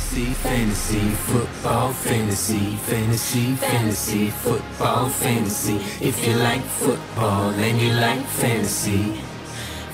[0.00, 5.76] Fantasy, fantasy, football, fantasy, fantasy, fantasy, football, fantasy.
[6.00, 9.20] If you like football and you like fantasy,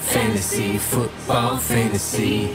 [0.01, 2.49] fantasy, football, fantasy.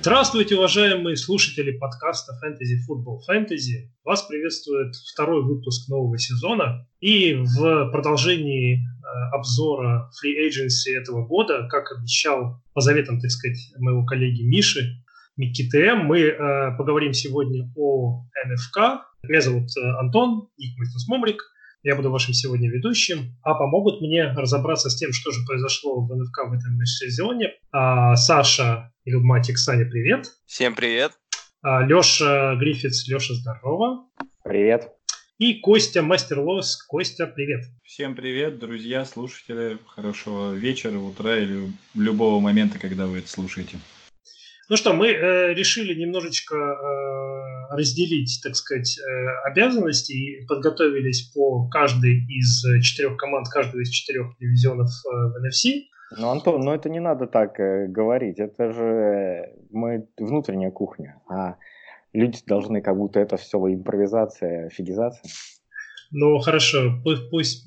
[0.00, 3.90] Здравствуйте, уважаемые слушатели подкаста Fantasy Football Fantasy.
[4.04, 6.86] Вас приветствует второй выпуск нового сезона.
[7.00, 13.58] И в продолжении э, обзора Free Agency этого года, как обещал по заветам, так сказать,
[13.78, 15.02] моего коллеги Миши,
[15.40, 16.04] МИКИТМ.
[16.04, 19.06] Мы э, поговорим сегодня о НФК.
[19.22, 20.76] Меня зовут э, Антон, их
[21.08, 21.42] Момрик.
[21.82, 26.14] Я буду вашим сегодня ведущим, а помогут мне разобраться с тем, что же произошло в
[26.14, 27.54] НФК в этом сезоне.
[27.72, 30.26] А, Саша Илюматик, Саня, привет.
[30.44, 31.12] Всем привет.
[31.62, 34.04] А, Леша Гриффитс, Леша, здорово.
[34.44, 34.90] Привет.
[35.38, 36.82] И Костя Мастер Лос.
[36.82, 37.64] Костя, привет.
[37.82, 39.78] Всем привет, друзья, слушатели.
[39.86, 43.78] Хорошего вечера, утра или любого момента, когда вы это слушаете.
[44.70, 51.68] Ну что, мы э, решили немножечко э, разделить, так сказать, э, обязанности и подготовились по
[51.68, 55.86] каждой из четырех команд, каждого из четырех дивизионов э, в NFC.
[56.16, 58.38] Ну, Антон, ну это не надо так э, говорить.
[58.38, 61.56] Это же э, мы внутренняя кухня, а
[62.12, 65.28] люди должны как будто это все импровизация, фигизация.
[66.12, 67.66] Ну, хорошо, пусть, пусть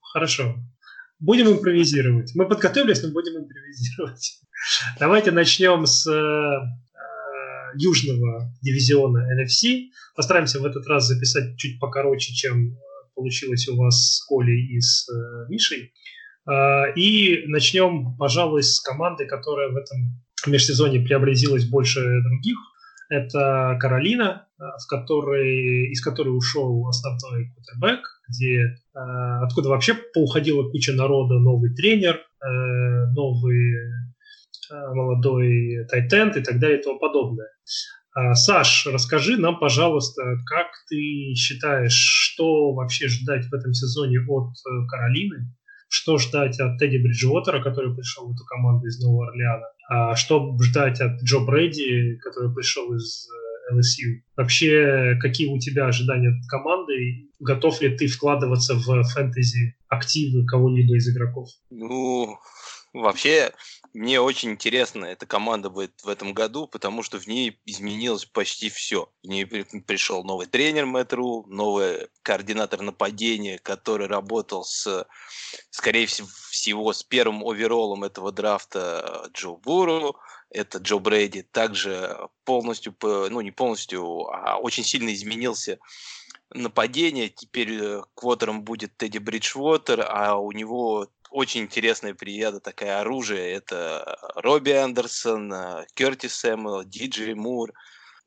[0.00, 0.54] хорошо.
[1.20, 2.32] Будем импровизировать.
[2.34, 4.40] Мы подготовились, но будем импровизировать.
[5.00, 6.60] Давайте начнем с э,
[7.74, 9.88] южного дивизиона NFC.
[10.14, 12.76] Постараемся в этот раз записать чуть покороче, чем
[13.14, 15.92] получилось у вас с Колей и с э, Мишей.
[16.48, 22.58] Э, и начнем, пожалуй, с команды, которая в этом межсезонье преобразилась больше других.
[23.08, 28.74] Это Каролина, э, в которой, из которой ушел основной кутербэк, где э,
[29.42, 33.74] откуда вообще поуходила куча народа, новый тренер, э, новый
[34.70, 37.48] молодой тайтенд и так далее и тому подобное.
[38.14, 44.52] А, Саш, расскажи нам, пожалуйста, как ты считаешь, что вообще ждать в этом сезоне от
[44.90, 45.54] Каролины?
[45.88, 49.66] Что ждать от Тедди Бриджвотера, который пришел в эту команду из Нового Орлеана?
[49.88, 53.26] А что ждать от Джо Брэди, который пришел из
[53.72, 54.16] LSU?
[54.16, 57.28] Э, вообще, какие у тебя ожидания от команды?
[57.40, 61.48] Готов ли ты вкладываться в фэнтези активы кого-либо из игроков?
[61.70, 62.38] Ну,
[62.92, 63.52] вообще,
[63.94, 68.70] мне очень интересно эта команда будет в этом году, потому что в ней изменилось почти
[68.70, 69.10] все.
[69.22, 75.06] В ней пришел новый тренер Мэтру, новый координатор нападения, который работал с,
[75.70, 80.16] скорее всего, с первым оверолом этого драфта э, Джо Буру.
[80.50, 81.42] Это Джо Брейди.
[81.42, 85.78] Также полностью, ну не полностью, а очень сильно изменился
[86.54, 87.28] нападение.
[87.28, 93.52] Теперь э, квотером будет Тедди Бриджвотер, а у него очень интересная приеда, такая оружие.
[93.52, 97.72] Это Робби Андерсон, э, Кертис Сэмюэл, Диджей Мур.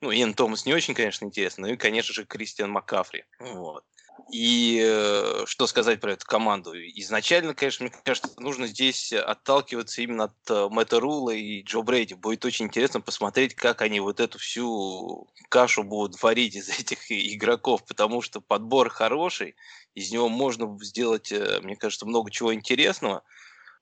[0.02, 3.24] Ну, Иэн Томас не очень, конечно, интересно, ну и, конечно же, Кристиан Маккафри.
[3.40, 3.84] Вот.
[4.32, 6.74] И э, что сказать про эту команду?
[6.76, 12.14] Изначально, конечно, мне кажется, нужно здесь отталкиваться именно от э, Мэтта Рула и Джо Брейди.
[12.14, 17.86] Будет очень интересно посмотреть, как они вот эту всю кашу будут варить из этих игроков,
[17.86, 19.56] потому что подбор хороший,
[19.96, 23.24] из него можно сделать, э, мне кажется, много чего интересного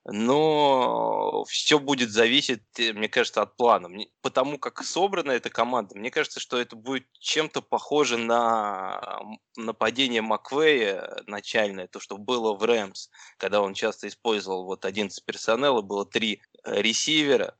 [0.06, 3.90] но все будет зависеть, э, мне кажется, от плана.
[4.22, 9.20] Потому как собрана эта команда, мне кажется, что это будет чем-то похоже на
[9.56, 15.82] нападение Маквея начальное, то, что было в Рэмс, когда он часто использовал вот 11 персонала,
[15.82, 17.56] было три э, ресивера,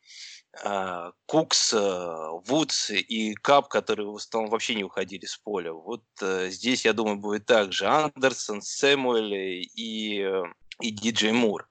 [0.64, 5.74] а, Кукс, э, Вудс и Кап, которые в основном вообще не уходили с поля.
[5.74, 7.86] Вот здесь, я думаю, будет так же.
[7.86, 9.34] Андерсон, Сэмуэль
[9.76, 10.26] и,
[10.82, 11.69] и Диджей Мур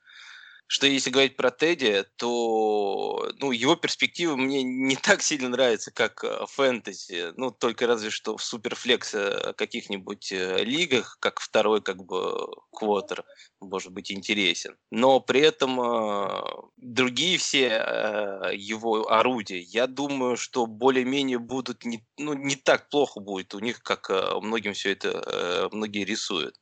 [0.69, 6.23] что если говорить про Тедди, то ну, его перспективы мне не так сильно нравятся, как
[6.23, 7.33] э, фэнтези.
[7.37, 13.25] Ну, только разве что в суперфлекс э, каких-нибудь э, лигах, как второй как бы квотер,
[13.61, 14.77] может быть интересен.
[14.91, 15.79] Но при этом
[16.77, 23.55] другие все его орудия, я думаю, что более-менее будут не, ну, не так плохо будет
[23.55, 24.11] у них, как
[24.43, 26.57] многим все это многие рисуют.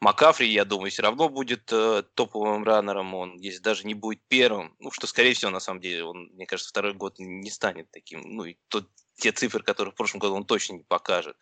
[0.00, 4.76] Макафри, я думаю, все равно будет э, топовым раннером, он, если даже не будет первым,
[4.78, 8.20] ну, что, скорее всего, на самом деле, он, мне кажется, второй год не станет таким,
[8.20, 11.36] ну, и тот, те цифры, которые в прошлом году он точно не покажет.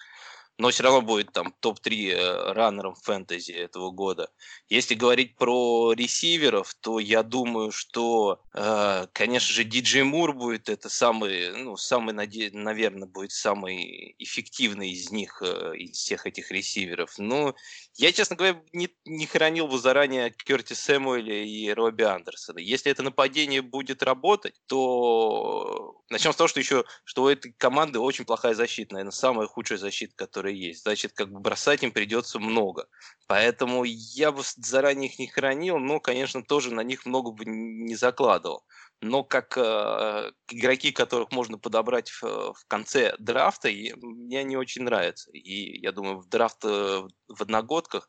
[0.58, 4.30] Но все равно будет там топ-3 э, раннером фэнтези этого года.
[4.68, 10.88] Если говорить про ресиверов, то я думаю, что, э, конечно же, Диджей Мур будет это
[10.88, 17.14] самый, ну, самый, наверное, будет самый эффективный из них, э, из всех этих ресиверов.
[17.18, 17.54] Но
[17.96, 22.58] я, честно говоря, не, не хранил бы заранее Керти Сэмуэля и Робби Андерсона.
[22.58, 27.98] Если это нападение будет работать, то начнем с того, что еще, что у этой команды
[27.98, 30.82] очень плохая защита, наверное, самая худшая защита, которая есть.
[30.82, 32.88] Значит, как бы бросать им придется много.
[33.26, 37.94] Поэтому я бы заранее их не хранил, но, конечно, тоже на них много бы не
[37.94, 38.64] закладывал.
[39.00, 44.82] Но как э, игроки, которых можно подобрать в, в конце драфта, и, мне не очень
[44.84, 45.30] нравятся.
[45.32, 48.08] И я думаю, в драфт э, в одногодках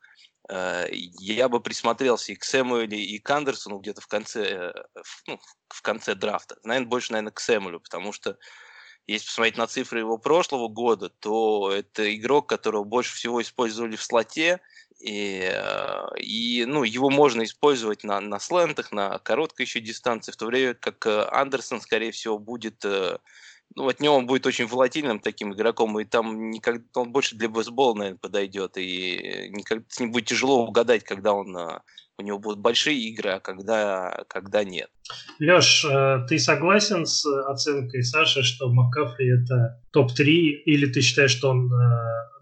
[0.50, 4.74] э, я бы присмотрелся и к Сэмуэлю, и к Андерсону где-то в конце, э,
[5.04, 5.40] в, ну,
[5.70, 6.58] в конце драфта.
[6.64, 8.38] Наверное, больше, наверное, к Сэмуэлю, потому что
[9.07, 14.04] если посмотреть на цифры его прошлого года, то это игрок, которого больше всего использовали в
[14.04, 14.62] слоте,
[15.00, 20.38] и, э, и ну, его можно использовать на, на слентах, на короткой еще дистанции, в
[20.38, 23.19] то время как э, Андерсон, скорее всего, будет э,
[23.75, 27.50] ну, от него он будет очень волатильным таким игроком, и там никогда он больше для
[27.50, 31.56] бейсбола, наверное, подойдет, и никогда с ним будет тяжело угадать, когда он
[32.18, 34.89] у него будут большие игры, а когда, когда нет.
[35.39, 35.86] Леш,
[36.30, 41.69] ты согласен с оценкой Саши, что Маккафри это топ-3, или ты считаешь, что он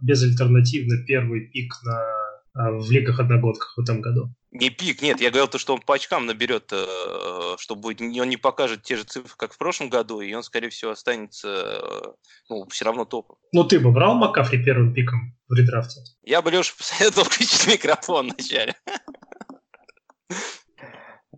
[0.01, 2.22] безальтернативно первый пик на
[2.53, 4.29] в лигах одногодках в этом году.
[4.51, 8.29] Не пик, нет, я говорил то, что он по очкам наберет, э, что будет, он
[8.29, 12.11] не покажет те же цифры, как в прошлом году, и он, скорее всего, останется, э,
[12.49, 13.37] ну, все равно топом.
[13.51, 16.01] Ну, ты бы брал Макафри первым пиком в редрафте?
[16.21, 18.75] Я бы, Леша, посоветовал включить микрофон вначале.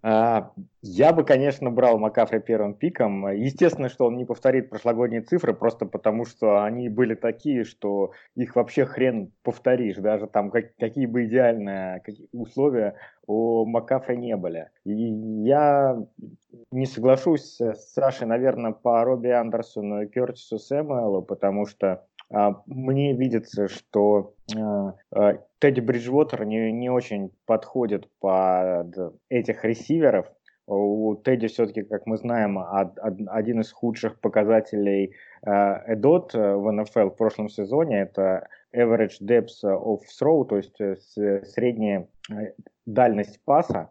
[0.04, 0.52] А,
[0.88, 3.28] я бы, конечно, брал Макафри первым пиком.
[3.32, 8.56] Естественно, что он не повторит прошлогодние цифры, просто потому что они были такие, что их
[8.56, 9.96] вообще хрен повторишь.
[9.96, 12.96] Даже там как, какие бы идеальные условия
[13.26, 14.70] у Макафри не были.
[14.86, 15.98] И я
[16.72, 23.14] не соглашусь с Сашей, наверное, по Робби Андерсону и Кертису Сэмуэлу, потому что а, мне
[23.14, 28.96] видится, что а, а, Тедди Бриджвотер не, не очень подходит под
[29.30, 30.32] этих ресиверов.
[30.68, 35.14] У Тедди все-таки, как мы знаем, один из худших показателей
[35.44, 42.08] Эдот в НФЛ в прошлом сезоне это average depth of throw, то есть э, средняя
[42.32, 42.54] э,
[42.86, 43.90] дальность паса.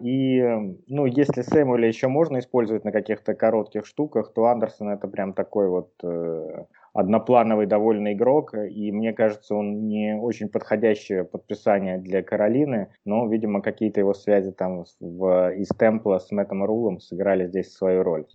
[0.00, 0.40] И,
[0.86, 5.68] ну, если Сэмуэля еще можно использовать на каких-то коротких штуках, то Андерсон это прям такой
[5.68, 12.92] вот э, одноплановый довольно игрок, и мне кажется, он не очень подходящее подписание для Каролины,
[13.04, 18.02] но, видимо, какие-то его связи там в, из Темпла с Мэттом Рулом сыграли здесь свою
[18.02, 18.26] роль.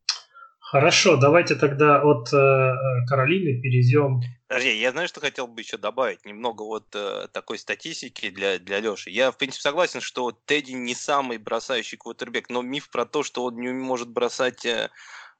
[0.71, 2.73] Хорошо, давайте тогда от э,
[3.07, 4.21] Каролины перейдем.
[4.47, 8.79] Подожди, я знаю, что хотел бы еще добавить немного вот э, такой статистики для, для
[8.79, 9.11] Леши.
[9.11, 13.43] Я, в принципе, согласен, что Тедди не самый бросающий квотербек, но миф про то, что
[13.43, 14.89] он не может бросать э,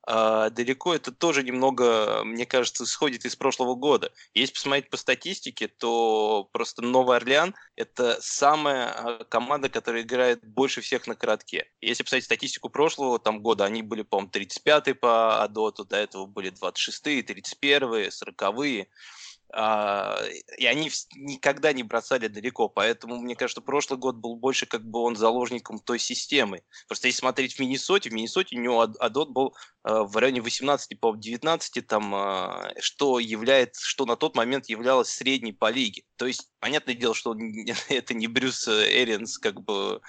[0.07, 4.11] а далеко это тоже немного, мне кажется, сходит из прошлого года.
[4.33, 10.81] Если посмотреть по статистике, то просто Новый Орлеан– это самая а, команда, которая играет больше
[10.81, 11.67] всех на коротке.
[11.81, 16.51] Если посмотреть статистику прошлого там, года, они были, по-моему, 35-й по Адоту, до этого были
[16.51, 18.87] 26-е, 31-е, 40-е.
[19.53, 20.18] А,
[20.57, 25.00] и они никогда не бросали далеко, поэтому мне кажется, прошлый год был больше как бы
[25.00, 26.63] он заложником той системы.
[26.88, 31.00] Просто если смотреть в Миннесоте, в Миннесоте у него Адот был а, в районе 18,
[31.00, 36.03] по 19, там, а, что является, что на тот момент являлось средней по лиге.
[36.18, 37.36] То есть, понятное дело, что
[37.89, 40.01] это не Брюс Эрианс, как бы,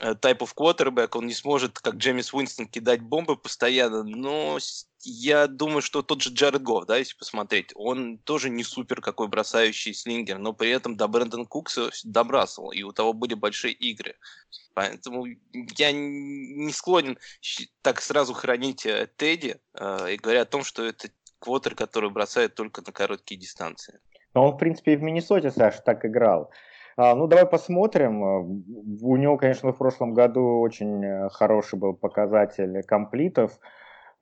[0.00, 4.58] type of quarterback, он не сможет, как Джеймис Уинстон, кидать бомбы постоянно, но
[5.04, 9.28] я думаю, что тот же Джаред Гофф, да, если посмотреть, он тоже не супер какой
[9.28, 14.14] бросающий слингер, но при этом до Брэндон Кукса добрасывал, и у того были большие игры.
[14.74, 17.18] Поэтому я не склонен
[17.82, 21.08] так сразу хранить э, Тедди э, и говоря о том, что это
[21.38, 24.00] квотер, который бросает только на короткие дистанции.
[24.34, 26.50] Но он, в принципе, и в Миннесоте, Саш, так играл.
[26.96, 28.22] А, ну, давай посмотрим.
[28.22, 33.58] У него, конечно, в прошлом году очень э, хороший был показатель комплитов.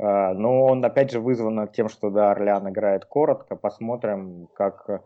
[0.03, 3.55] А, но он, опять же, вызван тем, что да, Орлеан играет коротко.
[3.55, 5.05] Посмотрим, как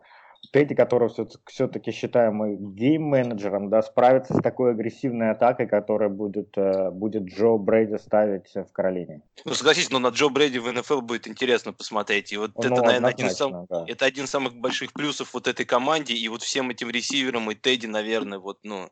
[0.51, 1.13] Тедди, которого
[1.45, 7.97] все-таки считаем гейм-менеджером, да, справится с такой агрессивной атакой, которая будет, э, будет Джо Брейди
[7.97, 9.21] ставить в Каролине.
[9.45, 12.31] Ну, согласитесь, но на Джо Брейди в НФЛ будет интересно посмотреть.
[12.31, 13.85] И вот ну, это, наверное, один, сам, да.
[13.87, 17.55] это один из самых больших плюсов вот этой команде, и вот всем этим ресиверам, и
[17.55, 18.89] Тедди, наверное, вот, ну,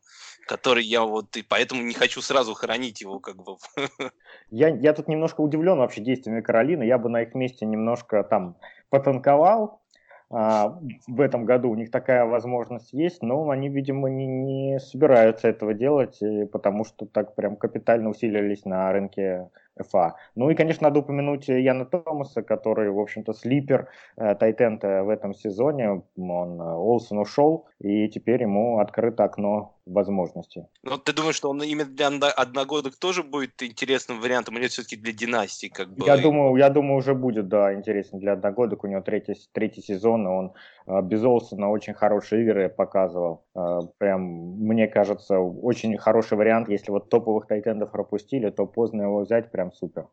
[0.48, 3.58] который я вот, и поэтому не хочу сразу хранить его, как бы.
[4.52, 8.58] Я, я тут немножко удивлен вообще действиями Каролины, я бы на их месте немножко там
[8.90, 9.82] потанковал,
[10.30, 15.74] в этом году у них такая возможность есть, но они, видимо, не, не собираются этого
[15.74, 16.20] делать,
[16.52, 19.50] потому что так прям капитально усилились на рынке
[19.84, 20.16] ФА.
[20.36, 25.34] Ну и, конечно, надо упомянуть Яна Томаса, который, в общем-то, слипер э, Тайтента в этом
[25.34, 26.04] сезоне.
[26.18, 30.66] Он э, Олсен ушел, и теперь ему открыто окно возможностей.
[30.84, 35.14] Ну, ты думаешь, что он именно для одногодок тоже будет интересным вариантом, или все-таки для
[35.14, 35.68] династии?
[35.68, 36.06] Как бы?
[36.06, 38.84] Я думаю, я думаю, уже будет, да, интересен для одногодок.
[38.84, 40.54] У него третий, третий сезон, и он
[40.88, 43.44] э, без Олсона очень хорошие игры показывал.
[43.56, 46.70] Э, прям, мне кажется, очень хороший вариант.
[46.70, 50.08] Если вот топовых тайтендов пропустили, то поздно его взять, прям супер.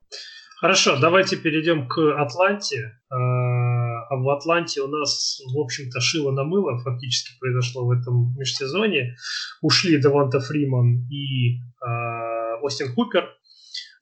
[0.60, 2.76] Хорошо, давайте перейдем к Атланте.
[3.10, 8.36] Э, а в Атланте у нас, в общем-то, шило на мыло фактически произошло в этом
[8.38, 9.16] межсезоне.
[9.60, 13.28] Ушли Деванта Фриман и э, Остин Купер.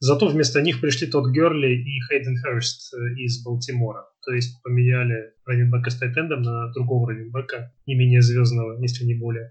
[0.00, 4.04] Зато вместо них пришли тот Герли и Хейден Херст из Балтимора.
[4.24, 9.46] То есть поменяли раненбека с тайтендом на другого раненбека, не менее звездного, если не более,
[9.46, 9.50] а,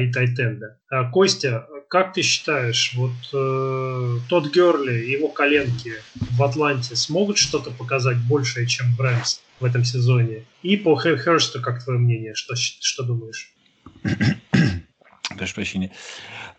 [0.00, 0.78] и тайтенда.
[0.90, 7.38] А, Костя, как ты считаешь, вот э, тот Герли и его коленки в Атланте смогут
[7.38, 10.44] что-то показать большее, чем в в этом сезоне?
[10.62, 13.52] И по Херсту, как твое мнение, что, что думаешь?
[15.36, 15.92] Прошу прощения.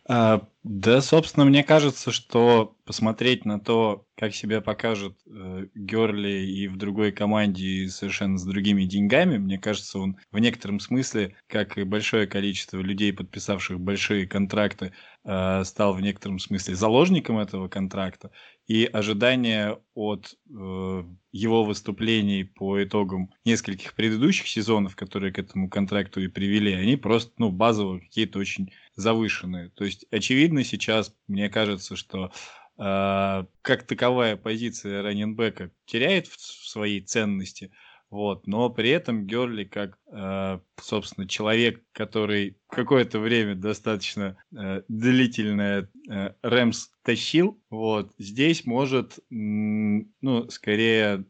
[0.09, 6.69] А, да, собственно, мне кажется, что посмотреть на то, как себя покажет э, Герли и
[6.69, 11.77] в другой команде и совершенно с другими деньгами, мне кажется, он в некотором смысле, как
[11.77, 14.93] и большое количество людей, подписавших большие контракты,
[15.25, 18.31] э, стал в некотором смысле заложником этого контракта.
[18.65, 26.21] И ожидания от э, его выступлений по итогам нескольких предыдущих сезонов, которые к этому контракту
[26.21, 29.69] и привели, они просто, ну, базово какие-то очень завышенные.
[29.69, 32.31] То есть, очевидно сейчас, мне кажется, что
[32.77, 37.71] э, как таковая позиция раненбека теряет в, своей ценности,
[38.09, 45.89] вот, но при этом Герли как, э, собственно, человек, который какое-то время достаточно э, длительное
[46.09, 51.25] э, Рэмс тащил, вот, здесь может, ну, скорее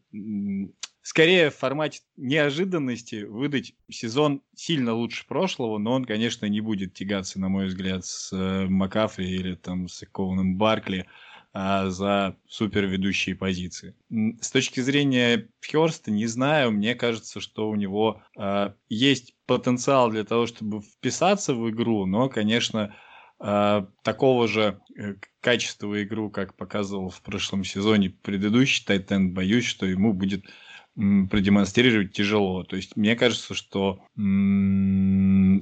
[1.07, 7.39] скорее в формате неожиданности выдать сезон сильно лучше прошлого, но он, конечно, не будет тягаться,
[7.39, 11.05] на мой взгляд, с э, Макафри или там с Кованым Баркли
[11.53, 13.95] а, за супер ведущие позиции.
[14.41, 20.25] С точки зрения Хёрста, не знаю, мне кажется, что у него а, есть потенциал для
[20.25, 22.93] того, чтобы вписаться в игру, но, конечно,
[23.39, 29.85] а, такого же э, качества игру, как показывал в прошлом сезоне предыдущий Тайтен, боюсь, что
[29.85, 30.43] ему будет
[30.97, 32.63] продемонстрировать тяжело.
[32.63, 34.01] То есть мне кажется, что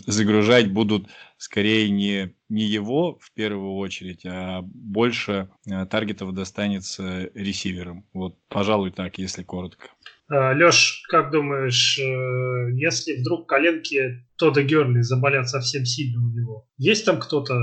[0.07, 8.05] загружать будут скорее не, не его в первую очередь, а больше а, таргетов достанется ресиверам.
[8.13, 9.89] Вот, пожалуй, так, если коротко.
[10.29, 16.67] А, Леш, как думаешь, э, если вдруг коленки Тода Герли заболят совсем сильно у него,
[16.77, 17.53] есть там кто-то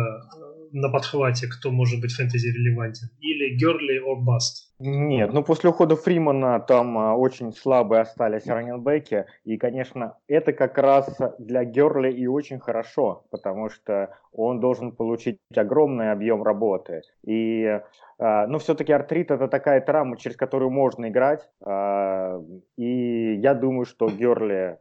[0.72, 3.08] на подхвате, кто может быть фэнтези релевантен?
[3.20, 4.71] Или Герли or Баст?
[4.84, 10.76] Нет, ну после ухода Фримана там а, очень слабые остались раненбеки, и, конечно, это как
[10.76, 17.02] раз для Герли и очень хорошо, потому что он должен получить огромный объем работы.
[17.24, 17.80] И,
[18.18, 22.42] а, ну, все-таки артрит это такая травма, через которую можно играть, а,
[22.76, 24.78] и я думаю, что Герли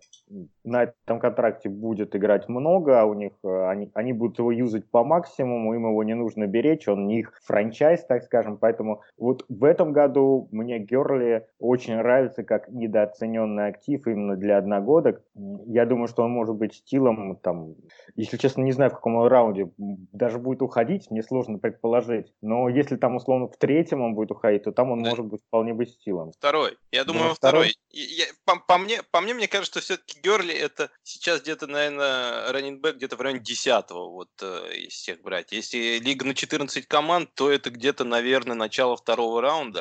[0.64, 5.76] на этом контракте будет играть много, у них они, они будут его юзать по максимуму,
[5.76, 9.91] им его не нужно беречь, он не их франчайз, так скажем, поэтому вот в этом
[9.92, 15.22] году мне Герли очень нравится как недооцененный актив именно для одногодок.
[15.66, 17.76] Я думаю, что он может быть стилом, там,
[18.16, 22.34] если честно, не знаю, в каком раунде даже будет уходить, мне сложно предположить.
[22.42, 25.10] Но если там, условно, в третьем он будет уходить, то там он да.
[25.10, 26.32] может быть вполне быть стилом.
[26.32, 26.78] Второй.
[26.92, 27.70] Я думаю, да, второй.
[27.70, 27.76] второй.
[27.92, 32.52] Я, по, по, мне, по мне, мне кажется, что все-таки Герли это сейчас где-то, наверное,
[32.52, 35.52] раннинбэк где-то в районе 10 вот э, из всех брать.
[35.52, 39.81] Если лига на 14 команд, то это где-то, наверное, начало второго раунда.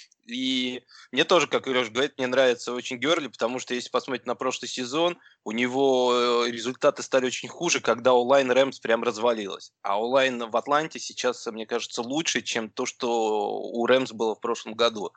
[0.31, 4.35] И мне тоже, как Леша говорит, мне нравится очень Герли, потому что если посмотреть на
[4.35, 9.73] прошлый сезон, у него э, результаты стали очень хуже, когда онлайн Рэмс прям развалилась.
[9.81, 14.39] А онлайн в Атланте сейчас, мне кажется, лучше, чем то, что у Рэмс было в
[14.39, 15.11] прошлом году.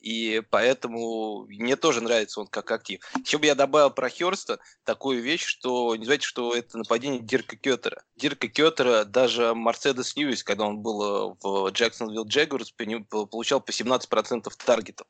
[0.00, 3.00] И поэтому мне тоже нравится он как актив.
[3.24, 7.56] Еще бы я добавил про Херста такую вещь, что не знаете, что это нападение Дирка
[7.56, 8.02] Кеттера.
[8.16, 12.72] Дирка Кеттера даже Мерседес Льюис, когда он был э, в Джексонвилл Джегорс,
[13.08, 15.06] получал по 17% таргетов.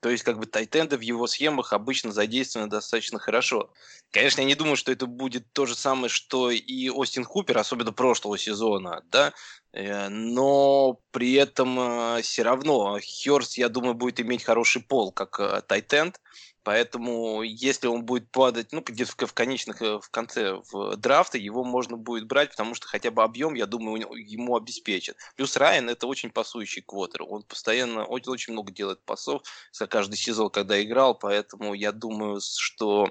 [0.00, 3.70] То есть как бы тайтенды в его схемах обычно задействованы достаточно хорошо.
[4.10, 7.92] Конечно, я не думаю, что это будет то же самое, что и Остин Хупер, особенно
[7.92, 9.32] прошлого сезона, да,
[9.72, 15.38] э, но при этом э, все равно Херст, я думаю, будет иметь хороший пол, как
[15.38, 16.20] э, Тайтенд,
[16.64, 21.64] Поэтому, если он будет падать, ну, где-то в конечных, э, в конце в драфта, его
[21.64, 25.16] можно будет брать, потому что хотя бы объем, я думаю, ему обеспечат.
[25.36, 27.22] Плюс Райан это очень пасующий квотер.
[27.22, 29.42] Он постоянно очень, очень много делает пасов
[29.72, 33.10] за каждый сезон, когда играл, поэтому я думаю, что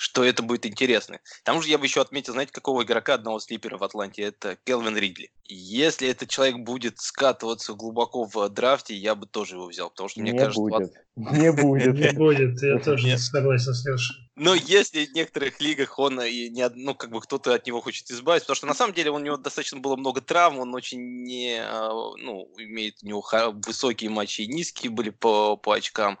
[0.00, 1.18] что это будет интересно.
[1.18, 4.22] К тому же я бы еще отметил, знаете, какого игрока одного слипера в Атланте?
[4.22, 5.30] Это Келвин Ридли.
[5.44, 10.22] Если этот человек будет скатываться глубоко в драфте, я бы тоже его взял, потому что
[10.22, 10.62] мне не кажется...
[10.62, 10.92] Будет.
[11.16, 11.94] Не будет.
[11.98, 14.16] Не будет, я тоже согласен с Лешей.
[14.36, 18.10] Но если в некоторых лигах он и не, ну, как бы кто-то от него хочет
[18.10, 21.60] избавиться, потому что на самом деле у него достаточно было много травм, он очень не,
[21.62, 23.22] а, ну, имеет у него
[23.66, 26.18] высокие матчи и низкие были по, по очкам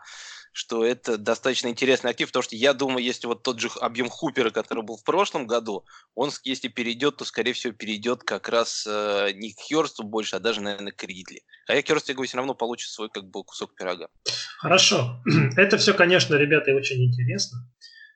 [0.52, 4.50] что это достаточно интересный актив, потому что я думаю, если вот тот же объем Хупера,
[4.50, 9.30] который был в прошлом году, он, если перейдет, то, скорее всего, перейдет как раз э,
[9.34, 11.42] не к Херсту больше, а даже, наверное, к Ридли.
[11.66, 14.08] Хотя Херст, я говорю, все равно получит свой как бы кусок пирога.
[14.58, 15.22] Хорошо.
[15.56, 17.58] Это все, конечно, ребята, очень интересно.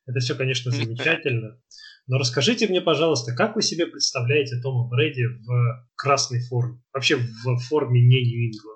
[0.07, 1.59] Это все, конечно, замечательно.
[2.07, 6.83] Но расскажите мне, пожалуйста, как вы себе представляете Тома Брэди в красной форме?
[6.93, 8.74] Вообще в форме не Нью-Ингланд?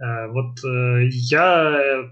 [0.00, 2.08] Э, вот э, я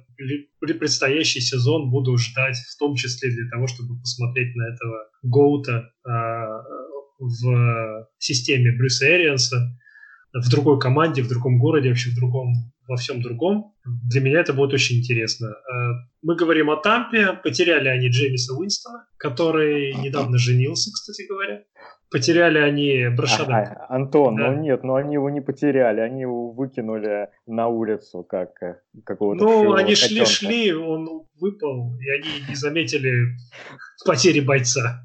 [0.78, 6.10] предстоящий сезон буду ждать, в том числе для того, чтобы посмотреть на этого Гоута э,
[7.18, 9.78] в системе Брюса Эрианса,
[10.32, 13.74] в другой команде, в другом городе, вообще в другом, во всем другом.
[13.84, 15.54] Для меня это будет очень интересно.
[16.22, 17.32] Мы говорим о Тампе.
[17.42, 21.62] Потеряли они Джеймиса Уинстона, который недавно женился, кстати говоря.
[22.10, 23.56] Потеряли они Брашада.
[23.56, 24.50] Ага, Антон, да.
[24.50, 29.44] ну нет, ну они его не потеряли, они его выкинули на улицу как э, какого-то
[29.44, 33.36] Ну, они шли-шли, он выпал, и они не заметили
[34.06, 35.02] потери бойца.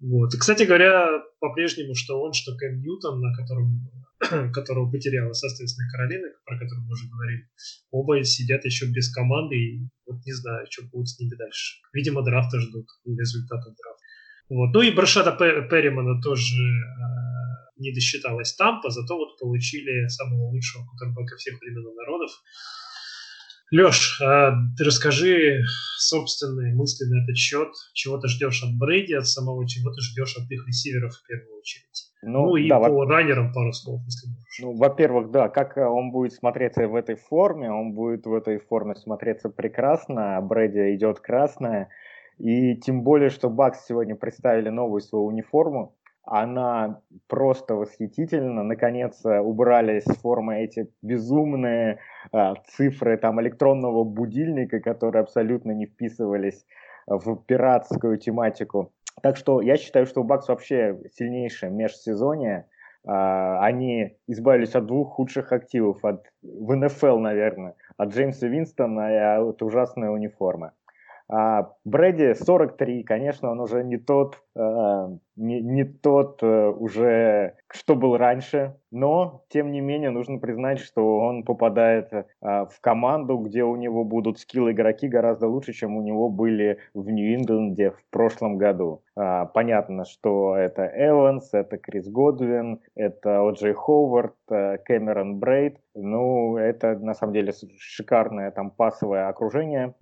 [0.00, 0.30] Вот.
[0.38, 3.90] кстати говоря, по-прежнему, что он, что Кэм Ньютон, на котором,
[4.52, 7.48] которого потеряла, соответственно, Каролина, про которую мы уже говорили,
[7.90, 11.80] оба сидят еще без команды, и вот не знаю, что будет с ними дальше.
[11.92, 14.02] Видимо, драфта ждут, результатов драфта.
[14.50, 14.72] Вот.
[14.72, 21.36] Ну и Брашада Перримана тоже э, не досчиталась Тампа, зато вот получили самого лучшего кутербека
[21.36, 22.30] всех времен и народов.
[23.70, 25.62] Леш, а ты расскажи
[25.98, 27.68] собственные мысли на этот счет.
[27.92, 31.58] Чего ты ждешь от Брейди, от самого, чего ты ждешь от их ресиверов в первую
[31.58, 32.08] очередь?
[32.22, 33.04] Ну, ну и да, по во...
[33.06, 34.58] раннерам пару слов, если можешь.
[34.60, 38.58] Ну, во-первых, да, как э, он будет смотреться в этой форме, он будет в этой
[38.58, 41.90] форме смотреться прекрасно, а Брэди идет красная.
[42.38, 45.96] И тем более, что Бакс сегодня представили новую свою униформу.
[46.30, 48.62] Она просто восхитительна.
[48.62, 52.00] Наконец убрали с формы эти безумные
[52.32, 56.66] а, цифры там, электронного будильника, которые абсолютно не вписывались
[57.06, 58.92] в пиратскую тематику.
[59.22, 62.66] Так что я считаю, что у Бакс вообще сильнейшее межсезонье.
[63.06, 69.40] А, они избавились от двух худших активов от, в НФЛ, наверное, от Джеймса Винстона и
[69.40, 70.72] от ужасной униформы.
[71.30, 77.96] А Брэди 43, конечно, он уже не тот, э, не, не тот э, уже, что
[77.96, 83.62] был раньше, но, тем не менее, нужно признать, что он попадает э, в команду, где
[83.62, 88.56] у него будут скилл игроки гораздо лучше, чем у него были в Нью-Ингланде в прошлом
[88.56, 89.02] году.
[89.14, 95.76] А, понятно, что это Эванс, это Крис Годвин, это О'Джей Ховард, э, Кэмерон Брейд.
[95.94, 99.94] Ну, это, на самом деле, шикарное там пасовое окружение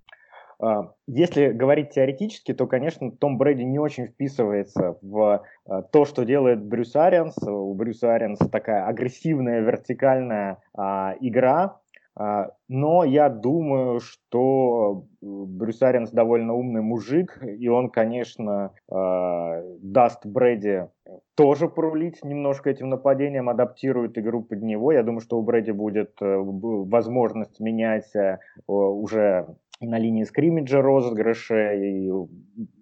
[1.06, 6.64] если говорить теоретически, то, конечно, Том Брэди не очень вписывается в а, то, что делает
[6.64, 7.36] Брюс Арианс.
[7.42, 11.80] У Брюса Арианс такая агрессивная вертикальная а, игра,
[12.68, 20.86] но я думаю, что Брюс Арианс довольно умный мужик, и он, конечно, даст Брэди
[21.34, 24.92] тоже порулить немножко этим нападением, адаптирует игру под него.
[24.92, 29.46] Я думаю, что у Брэди будет э, возможность менять э, уже
[29.80, 32.10] на линии скриммиджа розыгрыша и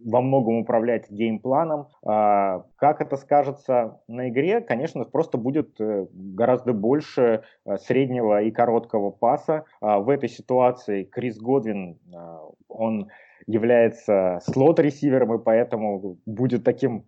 [0.04, 1.88] во многом управлять геймпланом.
[2.04, 4.60] А, как это скажется на игре?
[4.60, 9.64] Конечно, просто будет э, гораздо больше э, среднего и короткого паса.
[9.80, 13.08] А, в этой ситуации Крис Годвин, а, он
[13.46, 17.04] является слот-ресивером, и поэтому будет таким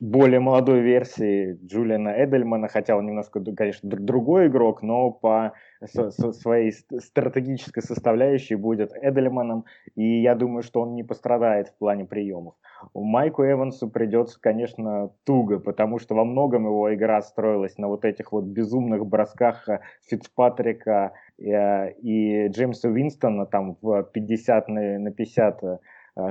[0.00, 5.52] более молодой версии Джулиана Эдельмана, хотя он немножко, конечно, другой игрок, но по
[5.84, 12.54] своей стратегической составляющей будет Эдельманом, и я думаю, что он не пострадает в плане приемов.
[12.94, 18.32] Майку Эвансу придется, конечно, туго, потому что во многом его игра строилась на вот этих
[18.32, 25.10] вот безумных бросках э, Фицпатрика и, э, и Джеймса Уинстона там в 50 на, на
[25.10, 25.78] 50 э,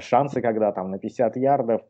[0.02, 1.82] шансы, когда там на 50 ярдов.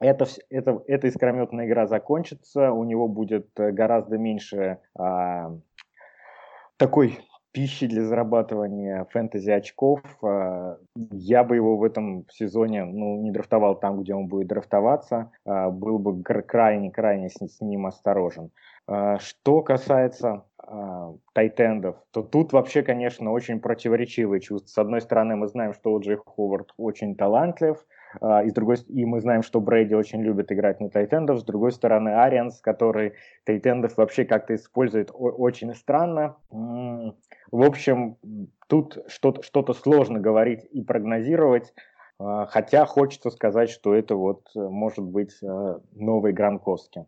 [0.00, 5.56] Это, это, эта искрометная игра закончится, у него будет гораздо меньше а,
[6.76, 7.18] такой
[7.54, 10.00] пищи для зарабатывания фэнтези очков.
[10.22, 10.76] А,
[11.12, 15.30] я бы его в этом сезоне ну, не драфтовал там, где он будет драфтоваться.
[15.46, 18.50] А, был бы крайне-крайне с, ним осторожен.
[18.86, 20.44] А, что касается
[21.34, 24.70] тайтендов, то тут вообще, конечно, очень противоречивые чувства.
[24.70, 27.84] С одной стороны, мы знаем, что Джей Ховард очень талантлив,
[28.20, 31.40] и, с другой, и мы знаем, что Брейди очень любит играть на тайтендов.
[31.40, 36.36] С другой стороны, Арианс, который тайтендов вообще как-то использует очень странно.
[36.50, 38.16] В общем,
[38.68, 41.72] тут что-то что сложно говорить и прогнозировать.
[42.18, 47.06] А, хотя хочется сказать, что это вот э, может быть э, новый Гранковский.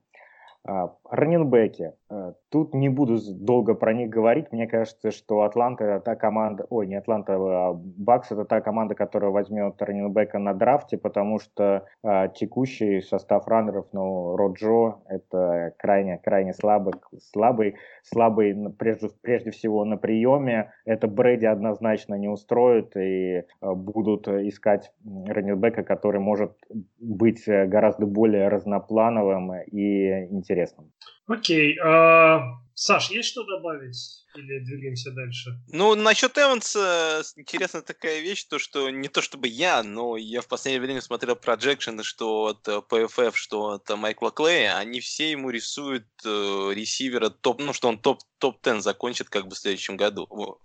[0.69, 1.93] А, раненбеки.
[2.11, 4.51] Э, тут не буду долго про них говорить.
[4.51, 8.97] Мне кажется, что Атланта это та команда, ой, не Атланта, а Бакс это та команда,
[8.97, 16.19] которая возьмет раненбека на драфте, потому что а, текущий состав раннеров, ну, Роджо, это крайне,
[16.19, 20.73] крайне слабый, слабый, слабый прежде, прежде всего на приеме.
[20.85, 26.57] Это Брэди однозначно не устроит и а, будут искать раненбека, который может
[26.99, 30.93] быть э, гораздо более разноплановым и интересным интересным.
[31.27, 31.79] Окей.
[31.79, 32.41] А,
[32.75, 34.23] Саш, есть что добавить?
[34.35, 35.59] Или двигаемся дальше?
[35.69, 40.47] Ну, насчет Эванса интересная такая вещь, то что не то чтобы я, но я в
[40.47, 46.07] последнее время смотрел проджекшены, что от PFF, что от Майкла Клея, они все ему рисуют
[46.25, 46.29] э,
[46.75, 50.59] ресивера топ, ну, что он топ, топ-10 закончит как бы в следующем году.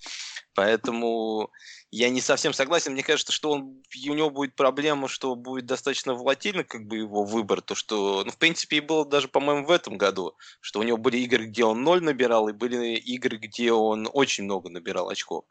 [0.53, 1.49] Поэтому
[1.91, 2.91] я не совсем согласен.
[2.91, 7.23] Мне кажется, что он, у него будет проблема, что будет достаточно волатильно как бы его
[7.23, 7.61] выбор.
[7.61, 10.97] То, что, ну, в принципе, и было даже, по-моему, в этом году, что у него
[10.97, 15.45] были игры, где он ноль набирал, и были игры, где он очень много набирал очков.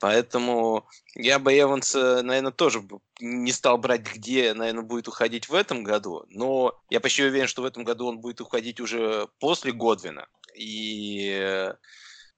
[0.00, 2.82] Поэтому я бы Эванса, наверное, тоже
[3.20, 6.24] не стал брать, где, наверное, будет уходить в этом году.
[6.30, 10.26] Но я почти уверен, что в этом году он будет уходить уже после Годвина.
[10.56, 11.70] И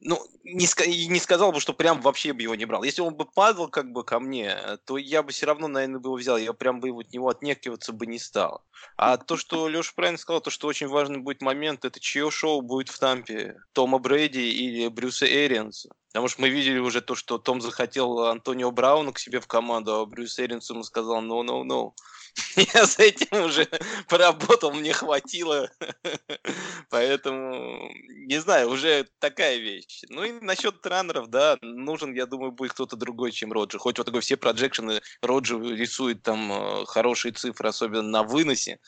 [0.04, 0.66] ну, не,
[1.08, 2.82] не сказал бы, что прям вообще бы его не брал.
[2.82, 6.08] Если он бы падал как бы ко мне, то я бы все равно, наверное, бы
[6.08, 6.36] его взял.
[6.36, 8.64] Я прям бы от него отнекиваться бы не стал.
[8.96, 12.62] А то, что Леша правильно сказал, то, что очень важный будет момент, это чье шоу
[12.62, 13.56] будет в Тампе?
[13.72, 15.90] Тома Брейди или Брюса Эрианса?
[16.08, 19.94] Потому что мы видели уже то, что Том захотел Антонио Брауна к себе в команду,
[19.94, 21.92] а Брюс Эринс ему сказал «no, no, no».
[22.74, 23.68] Я с этим уже
[24.08, 25.70] поработал, мне хватило.
[26.90, 27.90] Поэтому,
[28.26, 30.02] не знаю, уже такая вещь.
[30.08, 33.80] Ну и насчет раннеров, да, нужен, я думаю, будет кто-то другой, чем Роджер.
[33.80, 38.78] Хоть вот такой все проджекшены, Роджер рисует там э, хорошие цифры, особенно на выносе.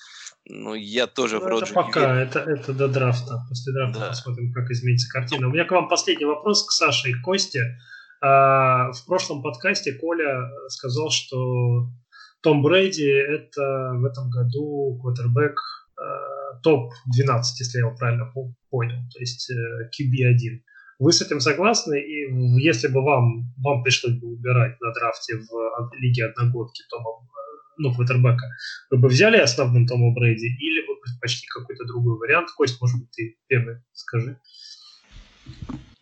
[0.46, 1.64] Ну, я тоже ну, вроде...
[1.64, 3.42] Это пока, это, это до драфта.
[3.48, 4.08] После драфта да.
[4.08, 5.48] посмотрим, как изменится картина.
[5.48, 7.78] У меня к вам последний вопрос к Саше и Косте.
[8.20, 11.88] А, в прошлом подкасте Коля сказал, что
[12.44, 15.58] том Брейди это в этом году квотербек
[15.96, 18.30] а, топ-12, если я его правильно
[18.70, 20.56] понял, то есть QB1.
[20.56, 20.60] Э,
[20.98, 21.98] Вы с этим согласны?
[22.00, 27.26] И если бы вам, вам пришлось бы выбирать на драфте в лиге одногодки Тома
[27.78, 28.46] ну, квотербека,
[28.90, 32.50] вы бы взяли основным Тома Брейди или бы предпочли какой-то другой вариант?
[32.56, 34.38] Кость, может быть, ты первый скажи.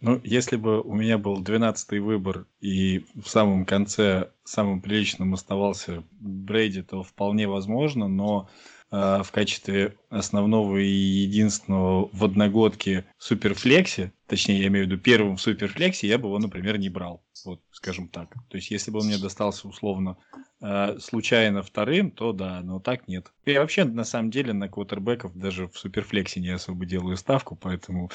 [0.03, 6.03] Ну, если бы у меня был 12-й выбор, и в самом конце самым приличным оставался
[6.19, 8.51] Брейди, то вполне возможно, но
[8.91, 15.37] э, в качестве основного и единственного в одногодке суперфлексе, точнее, я имею в виду первым
[15.37, 17.23] в суперфлексе, я бы его, например, не брал.
[17.45, 18.35] Вот, скажем так.
[18.49, 20.17] То есть, если бы он мне достался условно
[20.61, 23.33] э, случайно вторым, то да, но так нет.
[23.47, 28.11] Я вообще, на самом деле, на квотербеков даже в суперфлексе не особо делаю ставку, поэтому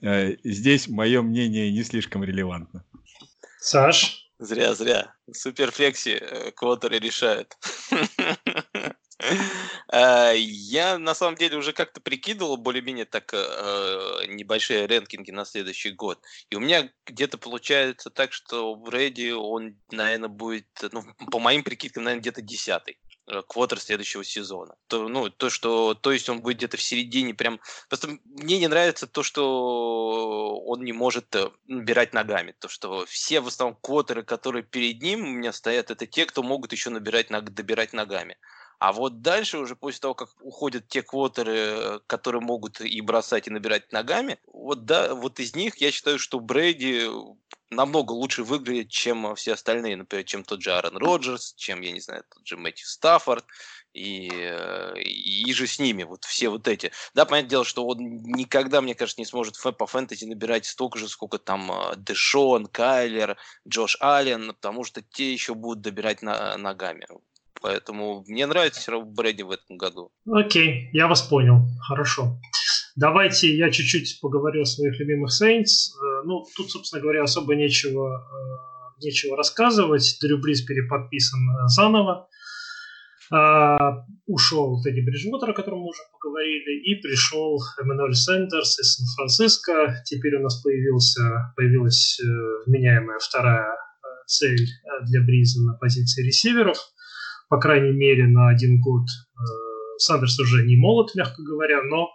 [0.00, 2.84] здесь мое мнение не слишком релевантно.
[3.58, 4.30] Саш?
[4.40, 5.14] Зря, зря.
[5.30, 7.56] Суперфлекси э, квотеры решают.
[9.92, 15.90] Э, я на самом деле уже как-то прикидывал более-менее так э, небольшие рэнкинги на следующий
[15.90, 16.22] год.
[16.48, 21.62] И у меня где-то получается так, что в Реди он, наверное, будет, ну, по моим
[21.62, 23.09] прикидкам, наверное, где-то десятый э,
[23.48, 24.76] квотер следующего сезона.
[24.88, 27.60] То, ну, то, что, то есть он будет где-то в середине прям...
[27.88, 31.34] Просто мне не нравится то, что он не может
[31.66, 32.54] набирать ногами.
[32.58, 36.42] То, что все в основном квотеры, которые перед ним у меня стоят, это те, кто
[36.42, 38.36] могут еще набирать, добирать ногами.
[38.80, 43.50] А вот дальше уже после того, как уходят те квотеры, которые могут и бросать, и
[43.50, 47.06] набирать ногами, вот да, вот из них я считаю, что Брейди
[47.68, 52.00] намного лучше выглядит, чем все остальные, например, чем тот же Аарон Роджерс, чем, я не
[52.00, 53.44] знаю, тот же Мэтью Стаффорд,
[53.92, 56.90] и, и же с ними, вот все вот эти.
[57.12, 61.06] Да, понятное дело, что он никогда, мне кажется, не сможет по фэнтези набирать столько же,
[61.06, 63.36] сколько там Дэшон, Кайлер,
[63.68, 67.06] Джош Аллен, потому что те еще будут добирать на, ногами.
[67.60, 70.12] Поэтому мне нравится все равно Брэди в этом году.
[70.30, 71.66] Окей, я вас понял.
[71.86, 72.38] Хорошо.
[72.96, 75.92] Давайте я чуть-чуть поговорю о своих любимых Saints.
[75.94, 78.26] Э, ну, тут, собственно говоря, особо нечего,
[79.02, 80.18] нечего рассказывать.
[80.20, 82.28] Дрю Бриз переподписан заново.
[83.32, 90.02] А, ушел Тедди Бриджвотер, о котором мы уже поговорили, и пришел Эммануэль Сендерс из Сан-Франциско.
[90.04, 92.24] Теперь у нас появился, появилась э,
[92.66, 96.78] вменяемая вторая э, цель э, для Бриза на позиции ресиверов.
[97.50, 99.06] По крайней мере, на один год
[99.98, 102.08] Сандерс уже не молод, мягко говоря, но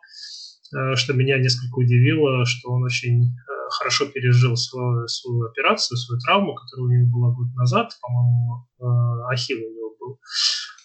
[0.96, 3.36] что меня несколько удивило, что он очень
[3.70, 8.66] хорошо пережил свою, свою операцию, свою травму, которая у него была год назад, по-моему,
[9.30, 10.20] ахилл у него был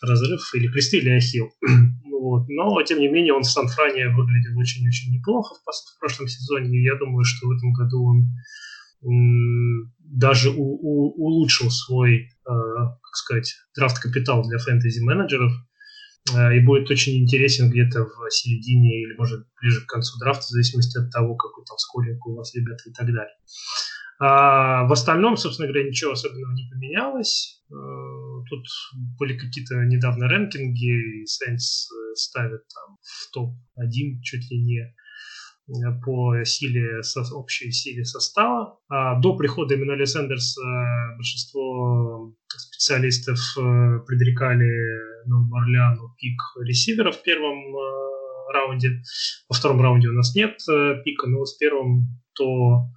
[0.03, 1.51] разрыв или кресты, или ахилл.
[2.21, 2.49] вот.
[2.49, 6.85] Но, тем не менее, он в Сан-Фране выглядел очень-очень неплохо в, в прошлом сезоне, и
[6.85, 8.29] я думаю, что в этом году он
[9.03, 15.53] даже у, у, улучшил свой, э, как сказать, драфт-капитал для фэнтези-менеджеров,
[16.35, 20.49] э, и будет очень интересен где-то в середине или, может, ближе к концу драфта, в
[20.49, 23.35] зависимости от того, какой там скоринг у вас ребята и так далее.
[24.23, 27.63] А в остальном, собственно говоря, ничего особенного не поменялось.
[27.71, 28.67] Э, тут
[29.19, 34.95] были какие-то недавно рэнкинги, и Saints ставят там в топ-1 чуть ли не
[36.05, 37.01] по силе,
[37.33, 38.79] общей силе состава.
[38.89, 40.61] А до прихода Эммануэля Сендерса
[41.17, 43.39] большинство специалистов
[44.07, 44.71] предрекали
[45.27, 47.59] Новому Орлеану пик ресивера в первом
[48.53, 49.03] раунде.
[49.49, 50.57] Во втором раунде у нас нет
[51.05, 52.89] пика, но в первом то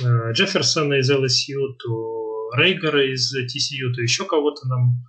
[0.00, 2.17] Э, Джефферсона из LSU, то
[2.56, 5.04] Рейгера из TCU, то еще кого-то нам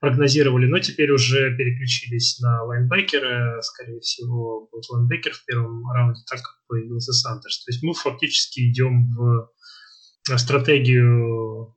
[0.00, 6.40] прогнозировали, но теперь уже переключились на лайнбекера, скорее всего, будет лайнбекер в первом раунде, так
[6.40, 7.64] как появился Сандерс.
[7.64, 9.50] То есть мы фактически идем в
[10.36, 11.74] стратегию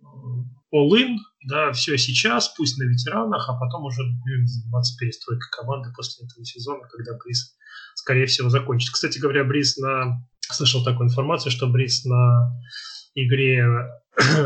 [0.73, 6.25] all-in, да, все сейчас, пусть на ветеранах, а потом уже будем заниматься перестройкой команды после
[6.25, 7.55] этого сезона, когда Бриз,
[7.95, 8.93] скорее всего, закончится.
[8.93, 12.51] Кстати говоря, Бриз на слышал такую информацию, что Брис на
[13.15, 13.65] игре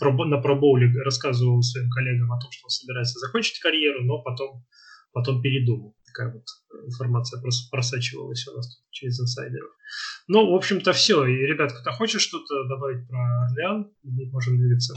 [0.00, 4.64] на пробоуле рассказывал своим коллегам о том, что он собирается закончить карьеру, но потом,
[5.12, 5.96] потом передумал.
[6.06, 6.44] Такая вот
[6.86, 9.70] информация просто просачивалась у нас тут через инсайдеров.
[10.28, 11.26] Ну, в общем-то, все.
[11.26, 14.94] И, ребят, кто хочет что-то добавить про Орлеан, мы можем двигаться.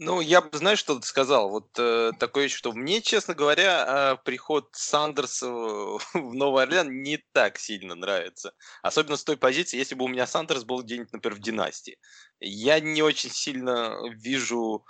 [0.00, 1.50] Ну, я бы, знаешь, что сказал?
[1.50, 5.48] Вот э, такое, что мне, честно говоря, э, приход Сандерса
[6.14, 8.52] в Новый Орлеан не так сильно нравится.
[8.82, 11.98] Особенно с той позиции, если бы у меня Сандерс был где-нибудь, например, в династии.
[12.38, 14.84] Я не очень сильно вижу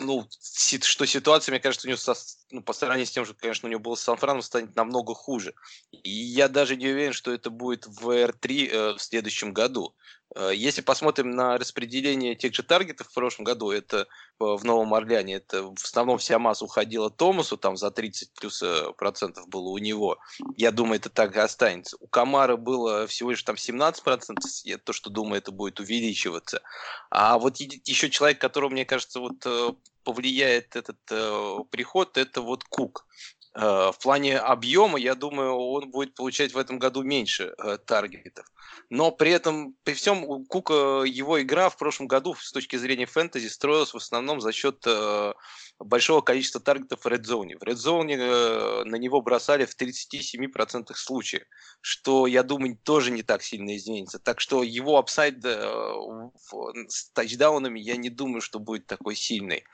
[0.00, 2.14] ну, что ситуация, мне кажется, у него со,
[2.50, 5.54] ну, по сравнению с тем, что, конечно, у него был с Сан-Франом, станет намного хуже.
[5.90, 9.94] И я даже не уверен, что это будет в R3 э, в следующем году.
[10.34, 14.06] Э, если посмотрим на распределение тех же таргетов в прошлом году, это
[14.38, 18.92] в Новом Орлеане, это в основном вся масса уходила Томасу, там за 30 плюс э,
[18.96, 20.18] процентов было у него.
[20.56, 21.96] Я думаю, это так и останется.
[22.00, 26.62] У Камара было всего лишь там 17 процентов, я то, что думаю, это будет увеличиваться.
[27.10, 29.72] А вот еще человек, которого, мне кажется, вот э,
[30.04, 33.06] повлияет этот э, приход, это вот Кук.
[33.54, 38.46] Э, в плане объема, я думаю, он будет получать в этом году меньше э, таргетов.
[38.90, 43.06] Но при этом, при всем, у Кука его игра в прошлом году с точки зрения
[43.06, 45.32] фэнтези строилась в основном за счет э,
[45.78, 47.58] большого количества таргетов в Red Zone.
[47.58, 51.44] В Red Zone на него бросали в 37% случаев,
[51.80, 54.18] что, я думаю, тоже не так сильно изменится.
[54.18, 59.64] Так что его upside с тачдаунами я не думаю, что будет такой сильный.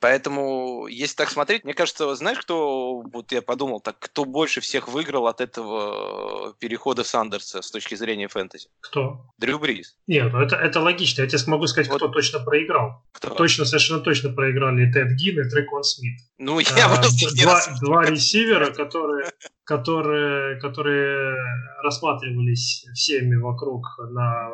[0.00, 4.86] Поэтому, если так смотреть, мне кажется, знаешь, кто, вот я подумал, так, кто больше всех
[4.88, 8.68] выиграл от этого перехода Сандерса с точки зрения фэнтези?
[8.80, 9.26] Кто?
[9.38, 9.96] Дрю Бриз.
[10.06, 11.22] Нет, ну это, это логично.
[11.22, 11.96] Я тебе смогу сказать, вот.
[11.96, 13.02] кто точно проиграл.
[13.12, 13.30] Кто?
[13.30, 16.20] Точно, совершенно точно проиграли Тед Гин и Трекон Смит.
[16.38, 19.30] Ну, я а, просто два, два ресивера, которые,
[19.64, 21.34] которые, которые
[21.82, 24.50] рассматривались всеми вокруг на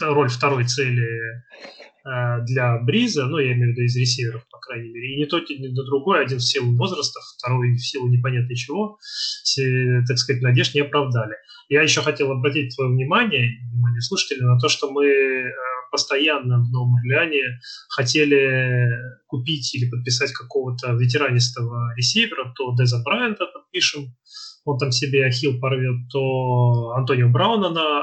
[0.00, 1.42] роль второй цели
[1.82, 5.26] Э, для Бриза, ну, я имею в виду из ресиверов, по крайней мере, и не
[5.26, 10.42] тот, ни другой, один в силу возраста, второй в силу непонятно чего, все, так сказать,
[10.42, 11.34] надежд не оправдали.
[11.68, 15.50] Я еще хотел обратить твое внимание, внимание слушателей, на то, что мы э,
[15.92, 18.90] постоянно в Новом Орлеане хотели
[19.28, 24.16] купить или подписать какого-то ветеранистого ресивера, то Деза Брайанта подпишем,
[24.64, 28.02] он там себе ахилл порвет, то Антонио Брауна на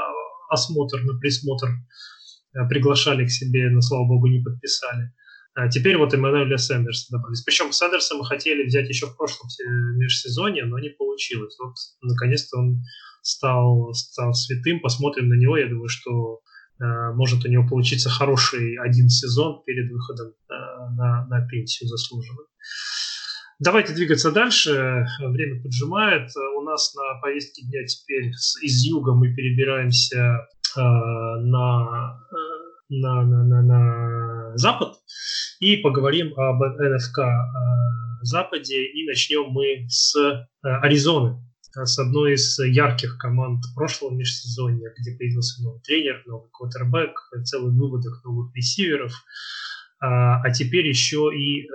[0.50, 2.19] осмотр, на присмотр Э,
[2.70, 5.12] приглашали к себе, но, слава богу, не подписали.
[5.56, 7.42] А теперь вот Эммануэля Сэндерса добавились.
[7.42, 9.50] Причем Сэндерса мы хотели взять еще в прошлом
[9.98, 11.58] межсезонье, но не получилось.
[11.60, 12.82] Вот, наконец-то он
[13.22, 14.80] стал, стал святым.
[14.80, 15.58] Посмотрим на него.
[15.58, 16.40] Я думаю, что
[16.80, 20.54] э, может у него получиться хороший один сезон перед выходом э,
[20.96, 22.48] на, на пенсию заслуженную.
[23.60, 25.06] Давайте двигаться дальше.
[25.20, 26.32] Время поджимает.
[26.58, 28.32] У нас на повестке дня теперь
[28.62, 32.20] из юга мы перебираемся на,
[32.90, 34.96] на, на, на, на Запад
[35.60, 37.20] и поговорим об НФК
[38.22, 38.86] Западе.
[38.86, 40.16] И начнем мы с
[40.62, 41.42] Аризоны,
[41.74, 48.24] с одной из ярких команд прошлого межсезонья, где появился новый тренер, новый квотербек, целый выводок
[48.26, 49.14] новых ресиверов.
[50.02, 51.70] А, а теперь еще и э,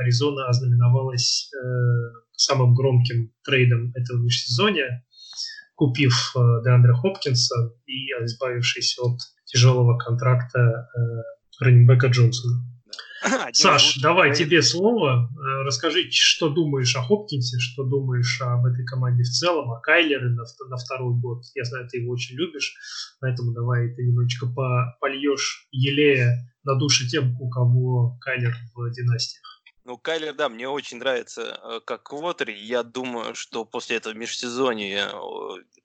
[0.00, 1.66] Аризона ознаменовалась э,
[2.32, 5.04] самым громким трейдом этого межсезонья,
[5.76, 12.64] купив э, Деандре Хопкинса и избавившись от тяжелого контракта э, раннинбека Джонсона.
[13.52, 15.28] Саш, давай тебе слово.
[15.28, 20.28] Э, расскажи, что думаешь о Хопкинсе, что думаешь об этой команде в целом, о Кайлере
[20.28, 21.42] на, на второй год.
[21.54, 22.76] Я знаю, ты его очень любишь,
[23.20, 29.42] поэтому давай ты немножечко по, польешь елея на душе тем, у кого Кайлер в династиях.
[29.88, 32.50] Ну, Кайлер, да, мне очень нравится э, как квотер.
[32.50, 35.10] Я думаю, что после этого межсезонья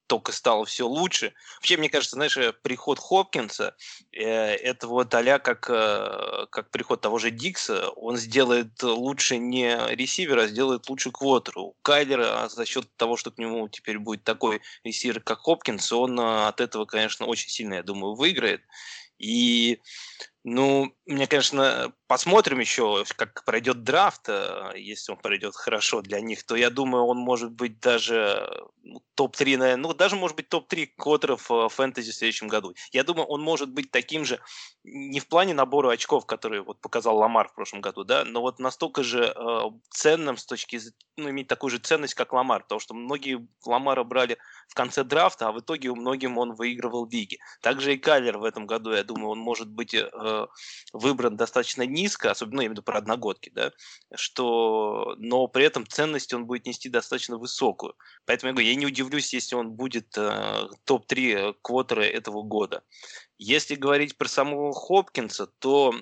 [0.08, 1.34] только стало все лучше.
[1.56, 3.78] Вообще, мне кажется, знаешь, э, приход Хопкинса,
[4.12, 9.78] э, это вот а как, э, как приход того же Дикса, он сделает лучше не
[9.96, 11.78] ресивера, а сделает лучше квотеру.
[11.82, 16.48] Кайлера за счет того, что к нему теперь будет такой ресивер, как Хопкинс, он э,
[16.48, 18.63] от этого, конечно, очень сильно, я думаю, выиграет.
[19.18, 19.80] И
[20.46, 24.28] ну, мне, конечно, посмотрим еще, как пройдет драфт.
[24.28, 28.50] Э, если он пройдет хорошо для них, то я думаю, он может быть даже
[28.84, 32.74] ну, топ-3, ну, даже может быть топ-3 квотеров э, фэнтези в следующем году.
[32.92, 34.40] Я думаю, он может быть таким же,
[34.84, 38.60] не в плане набора очков, которые вот показал Ламар в прошлом году, да, но вот
[38.60, 40.80] настолько же э, ценным с точки
[41.16, 45.48] ну, иметь такую же ценность, как Ламар, потому что многие Ламара брали в конце драфта,
[45.48, 47.40] а в итоге у многим он выигрывал лиги.
[47.62, 50.10] Также и Кайлер в этом году, я думаю, он может быть э,
[50.93, 53.72] выбран достаточно низко, особенно ну, именно про одногодки, да,
[54.15, 57.96] что, но при этом ценность он будет нести достаточно высокую.
[58.26, 62.84] Поэтому я говорю, я не удивлюсь, если он будет э, топ-3 квотера этого года.
[63.38, 65.93] Если говорить про самого Хопкинса, то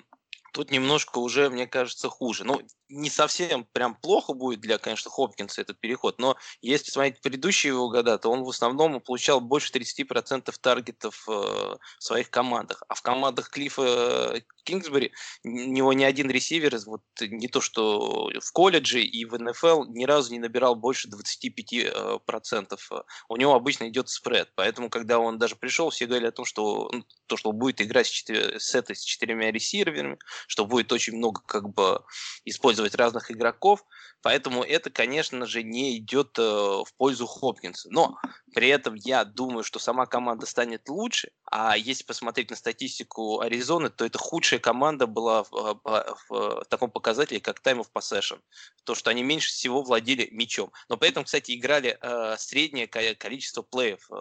[0.52, 2.44] тут немножко уже, мне кажется, хуже.
[2.44, 7.72] Ну, не совсем прям плохо будет для, конечно, Хопкинса этот переход, но если смотреть предыдущие
[7.72, 12.82] его года, то он в основном получал больше 30% таргетов э, в своих командах.
[12.88, 15.12] А в командах Клиффа э, Кингсбери
[15.42, 20.04] у него ни один ресивер, вот не то что в колледже и в НФЛ, ни
[20.04, 22.78] разу не набирал больше 25%.
[22.90, 24.52] Э, у него обычно идет спред.
[24.54, 28.06] Поэтому, когда он даже пришел, все говорили о том, что ну, то, что будет играть
[28.06, 28.60] с, четыр...
[28.60, 32.02] с этой с четырьмя ресиверами, что будет очень много как бы
[32.44, 33.84] использовать разных игроков,
[34.22, 37.88] поэтому это, конечно же, не идет э, в пользу Хопкинса.
[37.90, 38.16] Но
[38.54, 43.90] при этом я думаю, что сама команда станет лучше, а если посмотреть на статистику Аризоны,
[43.90, 48.40] то это худшая команда была в, э, в, в таком показателе, как time of possession.
[48.84, 50.72] То, что они меньше всего владели мячом.
[50.88, 54.14] Но при этом, кстати, играли э, среднее количество плеев э,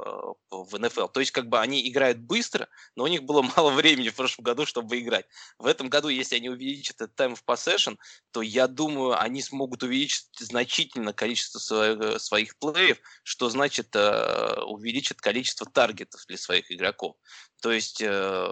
[0.50, 1.08] в НФЛ.
[1.08, 4.44] То есть, как бы они играют быстро, но у них было мало времени в прошлом
[4.44, 5.26] году, чтобы играть.
[5.58, 7.98] В этом году, если они увеличат этот time of possession,
[8.32, 9.90] то я думаю, они смогут увеличить
[10.39, 17.15] значительно количество своих, э, своих плеев, что значит э, увеличит количество таргетов для своих игроков.
[17.62, 18.49] То есть э,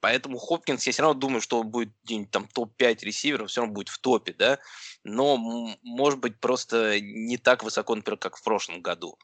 [0.00, 3.74] Поэтому Хопкинс, я все равно думаю, что он будет где-нибудь там топ-5 ресиверов, все равно
[3.74, 4.58] будет в топе, да,
[5.04, 5.36] но
[5.82, 9.18] может быть просто не так высоко, например, как в прошлом году.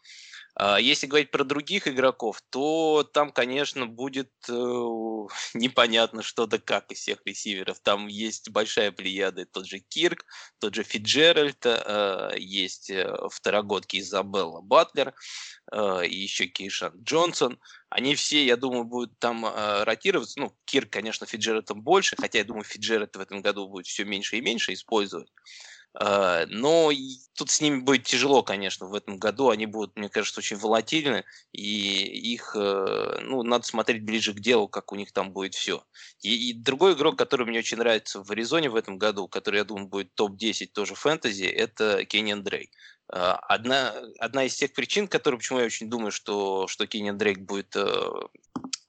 [0.59, 4.53] А, если говорить про других игроков, то там, конечно, будет э,
[5.55, 7.79] непонятно что да как из всех ресиверов.
[7.81, 10.25] Там есть большая плеяда, тот же Кирк,
[10.59, 15.15] тот же Фиджеральд, э, есть э, второгодки Изабелла Батлер,
[15.73, 17.61] э, и еще Кейшан Джонсон.
[17.91, 19.47] Они все, я думаю, будут там
[19.85, 20.41] ротироваться.
[20.41, 24.39] Ну, Кирк, конечно, Фиджеральдом больше, хотя я думаю, Фиджеральд в этом году будет все меньше
[24.39, 25.29] и меньше использовать.
[25.99, 26.93] А, но
[27.37, 29.49] тут с ними будет тяжело, конечно, в этом году.
[29.49, 34.69] Они будут, мне кажется, очень волатильны, и их, э, ну, надо смотреть ближе к делу,
[34.69, 35.85] как у них там будет все.
[36.21, 39.65] И, и другой игрок, который мне очень нравится в Аризоне в этом году, который, я
[39.65, 42.71] думаю, будет топ-10 тоже фэнтези, это Кенниан Дрейк.
[43.09, 47.39] А, одна, одна из тех причин, которые, почему я очень думаю, что, что Кенниан Дрейк
[47.39, 48.11] будет э,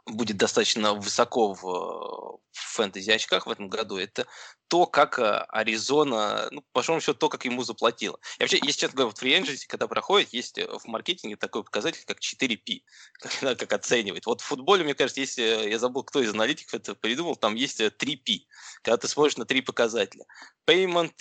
[0.08, 4.26] будет достаточно высоко в, в фэнтези очках в этом году, это
[4.67, 8.19] то, как э, Аризона, ну, по большому счету, то, как ему заплатила.
[8.38, 11.63] И вообще, если честно говоря, в Free Agency, когда проходит, есть э, в маркетинге такой
[11.63, 12.82] показатель, как 4P,
[13.41, 14.25] как, как оценивает.
[14.25, 17.56] Вот в футболе, мне кажется, если, э, я забыл, кто из аналитиков это придумал, там
[17.56, 18.41] есть 3P,
[18.82, 20.25] когда ты смотришь на три показателя.
[20.67, 21.13] Payment,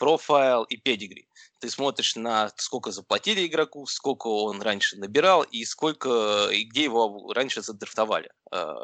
[0.00, 1.26] Profile и Pedigree.
[1.60, 7.32] Ты смотришь на сколько заплатили игроку, сколько он раньше набирал и сколько, и где его
[7.32, 8.30] раньше задрафтовали.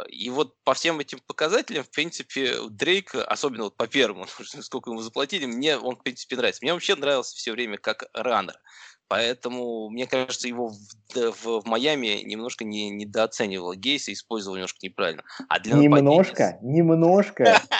[0.08, 4.26] И вот по всем этим показателям, в принципе, Дрейк, особенно вот по первому,
[4.60, 6.60] сколько ему заплатили, мне он, в принципе, нравится.
[6.62, 8.60] Мне вообще нравился все время как раннер.
[9.08, 10.76] Поэтому, мне кажется, его в,
[11.14, 15.22] в, в Майами немножко не, недооценивал Гейс и использовал немножко неправильно.
[15.48, 16.58] А для немножко?
[16.62, 17.60] Немножко?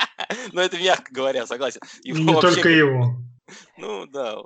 [0.53, 1.81] Ну, это мягко говоря, согласен.
[2.03, 3.17] Не только его.
[3.77, 4.39] Ну да.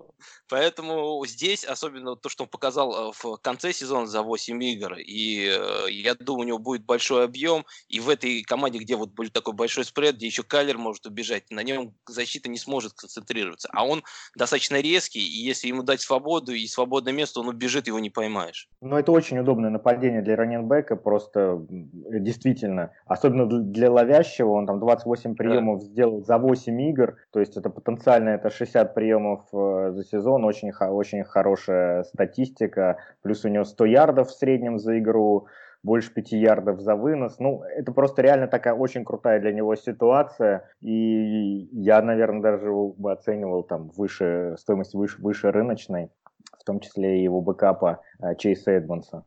[0.49, 5.47] Поэтому здесь, особенно то, что он показал э, в конце сезона за 8 игр, и
[5.49, 9.35] э, я думаю, у него будет большой объем, и в этой команде, где вот будет
[9.35, 13.68] такой большой спред, где еще Кайлер может убежать, на нем защита не сможет концентрироваться.
[13.72, 14.03] А он
[14.37, 18.68] достаточно резкий, и если ему дать свободу и свободное место, он убежит, его не поймаешь.
[18.81, 22.93] Ну, это очень удобное нападение для раненбека, просто действительно.
[23.05, 25.87] Особенно для ловящего, он там 28 приемов да.
[25.87, 29.18] сделал за 8 игр, то есть это потенциально это 60 приемов
[29.53, 34.99] э, за сезон, очень, очень хорошая статистика, плюс у него 100 ярдов в среднем за
[34.99, 35.47] игру,
[35.83, 37.39] больше 5 ярдов за вынос.
[37.39, 40.69] Ну, это просто реально такая очень крутая для него ситуация.
[40.81, 46.11] И я, наверное, даже бы оценивал там выше, стоимость выше, выше рыночной,
[46.59, 49.25] в том числе и его бэкапа э, Чейса Эдмонса.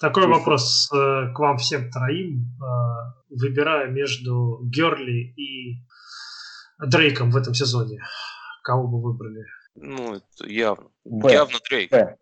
[0.00, 0.36] Такой Чейз...
[0.36, 2.46] вопрос э, к вам всем троим.
[3.30, 5.82] Выбирая между Герли и
[6.86, 8.00] Дрейком в этом сезоне,
[8.62, 9.44] кого бы выбрали?
[9.74, 10.90] Ну, это явно.
[11.04, 11.32] Б.
[11.32, 11.90] Явно Дрейк.
[11.90, 12.16] Б.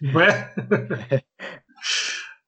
[0.00, 0.52] Б?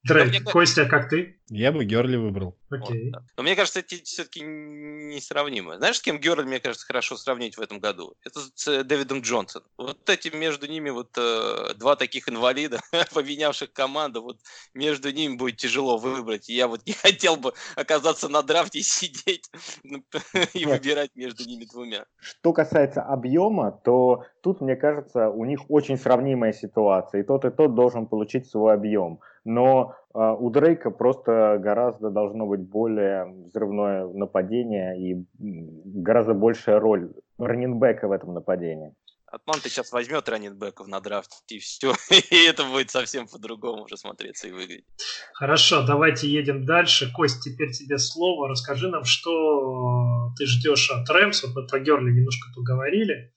[0.07, 0.41] Дрейк, мне...
[0.41, 1.37] Костя, как ты?
[1.49, 2.57] Я бы Герли выбрал.
[2.71, 3.05] Окей.
[3.05, 3.27] Вот, да.
[3.37, 5.77] Но мне кажется, эти все-таки несравнимы.
[5.77, 8.15] Знаешь, с кем Герли, мне кажется, хорошо сравнить в этом году?
[8.25, 9.69] Это с Дэвидом Джонсоном.
[9.79, 12.81] Вот эти между ними вот э, два таких инвалида,
[13.15, 14.39] поменявших команду, вот
[14.75, 16.49] между ними будет тяжело выбрать.
[16.49, 19.49] я вот не хотел бы оказаться на драфте и сидеть
[20.55, 22.07] и выбирать между ними двумя.
[22.19, 27.21] Что касается объема, то тут, мне кажется, у них очень сравнимая ситуация.
[27.21, 32.47] И тот, и тот должен получить свой объем но э, у Дрейка просто гораздо должно
[32.47, 38.95] быть более взрывное нападение и гораздо большая роль раненбека в этом нападении.
[39.27, 41.95] Атланта сейчас возьмет раненбеков на драфт, и все.
[42.31, 44.87] И это будет совсем по-другому уже смотреться и выглядеть.
[45.35, 47.13] Хорошо, давайте едем дальше.
[47.13, 48.49] Кость, теперь тебе слово.
[48.49, 51.43] Расскажи нам, что ты ждешь от Рэмс.
[51.43, 53.33] Вот мы про Герли немножко поговорили.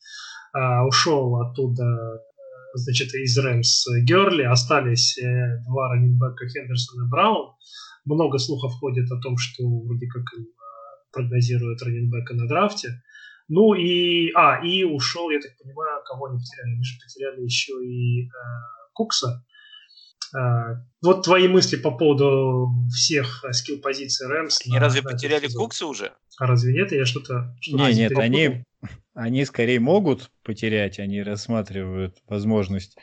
[0.53, 2.21] А, ушел оттуда
[2.73, 7.53] значит, из Рэмс Герли, остались э, два раненбека Хендерсон и Браун.
[8.05, 10.47] Много слухов ходит о том, что вроде как им э,
[11.11, 13.01] прогнозируют раненбека на драфте.
[13.47, 16.75] Ну и, а, и ушел, я так понимаю, кого они потеряли?
[16.75, 18.29] Они же потеряли еще и э,
[18.93, 19.43] Кукса.
[20.35, 24.59] Э, вот твои мысли по поводу всех скилл-позиций Рэмс.
[24.67, 26.13] Они разве потеряли Кукса уже?
[26.37, 26.91] А разве нет?
[26.91, 27.55] Я что-то...
[27.59, 28.63] Что не, нет, они,
[29.13, 32.97] они скорее могут потерять, они рассматривают возможность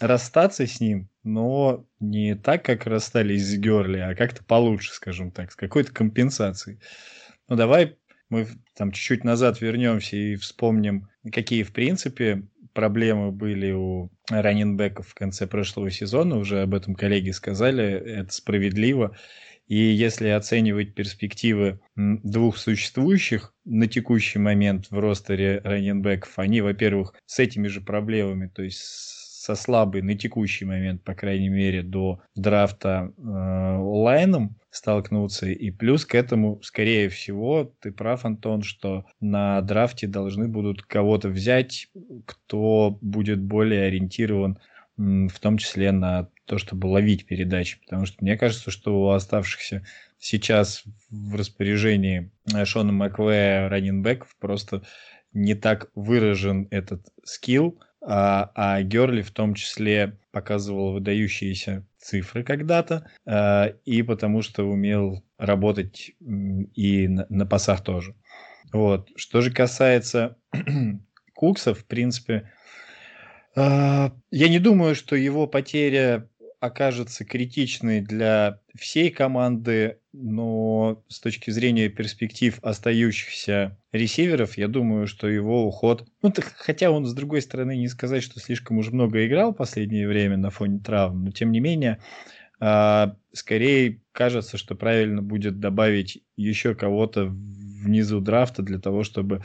[0.00, 5.52] расстаться с ним, но не так, как расстались с Герли, а как-то получше, скажем так,
[5.52, 6.78] с какой-то компенсацией.
[7.48, 7.96] Ну, давай
[8.28, 15.14] мы там чуть-чуть назад вернемся и вспомним, какие, в принципе, проблемы были у раненбеков в
[15.14, 16.38] конце прошлого сезона.
[16.38, 19.16] Уже об этом коллеги сказали, это справедливо.
[19.66, 27.38] И если оценивать перспективы двух существующих на текущий момент в ростере раненбеков, они, во-первых, с
[27.38, 28.80] этими же проблемами, то есть
[29.42, 35.48] со слабой на текущий момент, по крайней мере, до драфта э, лайном столкнуться.
[35.48, 41.28] И плюс к этому, скорее всего, ты прав, Антон, что на драфте должны будут кого-то
[41.28, 41.88] взять,
[42.24, 44.58] кто будет более ориентирован
[45.28, 47.80] в том числе на то, чтобы ловить передачи.
[47.80, 49.84] Потому что мне кажется, что у оставшихся
[50.18, 54.82] сейчас в распоряжении э, Шона Маквея раненбеков просто
[55.32, 63.08] не так выражен этот скилл, а, а Герли в том числе показывал выдающиеся цифры когда-то,
[63.24, 68.14] а, и потому что умел работать и на, на пасах тоже.
[68.72, 69.10] Вот.
[69.16, 70.36] Что же касается
[71.34, 72.50] Кукса, в принципе,
[73.54, 76.28] я не думаю, что его потеря
[76.62, 85.26] окажется критичной для всей команды, но с точки зрения перспектив остающихся ресиверов, я думаю, что
[85.26, 86.08] его уход...
[86.22, 89.56] Ну, так, хотя он, с другой стороны, не сказать, что слишком уж много играл в
[89.56, 91.98] последнее время на фоне травм, но тем не менее,
[92.60, 97.34] э, скорее кажется, что правильно будет добавить еще кого-то
[97.82, 99.42] внизу драфта для того, чтобы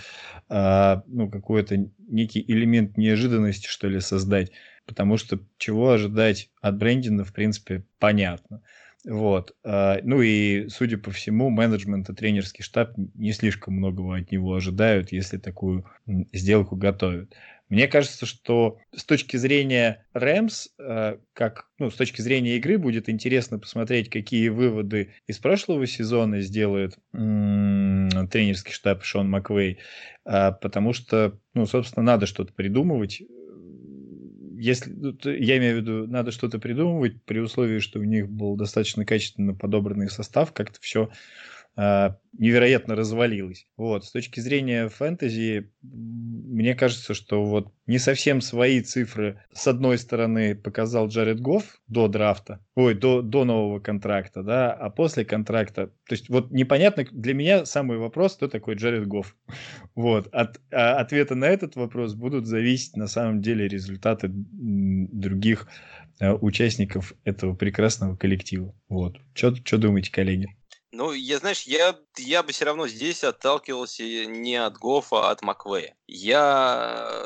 [0.50, 4.52] э, ну, какой-то некий элемент неожиданности, что ли, создать
[4.88, 8.64] потому что чего ожидать от Брэндина, в принципе, понятно.
[9.06, 9.56] Вот.
[9.64, 14.56] А, ну и, судя по всему, менеджмент и тренерский штаб не слишком многого от него
[14.56, 15.86] ожидают, если такую
[16.34, 17.36] сделку готовят.
[17.70, 20.70] Мне кажется, что с точки зрения Рэмс,
[21.34, 26.98] как, ну, с точки зрения игры, будет интересно посмотреть, какие выводы из прошлого сезона сделает
[27.12, 29.80] тренерский штаб Шон Маквей,
[30.24, 33.22] а, потому что, ну, собственно, надо что-то придумывать.
[34.60, 38.56] Если, ну, я имею в виду, надо что-то придумывать при условии, что у них был
[38.56, 41.10] достаточно качественно подобранный состав, как-то все
[41.78, 43.68] невероятно развалилось.
[43.78, 44.06] Вот.
[44.06, 50.56] С точки зрения фэнтези, мне кажется, что вот не совсем свои цифры с одной стороны
[50.56, 56.14] показал Джаред Гофф до драфта, ой, до, до нового контракта, да, а после контракта, то
[56.14, 59.36] есть вот непонятно, для меня самый вопрос, кто такой Джаред Гофф.
[59.96, 60.28] Вот.
[60.32, 65.68] От а ответа на этот вопрос будут зависеть на самом деле результаты других
[66.20, 68.76] а, участников этого прекрасного коллектива.
[68.90, 69.18] Вот.
[69.34, 70.48] Что думаете, коллеги?
[70.92, 75.42] Ну, я, знаешь, я, я бы все равно здесь отталкивался не от Гофа, а от
[75.42, 75.98] Маквея.
[76.08, 77.26] Я...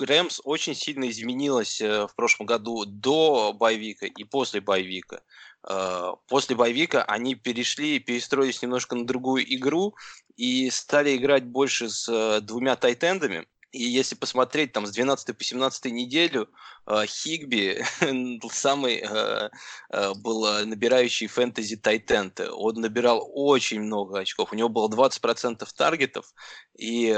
[0.00, 5.20] Рэмс очень сильно изменилась э, в прошлом году до боевика и после боевика.
[5.68, 9.94] Э, после боевика они перешли, перестроились немножко на другую игру
[10.36, 13.46] и стали играть больше с э, двумя тайтендами.
[13.76, 16.48] И если посмотреть там с 12 по 17 неделю,
[16.86, 17.84] э, Хигби
[18.50, 19.50] самый э,
[19.90, 22.40] э, был набирающий фэнтези тайтент.
[22.40, 24.52] Он набирал очень много очков.
[24.52, 26.32] У него было 20% таргетов,
[26.78, 27.12] и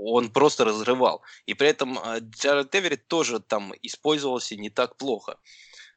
[0.00, 1.22] он просто разрывал.
[1.46, 5.38] И при этом Джаред Эверетт тоже там использовался не так плохо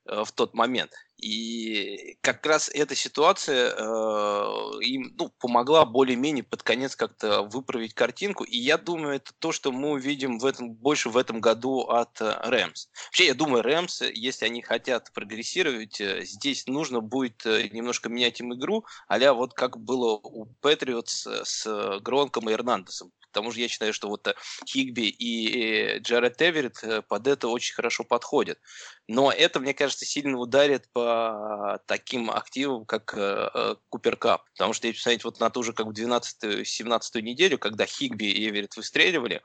[0.05, 0.91] в тот момент.
[1.21, 8.43] И как раз эта ситуация э, им ну, помогла более-менее под конец как-то выправить картинку.
[8.43, 12.19] И я думаю, это то, что мы увидим в этом, больше в этом году от
[12.21, 12.87] э, Рэмс.
[13.05, 18.39] Вообще, я думаю, Рэмс, если они хотят прогрессировать, э, здесь нужно будет э, немножко менять
[18.39, 23.11] им игру, а вот как было у Патриотс с Гронком и Эрнандесом.
[23.31, 24.35] Потому что я считаю, что вот
[24.67, 28.59] Хигби и Джаред Эверетт под это очень хорошо подходят.
[29.07, 31.10] Но это, мне кажется, сильно ударит по
[31.85, 34.43] таким активам, как э, Купер Кап.
[34.51, 38.49] Потому что, если посмотреть вот на ту же как в 12-17 неделю, когда Хигби и
[38.49, 39.41] Эверетт выстреливали,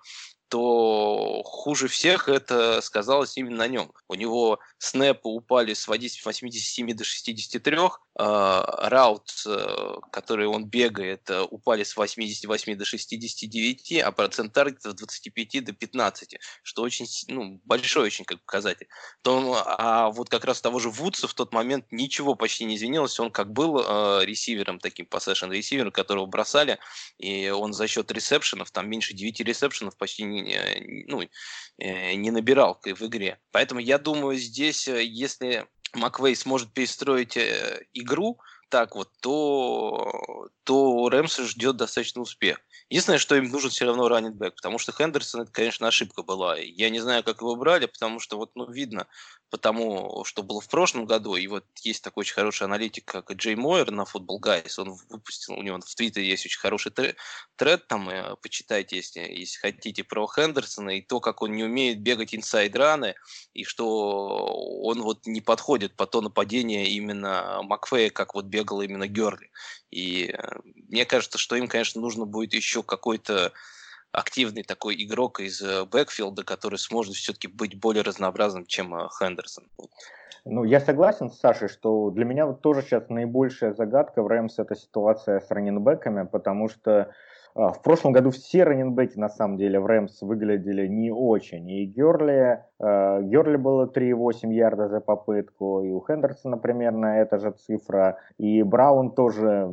[0.49, 3.93] то хуже всех это сказалось именно на нем.
[4.09, 11.43] У него снэпы упали с 87 до 63, а, раут, э, который он бегает, э,
[11.43, 17.61] упали с 88 до 69, а процент таргета с 25 до 15, что очень ну,
[17.65, 18.89] большой очень как показатель.
[19.21, 23.21] То, а вот как раз того же Вудса в тот момент ничего почти не изменилось,
[23.21, 26.79] он как был э, ресивером, таким поссешн ресивером, которого бросали,
[27.19, 31.23] и он за счет ресепшенов, там меньше 9 ресепшенов почти не ну,
[31.79, 33.39] э, не набирал в игре.
[33.53, 41.45] Поэтому я думаю, здесь, если Маквей сможет перестроить э, игру, так вот, то, то Рэмса
[41.45, 42.59] ждет достаточно успех.
[42.91, 46.59] Единственное, что им нужен все равно раннинг потому что Хендерсон, это, конечно, ошибка была.
[46.59, 49.07] Я не знаю, как его брали, потому что вот, ну, видно,
[49.49, 53.55] потому что было в прошлом году, и вот есть такой очень хороший аналитик, как Джей
[53.55, 56.93] Мойер на Football Guys, он выпустил, у него в Твиттере есть очень хороший
[57.57, 62.01] тред, там, э, почитайте, если, если хотите, про Хендерсона, и то, как он не умеет
[62.01, 63.15] бегать инсайд-раны,
[63.55, 64.47] и что
[64.83, 69.51] он вот не подходит по то нападение именно Макфея, как вот бегал именно Герли.
[69.91, 70.37] И э,
[70.89, 73.53] мне кажется, что им, конечно, нужно будет еще какой-то
[74.13, 79.69] активный такой игрок из э, бэкфилда, который сможет все-таки быть более разнообразным, чем э, Хендерсон.
[80.45, 84.59] Ну, я согласен с Сашей, что для меня вот тоже сейчас наибольшая загадка в Рэмс
[84.59, 87.13] это ситуация с раненбеками, потому что
[87.57, 91.71] в прошлом году все раненбеки на самом деле в Рэмс выглядели не очень.
[91.71, 97.53] И Герли, э, Герли было 3,8 ярда за попытку, и у Хендерсона примерно эта же
[97.53, 99.73] цифра, и Браун тоже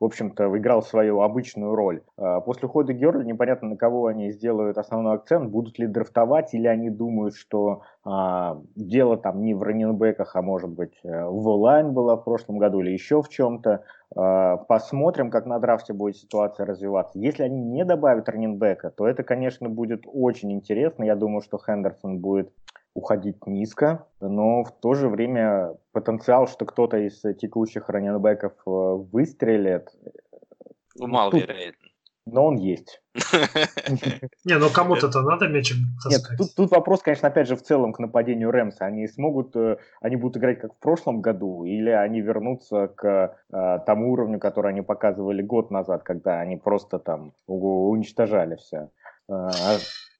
[0.00, 2.02] в общем-то, играл свою обычную роль.
[2.16, 6.66] А, после ухода Герли непонятно, на кого они сделают основной акцент, будут ли драфтовать, или
[6.66, 11.92] они думают, что а, дело там не в раненбеках, а может быть э, в онлайн
[11.92, 13.84] было в прошлом году или еще в чем-то.
[14.16, 17.18] А, посмотрим, как на драфте будет ситуация развиваться.
[17.18, 21.04] Если они не добавят раненбека, то это, конечно, будет очень интересно.
[21.04, 22.50] Я думаю, что Хендерсон будет
[22.94, 29.88] уходить низко, но в то же время потенциал, что кто-то из текущих раненбеков э, выстрелит...
[30.96, 31.88] Ну, маловероятно.
[32.26, 33.00] Но он есть.
[34.44, 35.78] Не, ну кому-то-то надо мячик
[36.08, 38.84] Нет, тут, тут вопрос, конечно, опять же в целом к нападению Рэмса.
[38.84, 43.78] Они смогут, э, они будут играть как в прошлом году, или они вернутся к э,
[43.86, 48.90] тому уровню, который они показывали год назад, когда они просто там уничтожали все.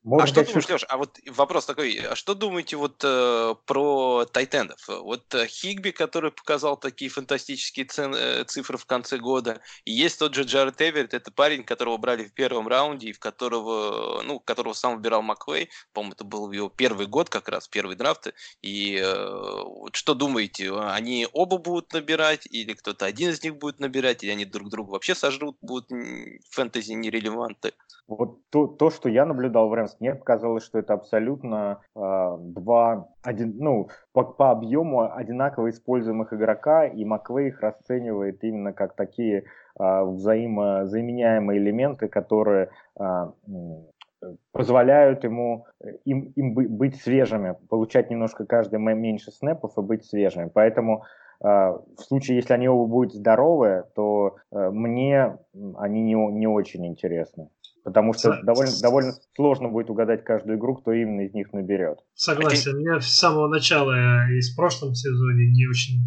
[0.03, 4.25] Может, а что думаешь, Леш, а вот вопрос такой, а что думаете вот э, про
[4.25, 4.79] тайтендов?
[4.89, 10.19] Вот э, Хигби, который показал такие фантастические цен, э, цифры в конце года, и есть
[10.19, 14.41] тот же Джаред Эверетт, это парень, которого брали в первом раунде, и в которого, ну,
[14.41, 18.33] которого сам выбирал Маквей, по-моему, это был его первый год как раз, первый драфт,
[18.63, 23.81] и э, вот что думаете, они оба будут набирать, или кто-то один из них будет
[23.81, 25.91] набирать, или они друг друга вообще сожрут, будут
[26.49, 27.75] фэнтези нерелеванты?
[28.09, 32.37] Вот то, то что я наблюдал в Рэмс Орлеанс нет, казалось, что это абсолютно э,
[32.41, 38.95] два, один, ну, по, по объему одинаково используемых игрока, и Маквей их расценивает именно как
[38.95, 39.45] такие
[39.79, 43.05] э, взаимозаменяемые элементы, которые э,
[44.53, 45.67] позволяют ему
[46.05, 50.51] им, им быть свежими, получать немножко каждый меньше снэпов и быть свежими.
[50.53, 51.05] Поэтому
[51.43, 55.39] в случае, если они оба будут здоровы, то э, мне
[55.79, 57.49] они не, не очень интересны.
[57.85, 58.45] Потому что С...
[58.45, 61.99] довольно, довольно сложно будет угадать каждую игру, кто именно из них наберет.
[62.15, 62.77] Согласен.
[62.77, 66.05] Мне с самого начала и с прошлом сезоне не очень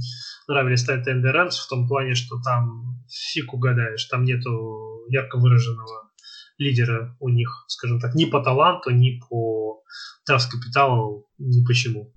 [0.47, 6.11] нравились Tight End Rams в том плане, что там фиг угадаешь, там нету ярко выраженного
[6.57, 9.82] лидера у них, скажем так, ни по таланту, ни по
[10.26, 12.13] трафс капиталу, ни почему.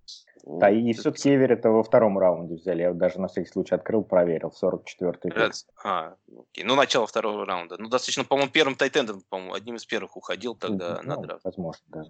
[0.46, 2.82] Да, и все-таки Эверетта во втором раунде взяли.
[2.82, 4.52] Я вот даже на всякий случай открыл, проверил.
[4.62, 5.52] 44-й пик.
[5.84, 6.62] А, окей.
[6.62, 7.76] Ну, начало второго раунда.
[7.80, 11.44] Ну, достаточно, по-моему, первым тайтендом, по-моему, одним из первых уходил тогда ну, на драфт.
[11.44, 12.02] Возможно, да.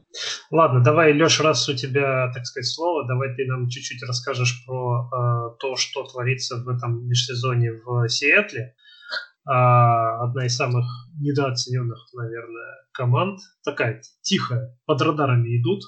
[0.51, 5.09] Ладно, давай, Леш, раз у тебя, так сказать, слово, давай ты нам чуть-чуть расскажешь про
[5.09, 8.75] э, то, что творится в этом межсезоне в Сиэтле
[9.47, 10.85] а, одна из самых
[11.21, 13.39] недооцененных, наверное, команд.
[13.65, 15.85] Такая тихая, под радарами идут.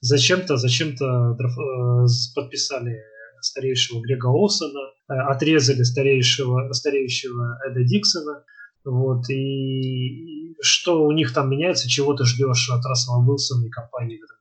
[0.00, 2.96] Зачем-то, зачем-то э, подписали
[3.40, 8.44] старейшего Грега Олсона, э, отрезали старейшего, стареющего Эда Диксона.
[8.84, 14.18] Вот, и что у них там меняется, чего ты ждешь от Рассела Уилсона и компании
[14.18, 14.36] в этом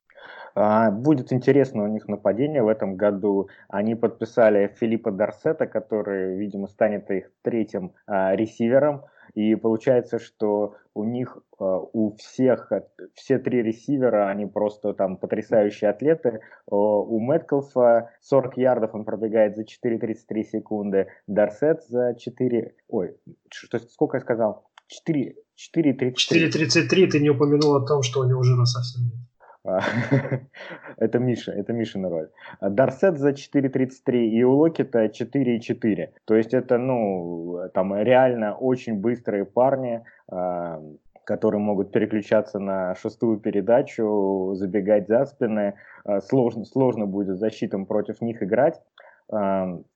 [0.55, 3.49] будет интересно у них нападение в этом году.
[3.69, 9.03] Они подписали Филиппа Дарсета, который, видимо, станет их третьим а, ресивером.
[9.33, 12.71] И получается, что у них, а, у всех,
[13.15, 16.41] все три ресивера, они просто там потрясающие атлеты.
[16.67, 21.07] У Мэткалфа 40 ярдов он пробегает за 4,33 секунды.
[21.25, 22.75] Дарсет за 4...
[22.89, 23.15] Ой,
[23.49, 24.67] что, сколько я сказал?
[24.87, 25.35] 4...
[25.75, 26.13] 4,33.
[26.13, 29.19] 4,33 ты не упомянул о том, что у него жира совсем нет.
[30.97, 32.29] это Миша, это Мишина роль.
[32.61, 36.09] Дарсет за 4.33 и у Локета 4.4.
[36.25, 40.81] То есть это, ну, там реально очень быстрые парни, а,
[41.23, 45.75] которые могут переключаться на шестую передачу, забегать за спины.
[46.03, 48.81] А, сложно, сложно будет защитам против них играть.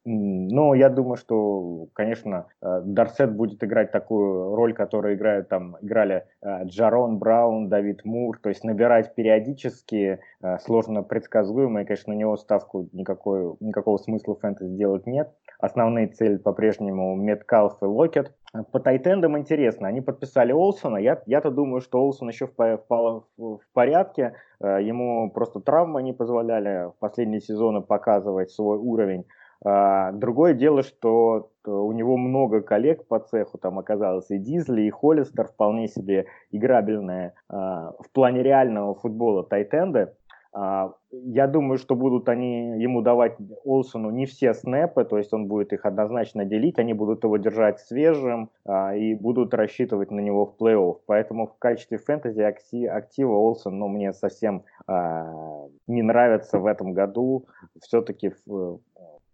[0.09, 6.23] Но я думаю, что, конечно, э, Дарсет будет играть такую роль, которую играют там, играли
[6.41, 12.17] э, Джарон Браун, Давид Мур, то есть набирать периодически э, сложно предсказуемо, и, конечно, на
[12.17, 15.29] него ставку никакой, никакого смысла фэнтези делать нет.
[15.59, 18.33] Основные цели по-прежнему Меткалф и Локет.
[18.71, 23.59] По тайтендам интересно, они подписали Олсона, я, я-то думаю, что Олсон еще в, в, в
[23.73, 29.25] порядке, ему просто травмы не позволяли в последние сезоны показывать свой уровень.
[29.65, 34.89] А, другое дело, что у него много коллег по цеху, там оказалось и Дизли, и
[34.89, 40.13] Холлистер, вполне себе играбельные а, в плане реального футбола тайтенды.
[40.53, 45.47] А, я думаю, что будут они ему давать Олсону не все снэпы, то есть он
[45.47, 48.49] будет их однозначно делить, они будут его держать свежим
[48.95, 50.99] и будут рассчитывать на него в плей-офф.
[51.05, 57.45] Поэтому в качестве фэнтези актива Олсон ну, мне совсем не нравится в этом году.
[57.81, 58.33] Все-таки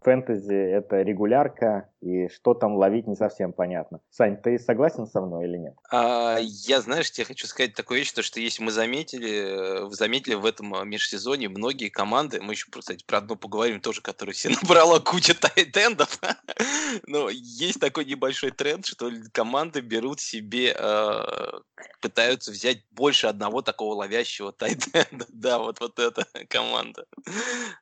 [0.04, 4.00] фэнтези это регулярка, и что там ловить не совсем понятно.
[4.10, 5.76] Сань, ты согласен со мной или нет?
[5.90, 10.36] А, я, знаешь, тебе хочу сказать такую вещь, то, что если мы заметили, вы заметили
[10.36, 14.50] в этом а, межсезоне многие команды, мы еще, кстати, про одну поговорим тоже, которая все
[14.62, 16.20] набрала кучу тайтендов,
[17.08, 21.60] но есть такой небольшой тренд, что команды берут себе, э,
[22.02, 25.26] пытаются взять больше одного такого ловящего тайтенда.
[25.30, 27.06] да, вот, вот эта команда.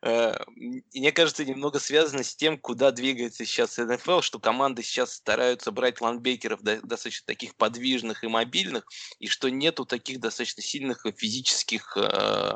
[0.02, 5.72] Э, мне кажется, немного связано с тем, куда двигается сейчас НФЛ, что команды сейчас стараются
[5.72, 8.86] брать ландбекеров достаточно таких подвижных и мобильных,
[9.20, 12.56] и что нету таких достаточно сильных физических э,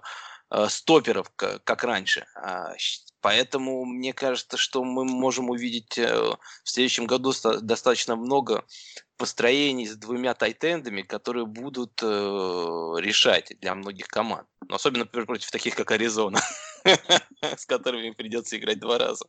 [0.49, 2.26] э, стоперов, как, раньше.
[2.36, 2.74] А,
[3.22, 7.32] поэтому мне кажется, что мы можем увидеть э, в следующем году
[7.62, 8.66] достаточно много
[9.18, 14.47] построений с двумя тайтендами, которые будут решать для многих команд.
[14.68, 16.41] Но особенно, например, против таких, как Аризона,
[17.41, 19.26] с которыми придется играть два раза.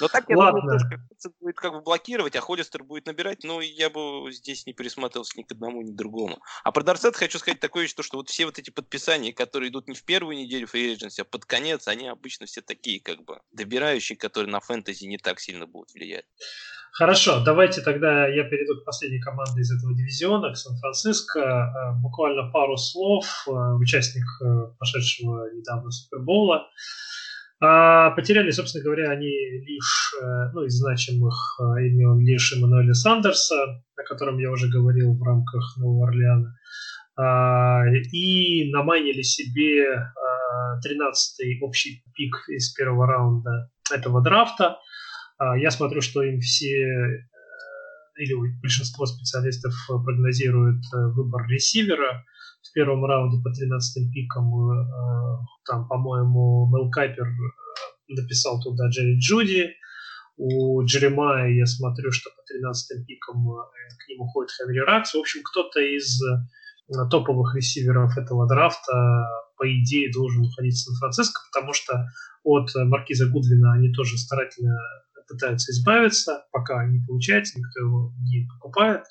[0.00, 0.60] Но так, я Ладно.
[0.60, 4.72] думаю, тоже будет как бы блокировать, а Холлистер будет набирать, но я бы здесь не
[4.72, 6.38] пересматривался ни к одному, ни к другому.
[6.64, 9.88] А про Дарсет хочу сказать такое, что, что вот все вот эти подписания, которые идут
[9.88, 13.40] не в первую неделю free agency, а под конец, они обычно все такие, как бы,
[13.52, 16.24] добирающие, которые на фэнтези не так сильно будут влиять.
[16.92, 21.38] Хорошо, давайте тогда я перейду к последней команде из этого дивизиона, к Сан-Франциско.
[21.40, 23.26] Э, буквально пару слов.
[23.46, 26.68] Э, участник э, прошедшего недавно Супербола.
[27.62, 30.14] А, потеряли, собственно говоря, они лишь,
[30.54, 36.08] ну, из значимых имен лишь Эммануэля Сандерса, о котором я уже говорил в рамках Нового
[36.08, 36.56] Орлеана.
[38.12, 40.10] и намайнили себе
[40.86, 44.78] 13-й общий пик из первого раунда этого драфта.
[45.58, 47.20] Я смотрю, что им все
[48.16, 50.82] или большинство специалистов прогнозирует
[51.14, 52.24] выбор ресивера
[52.70, 54.50] в первом раунде по 13 пикам.
[55.66, 57.26] Там, по-моему, Мел Кайпер
[58.08, 59.74] написал туда Джерри Джуди.
[60.36, 65.14] У Джеремая я смотрю, что по 13 пикам к нему уходит Хенри Ракс.
[65.14, 66.20] В общем, кто-то из
[67.10, 72.06] топовых ресиверов этого драфта, по идее, должен уходить в Сан-Франциско, потому что
[72.42, 74.76] от Маркиза Гудвина они тоже старательно
[75.28, 79.04] пытаются избавиться, пока не получается, никто его не покупает,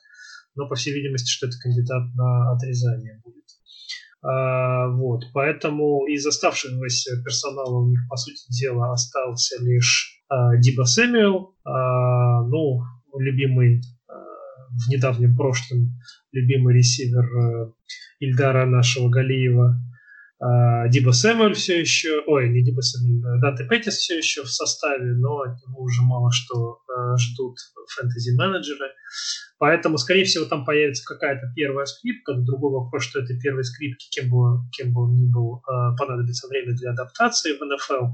[0.55, 3.39] но, по всей видимости, что это кандидат на отрезание будет.
[4.22, 10.84] А, вот, поэтому из оставшегося персонала у них, по сути дела, остался лишь а, Диба
[10.84, 12.82] Сэмюэл, а, ну,
[13.17, 13.82] любимый
[14.70, 15.97] в недавнем прошлом
[16.32, 17.72] любимый ресивер э,
[18.20, 19.80] Ильдара нашего Галиева.
[20.42, 24.50] А, Диба Сэмюэль все еще, ой, не Диба Сэмюэль, э, Данте Петтис все еще в
[24.50, 27.58] составе, но от него уже мало что э, ждут
[27.98, 28.88] фэнтези-менеджеры.
[29.58, 32.36] Поэтому, скорее всего, там появится какая-то первая скрипка.
[32.36, 35.62] Другой вопрос, что этой первой скрипки, кем бы, кем бы он ни был,
[35.98, 38.14] понадобится время для адаптации в НФЛ.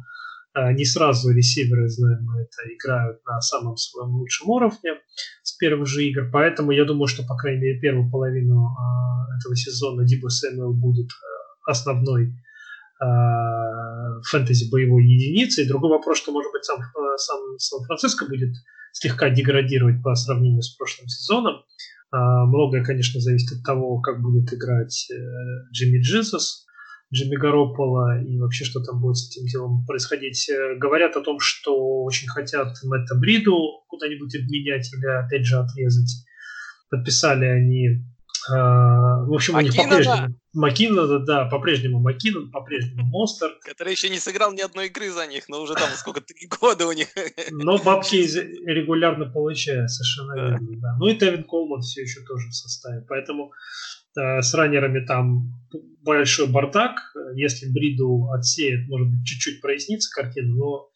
[0.56, 4.96] А, не сразу ресиверы, знаем мы это, играют на самом своем лучшем уровне
[5.44, 8.74] с первых же игр, поэтому я думаю, что, по крайней мере, первую половину
[9.38, 11.10] этого сезона Дибо Сэмюэл будет
[11.66, 12.34] основной
[13.02, 13.06] э,
[14.24, 15.68] фэнтези боевой единицей.
[15.68, 16.80] Другой вопрос, что, может быть, сам,
[17.18, 18.56] сам Сан-Франциско будет
[18.94, 21.64] слегка деградировать по сравнению с прошлым сезоном.
[22.14, 25.16] Э, многое, конечно, зависит от того, как будет играть э,
[25.74, 26.66] Джимми Джинсус,
[27.14, 30.50] Джимми Гаропола и вообще, что там будет с этим делом происходить.
[30.50, 36.26] Э, говорят о том, что очень хотят Мэтта Бриду куда-нибудь обменять или опять же отрезать.
[36.90, 37.98] Подписали они э,
[38.50, 43.58] в общем, у них по-прежнему Макинона, да, по-прежнему Макинон, по-прежнему Монстр.
[43.66, 46.88] Который еще не сыграл ни одной игры за них, но уже там сколько, три года
[46.88, 47.08] у них.
[47.52, 50.96] Но бабки регулярно получают, совершенно верно, да.
[51.00, 53.52] Ну и Тевин Колман все еще тоже в составе, поэтому
[54.18, 55.54] Э, с раннерами там
[56.02, 56.98] большой бардак.
[57.36, 60.90] Если Бриду отсеет, может быть, чуть-чуть прояснится картина, но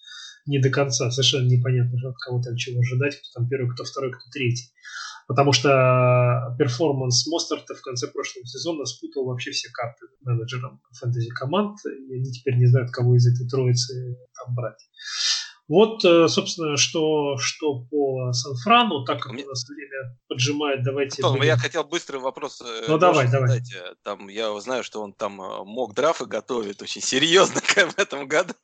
[0.46, 1.12] не до конца.
[1.12, 4.72] Совершенно непонятно, от кого там чего ожидать, кто там первый, кто второй, кто третий.
[5.30, 11.78] Потому что перформанс Мостарта в конце прошлого сезона спутал вообще все карты менеджерам фэнтези команд,
[11.86, 14.90] и они теперь не знают, кого из этой троицы там брать.
[15.70, 21.22] Вот, э, собственно, что, что по Сан-Франу, так как у нас время поджимает, давайте...
[21.24, 22.60] Антон, я хотел быстрый вопрос.
[22.62, 23.64] Э, ну, давай, задать.
[23.72, 23.96] давай.
[24.02, 28.56] Там, я знаю, что он там э, мог драфы готовит очень серьезно в этом году.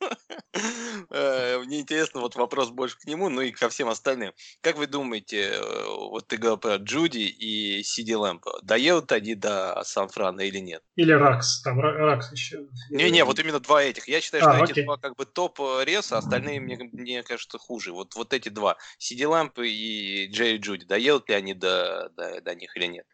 [1.10, 4.32] Мне интересно вот вопрос больше к нему, ну и ко всем остальным.
[4.60, 10.40] Как вы думаете, вот ты говорил про Джуди и Сиди Лэмп, доедут они до Сан-Франа
[10.40, 10.82] или нет?
[10.96, 12.66] Или Ракс, там Ракс еще.
[12.90, 14.08] Не-не, вот именно два этих.
[14.08, 17.92] Я считаю, а, что эти два как бы топ реса, остальные мне мне кажется, хуже.
[17.92, 22.54] Вот, вот эти два, Сиди Ламп и Джерри Джуди, доедут ли они до, до, до
[22.54, 23.06] них или нет?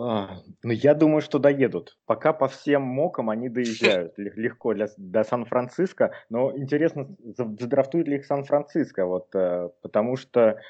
[0.00, 1.98] А, ну, я думаю, что доедут.
[2.06, 6.12] Пока по всем мокам они доезжают легко для, до Сан-Франциско.
[6.30, 10.60] Но интересно, задрафтует ли их Сан-Франциско, вот, э, потому что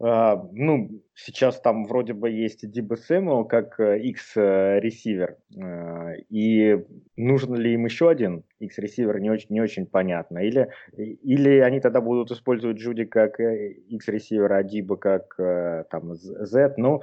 [0.00, 6.84] ну, сейчас там вроде бы есть Диба Сэмюэл как X-ресивер, э, uh, э, и
[7.16, 10.38] нужен ли им еще один X-ресивер, не очень, не очень понятно.
[10.38, 15.36] Или, или они тогда будут использовать Джуди как X-ресивер, а Диба как
[15.90, 16.74] там Z.
[16.76, 17.02] Ну,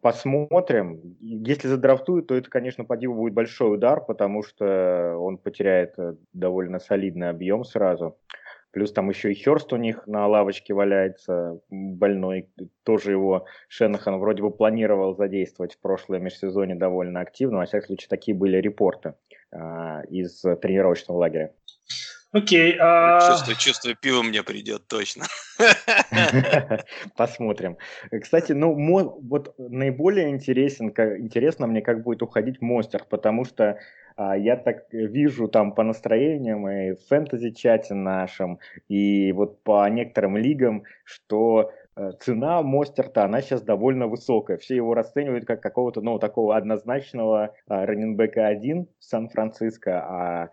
[0.00, 1.16] Посмотрим.
[1.20, 5.96] Если задрафтуют, то это, конечно, по Диву будет большой удар, потому что он потеряет
[6.32, 8.16] довольно солидный объем сразу.
[8.72, 12.48] Плюс там еще и Херст у них на лавочке валяется больной.
[12.84, 17.58] Тоже его Шенахан вроде бы планировал задействовать в прошлое межсезонье довольно активно.
[17.58, 19.14] Во всяком случае, такие были репорты
[19.52, 21.52] а, из тренировочного лагеря.
[22.32, 22.74] Окей.
[22.74, 23.28] Okay, а...
[23.28, 25.24] чувствую, чувствую, пиво мне придет точно.
[27.16, 27.76] Посмотрим.
[28.22, 28.74] Кстати, ну,
[29.22, 33.78] вот наиболее интересен, интересно мне, как будет уходить Монстер, потому что
[34.16, 40.36] а, я так вижу там по настроениям и в фэнтези-чате нашем, и вот по некоторым
[40.36, 44.56] лигам, что э, цена Мостерта, она сейчас довольно высокая.
[44.56, 50.50] Все его расценивают как какого-то, ну, такого однозначного а, раненбека 1 в Сан-Франциско, а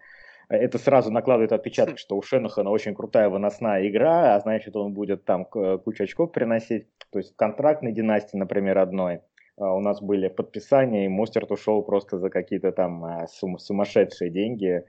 [0.49, 5.25] это сразу накладывает отпечаток, что у Шенахана очень крутая выносная игра, а значит, он будет
[5.25, 6.87] там кучу очков приносить.
[7.11, 9.21] То есть в контрактной династии, например, одной,
[9.57, 14.83] а, у нас были подписания, и Мостерт ушел просто за какие-то там сум- сумасшедшие деньги.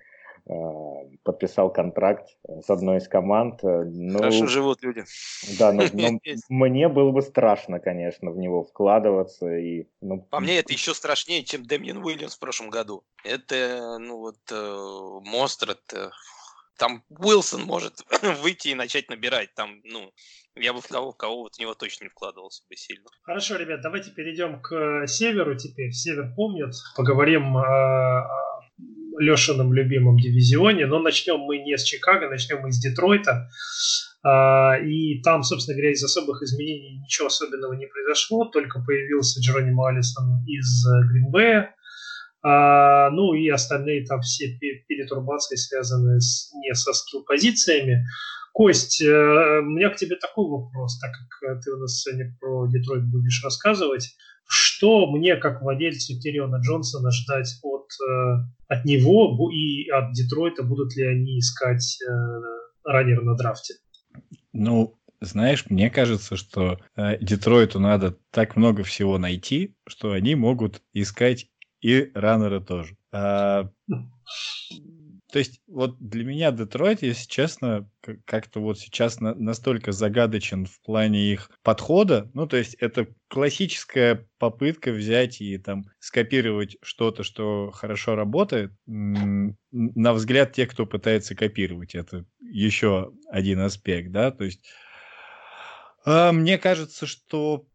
[1.23, 3.61] Подписал контракт с одной из команд.
[3.63, 5.05] Ну, Хорошо живут люди.
[5.59, 6.19] Да, но, но
[6.49, 9.57] мне было бы страшно, конечно, в него вкладываться.
[9.57, 10.21] И, ну...
[10.23, 13.05] По мне это еще страшнее, чем Дэмин Уильямс в прошлом году.
[13.25, 16.11] Это, ну вот, э, монстр, это
[16.79, 17.95] там Уилсон может
[18.43, 19.55] выйти и начать набирать.
[19.55, 20.13] Там, ну,
[20.55, 23.09] я бы в кого, в кого вот в него точно не вкладывался бы сильно.
[23.23, 25.93] Хорошо, ребят, давайте перейдем к северу теперь.
[25.93, 26.75] Север помнит.
[26.97, 28.48] Поговорим о
[29.19, 30.87] Лешином любимом дивизионе.
[30.87, 33.49] Но начнем мы не с Чикаго, начнем мы с Детройта.
[34.23, 38.45] А, и там, собственно говоря, из особых изменений ничего особенного не произошло.
[38.47, 41.75] Только появился Джеронимо Алисон из Гринбея.
[42.43, 48.05] А, ну и остальные там все перетурбации связаны с, не со скилл-позициями.
[48.53, 52.35] Кость, э, у меня к тебе такой вопрос, так как э, ты у нас сегодня
[52.41, 54.17] про Детройт будешь рассказывать.
[54.49, 57.78] Что мне, как владельцу Кириона Джонсона, ждать от, э,
[58.69, 60.63] от него и от Детройта?
[60.63, 61.99] Будут ли они искать
[62.85, 63.75] раннер на драфте?
[64.53, 66.79] Ну, знаешь, мне кажется, что
[67.21, 72.97] Детройту надо так много всего найти, что они могут искать и раннеры тоже.
[73.13, 73.71] А,
[75.31, 77.89] то есть вот для меня Детройт, если честно,
[78.25, 82.31] как-то вот сейчас на, настолько загадочен в плане их подхода.
[82.33, 88.73] Ну, то есть это классическая попытка взять и там скопировать что-то, что хорошо работает.
[88.87, 94.65] На взгляд тех, кто пытается копировать, это еще один аспект, да, то есть
[96.07, 97.67] а, мне кажется, что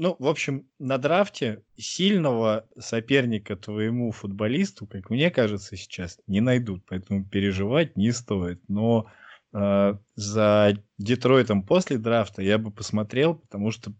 [0.00, 6.82] ну, в общем, на драфте сильного соперника твоему футболисту, как мне кажется, сейчас не найдут,
[6.88, 8.62] поэтому переживать не стоит.
[8.66, 9.08] Но
[9.52, 13.92] э, за Детройтом после драфта я бы посмотрел, потому что,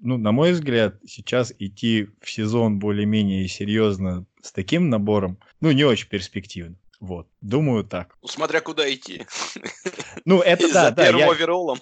[0.00, 5.84] ну, на мой взгляд, сейчас идти в сезон более-менее серьезно с таким набором, ну, не
[5.84, 6.76] очень перспективно.
[7.00, 8.16] Вот, думаю так.
[8.22, 9.26] Ну, смотря куда идти.
[10.26, 11.04] Ну, это да, да.
[11.04, 11.78] первым оверолом.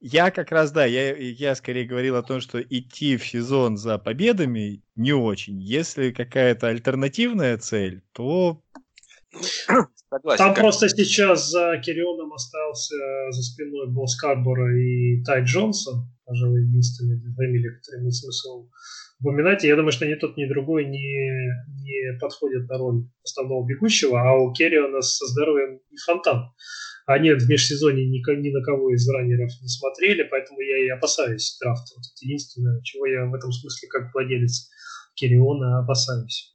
[0.00, 3.98] Я как раз, да, я, я скорее говорил о том, что идти в сезон за
[3.98, 5.58] победами не очень.
[5.62, 8.62] Если какая-то альтернативная цель, то...
[10.10, 10.64] Согласен, Там как...
[10.64, 12.94] просто сейчас за Кирионом остался
[13.30, 18.68] за спиной Босс Карбора и Тай Джонсон, пожалуй, единственные фамилии, которые имеют смысл
[19.20, 19.64] упоминать.
[19.64, 21.52] Я думаю, что ни тот, ни другой не,
[21.82, 26.52] не подходят на роль основного бегущего, а у Керриона со здоровьем и фонтан.
[27.06, 31.56] Они в межсезонье ни, ни на кого из раннеров не смотрели, поэтому я и опасаюсь
[31.58, 31.94] драфта.
[31.96, 34.68] Вот это единственное, чего я в этом смысле как владелец
[35.14, 36.54] Керриона опасаюсь.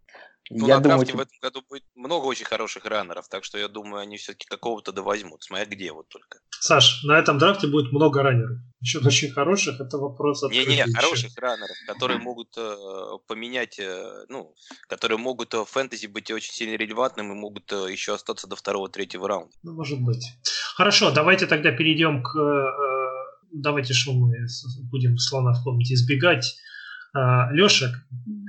[0.50, 3.58] Ну, я на думаю, драфте в этом году будет много очень хороших раннеров, так что
[3.58, 6.40] я думаю, они все-таки какого-то довозьмут, смотря где вот только.
[6.60, 8.58] Саш, на этом драфте будет много раннеров.
[8.82, 12.76] Еще очень хороших, это вопрос Не-не, хороших раннеров, которые могут э,
[13.28, 14.54] поменять, э, ну,
[14.90, 19.28] которые могут в фэнтези быть очень сильно релевантным и могут э, еще остаться до второго-третьего
[19.28, 19.56] раунда.
[19.64, 20.26] Ну, может быть.
[20.76, 22.38] Хорошо, давайте тогда перейдем к...
[22.38, 22.94] Э,
[23.54, 24.36] давайте что мы
[24.92, 26.58] будем слона в комнате избегать
[27.16, 27.94] Леша,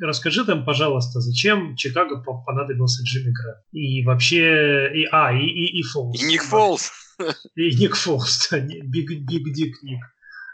[0.00, 3.56] расскажи там, пожалуйста, зачем Чикаго понадобился Джимми Грэм?
[3.72, 4.90] И вообще...
[4.94, 6.22] И, а, и, и, и Фолс.
[6.22, 6.92] И Ник Фолс.
[7.54, 10.00] И Ник Фолс, Big Big Dick Ник.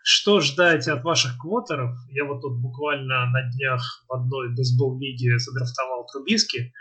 [0.02, 1.96] Что ждать от ваших квотеров?
[2.11, 6.72] Я вот тут буквально на днях в одной best ball лиге задрафтовал Трубиски.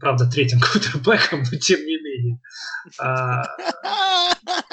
[0.00, 2.40] Правда, третьим квотербеком, но тем не менее.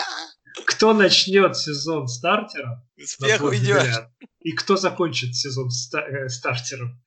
[0.79, 2.81] А, кто начнет сезон стартером?
[2.97, 4.07] Успех уйдешь.
[4.41, 7.01] И кто закончит сезон ста- э, стартером?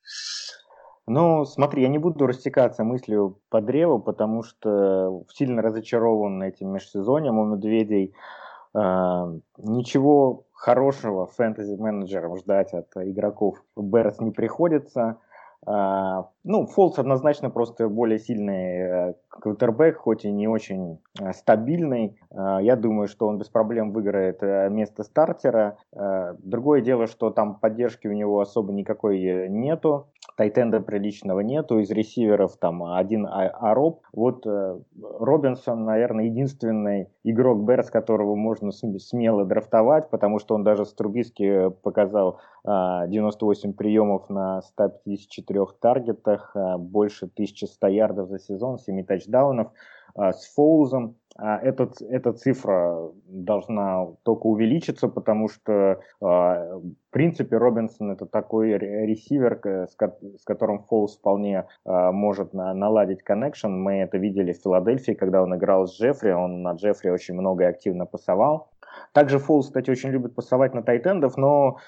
[1.06, 7.38] Ну, смотри, я не буду растекаться мыслью по древу, потому что сильно разочарован этим межсезоньем
[7.38, 8.14] у медведей.
[8.74, 15.18] Э, ничего хорошего фэнтези-менеджерам ждать от игроков Берс не приходится.
[15.64, 22.18] Ну, Фолс однозначно просто более сильный э, квотербек, хоть и не очень э, стабильный.
[22.32, 25.76] Uh, я думаю, что он без проблем выиграет э, место стартера.
[25.94, 30.08] Uh, другое дело, что там поддержки у него особо никакой нету.
[30.36, 31.78] Тайтенда приличного нету.
[31.78, 34.02] Из ресиверов там один а, Ароб.
[34.12, 40.92] Вот Робинсон, наверное, единственный игрок Берс, которого можно смело драфтовать, потому что он даже с
[40.94, 49.72] Трубиски показал 98 приемов на 154 таргетах э, больше 1100 ярдов за сезон, 7 тачдаунов.
[50.16, 58.12] Э, с Фоузом э, этот, эта цифра должна только увеличиться, потому что, в принципе, Робинсон
[58.12, 63.68] это такой ресивер, с которым Фоуз вполне может наладить коннекшн.
[63.68, 67.64] Мы это видели в Филадельфии, когда он играл с Джеффри, он на Джеффри очень много
[67.64, 68.70] и активно пасовал.
[69.12, 71.78] Также Фоуз, кстати, очень любит пасовать на тайтендов, но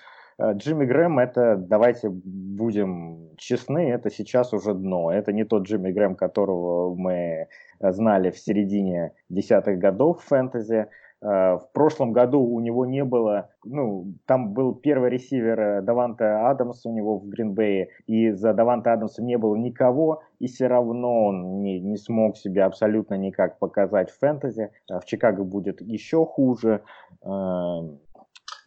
[0.41, 5.13] Джимми Грэм это, давайте будем честны, это сейчас уже дно.
[5.13, 7.49] Это не тот Джимми Грэм, которого мы
[7.81, 10.89] знали в середине десятых годов в фэнтези.
[11.25, 16.51] Э, в прошлом году у него не было, ну, там был первый ресивер э, Даванта
[16.51, 21.25] Адамс у него в Гринбее, и за Даванта Адамсом не было никого, и все равно
[21.25, 24.71] он не, не смог себя абсолютно никак показать в фэнтези.
[24.91, 26.83] Э, в Чикаго будет еще хуже.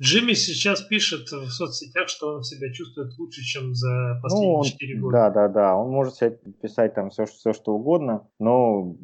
[0.01, 4.63] Джимми сейчас пишет в соцсетях, что он себя чувствует лучше, чем за последние ну, он,
[4.63, 5.17] 4 года.
[5.17, 5.75] Да, да, да.
[5.75, 8.95] Он может себе писать там все, все что угодно, но,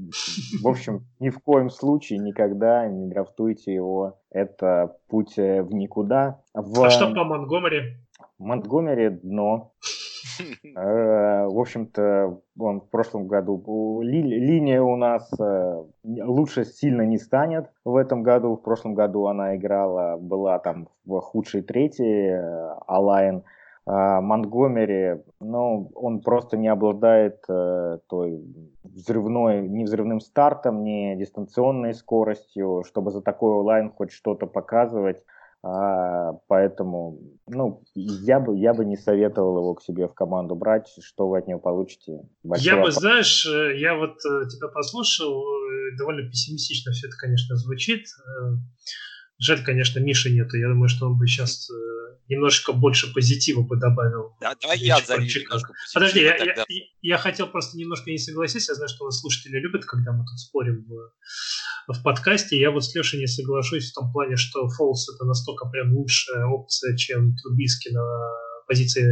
[0.62, 4.20] в общем, ни в коем случае никогда не драфтуйте его.
[4.30, 6.42] Это путь в никуда.
[6.54, 6.84] В...
[6.84, 7.98] А что по Монгомери?
[8.40, 9.74] Монтгомери дно.
[10.76, 17.70] Э, в общем-то, он в прошлом году линия у нас э, лучше сильно не станет
[17.86, 18.56] в этом году.
[18.56, 23.44] В прошлом году она играла, была там в худшей третьей, э, Алайн.
[23.86, 28.42] А Монтгомери, ну, он просто не обладает той
[28.84, 35.26] взрывной, ни взрывным стартом, ни дистанционной скоростью, чтобы за такой онлайн хоть что-то показывать.
[35.66, 40.94] А, поэтому, ну, я бы, я бы не советовал его к себе в команду брать.
[41.02, 42.20] Что вы от него получите?
[42.44, 42.96] Большой я вопрос.
[42.96, 48.08] бы, знаешь, э, я вот э, тебя послушал, э, довольно пессимистично все это, конечно, звучит.
[49.40, 50.58] Жаль, конечно, Миши нету.
[50.58, 51.70] Я думаю, что он бы сейчас
[52.28, 54.36] немножечко больше позитива бы добавил.
[54.42, 55.30] Да, давай я залью
[55.94, 56.66] Подожди, я, я,
[57.02, 58.74] я хотел просто немножко не согласиться.
[58.74, 61.12] Я знаю, что у нас слушатели любят, когда мы тут спорим в
[61.88, 62.60] в подкасте.
[62.60, 66.46] Я вот с Лешей не соглашусь в том плане, что Фолс это настолько прям лучшая
[66.46, 68.04] опция, чем Трубиски на
[68.68, 69.06] позиции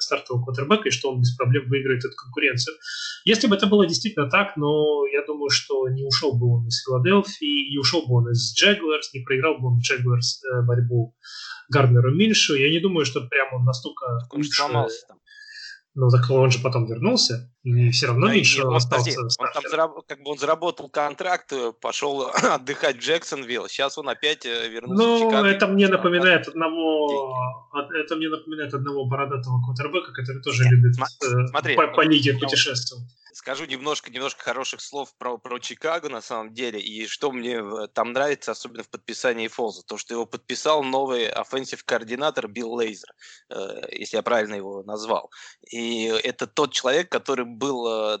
[0.00, 2.76] стартового квотербека, и что он без проблем выиграет эту конкуренцию.
[3.24, 6.82] Если бы это было действительно так, но я думаю, что не ушел бы он из
[6.84, 11.14] Филадельфии, не ушел бы он из Джегуарс, не проиграл бы он Джегуарс э, борьбу
[11.68, 12.54] Гарднеру Миншу.
[12.54, 14.04] Я не думаю, что прям он настолько...
[14.30, 15.17] Он сломался там.
[16.00, 19.64] Ну, так он же потом вернулся, и все равно ну, меньше он, остался он там
[19.68, 20.06] зараб...
[20.06, 25.02] как бы он заработал контракт, э, пошел отдыхать в Джексонвилл, сейчас он опять э, вернулся
[25.02, 25.48] ну, в Чикаго.
[25.48, 27.36] это мне напоминает одного,
[28.00, 30.94] это мне напоминает одного бородатого квотербека, который тоже Нет, любит
[31.50, 33.08] смотри, по, по лиге путешествовать.
[33.38, 36.80] Скажу немножко, немножко хороших слов про, про Чикаго на самом деле.
[36.80, 37.62] И что мне
[37.94, 43.14] там нравится, особенно в подписании Фолза, то, что его подписал новый offensive координатор Билл Лейзер,
[43.50, 45.30] э, если я правильно его назвал.
[45.70, 48.18] И это тот человек, который был э,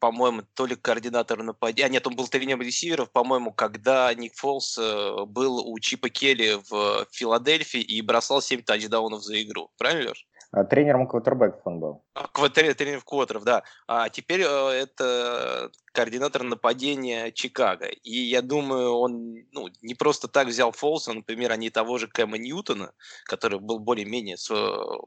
[0.00, 4.76] по-моему, то ли координатор нападения, а нет, он был тренером ресиверов, по-моему, когда Ник Фолс
[4.78, 9.70] э, был у Чипа Келли в Филадельфии и бросал 7 тачдаунов за игру.
[9.78, 10.26] Правильно, Леш?
[10.52, 12.04] А, тренером квотербеков он был.
[12.14, 13.62] А, тренер квотеров, да.
[13.86, 17.86] А теперь э, это координатор нападения Чикаго.
[17.86, 22.06] И я думаю, он ну, не просто так взял Фолса, например, а не того же
[22.06, 22.92] Кэма Ньютона,
[23.24, 24.36] который был более-менее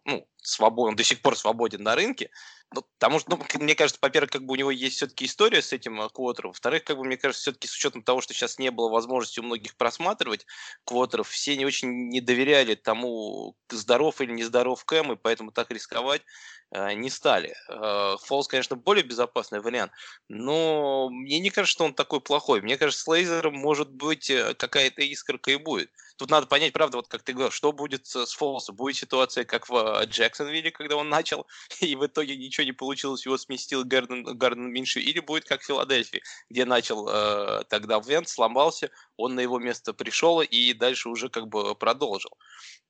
[0.05, 2.31] ну, свободен, до сих пор свободен на рынке.
[2.73, 5.73] Ну, потому что, ну, мне кажется, во-первых, как бы у него есть все-таки история с
[5.73, 6.51] этим э, квотером.
[6.51, 9.43] Во-вторых, как бы, мне кажется, все-таки с учетом того, что сейчас не было возможности у
[9.43, 10.47] многих просматривать
[10.85, 16.23] квотеров, все не очень не доверяли тому, здоров или нездоров Кэм, и поэтому так рисковать
[16.71, 17.55] Э, не стали.
[17.67, 19.91] Э, Фолс, конечно, более безопасный вариант,
[20.27, 20.78] но
[21.09, 22.61] мне не кажется, что он такой плохой.
[22.61, 25.91] Мне кажется, с лейзером может быть э, какая-то искорка и будет.
[26.20, 28.76] Тут надо понять, правда, вот как ты говорил, что будет с Фолсом.
[28.76, 31.47] Будет ситуация, как в Джексонвилле, когда он начал,
[31.80, 35.65] и в итоге ничего не получилось, его сместил Гарден, Гарден Минши, или будет как в
[35.65, 41.30] Филадельфии, где начал э, тогда Вент, сломался, он на его место пришел и дальше уже
[41.30, 42.32] как бы продолжил.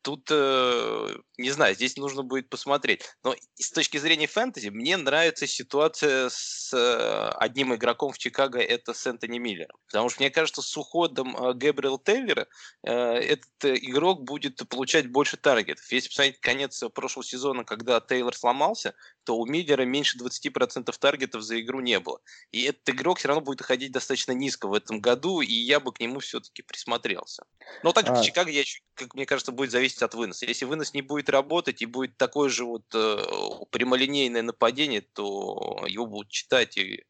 [0.01, 3.03] Тут, э, не знаю, здесь нужно будет посмотреть.
[3.23, 8.93] Но с точки зрения фэнтези, мне нравится ситуация с э, одним игроком в Чикаго, это
[8.93, 9.75] с Энтони Миллером.
[9.87, 12.47] Потому что мне кажется, с уходом э, Гэбриэл Тейлера
[12.83, 15.91] э, этот игрок будет получать больше таргетов.
[15.91, 18.93] Если посмотреть конец прошлого сезона, когда Тейлор сломался,
[19.23, 22.19] то у Миллера меньше 20% таргетов за игру не было.
[22.51, 25.91] И этот игрок все равно будет уходить достаточно низко в этом году, и я бы
[25.91, 27.43] к нему все-таки присмотрелся.
[27.83, 28.15] Но также а...
[28.15, 28.63] в Чикаго, я,
[28.95, 30.45] как мне кажется, будет зависеть от выноса.
[30.45, 33.17] Если вынос не будет работать и будет такое же вот э,
[33.69, 37.05] прямолинейное нападение, то его будут читать и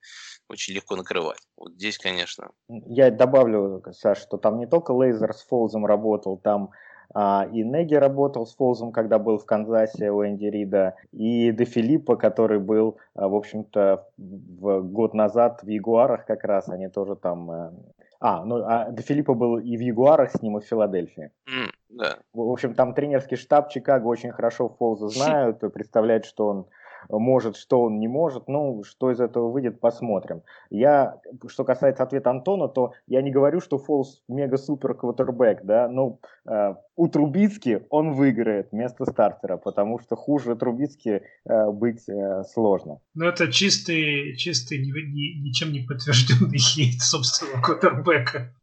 [0.50, 1.40] очень легко накрывать.
[1.56, 2.52] Вот здесь, конечно.
[2.68, 6.70] Я добавлю, Саш, что там не только Лейзер с Фолзом работал, там
[7.14, 11.66] а, и Неги работал с Фолзом, когда был в Канзасе у Энди Рида, и Де
[11.66, 17.16] Филиппа, который был, а, в общем-то, в год назад в Ягуарах как раз, они тоже
[17.16, 17.52] там...
[17.52, 17.72] Э,
[18.20, 21.32] а, ну, а Де Филиппа был и в Ягуарах с ним, и в Филадельфии.
[21.48, 22.18] Mm, да.
[22.34, 26.66] В общем, там тренерский штаб Чикаго очень хорошо Фолза знают, представляют, что он
[27.10, 28.48] может, что он не может.
[28.48, 30.42] Ну, что из этого выйдет, посмотрим.
[30.70, 36.20] Я, что касается ответа Антона, то я не говорю, что Фолс мега-супер квотербек, да, но
[36.46, 43.00] э, у Трубицки он выиграет вместо стартера, потому что хуже Трубицки э, быть э, сложно.
[43.14, 48.54] Ну, это чистый, чистый, ни, ни, ничем не подтвержденный хейт собственного квотербека.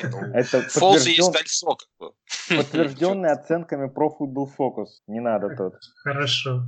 [0.34, 1.78] Это Фолс есть кольцо.
[2.48, 4.88] Подтвержденный оценками про Football Focus.
[5.06, 5.74] Не надо тут.
[6.02, 6.62] Хорошо.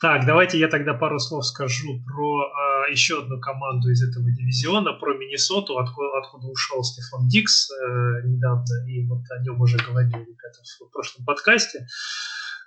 [0.00, 2.44] Так, давайте я тогда пару слов скажу про
[2.88, 8.26] э, еще одну команду из этого дивизиона, про Миннесоту, откуда, откуда ушел Стефан Дикс э,
[8.26, 11.86] недавно, и вот о нем уже говорили ребята в прошлом подкасте.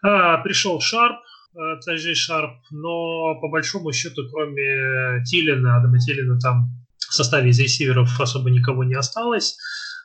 [0.04, 1.18] А, пришел Шарп,
[1.56, 7.60] э, Таджи Шарп, но по большому счету, кроме Тилина, Адама Тилина, там в составе из
[7.60, 9.58] ресиверов особо никого не осталось.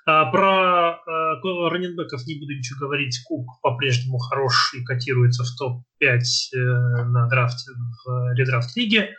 [0.07, 3.21] А, про э, раненбеков не буду ничего говорить.
[3.27, 6.59] Кук по-прежнему хорош и котируется в топ-5 э,
[7.05, 7.71] на драфте
[8.05, 9.11] в редрафт-лиге.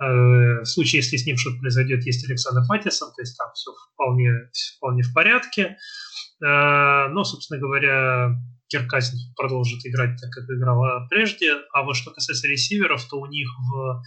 [0.00, 3.72] Э, в случае, если с ним что-то произойдет, есть Александр Матисон, то есть там все
[3.94, 4.32] вполне,
[4.76, 5.76] вполне в порядке.
[6.40, 8.34] Но, собственно говоря,
[8.66, 11.52] Киркасин продолжит играть так, как играла прежде.
[11.72, 14.02] А вот что касается ресиверов, то у них в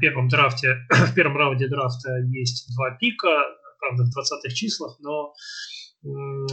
[0.00, 3.42] первом драфте, в первом раунде драфта есть два пика
[3.78, 5.32] правда, в 20-х числах, но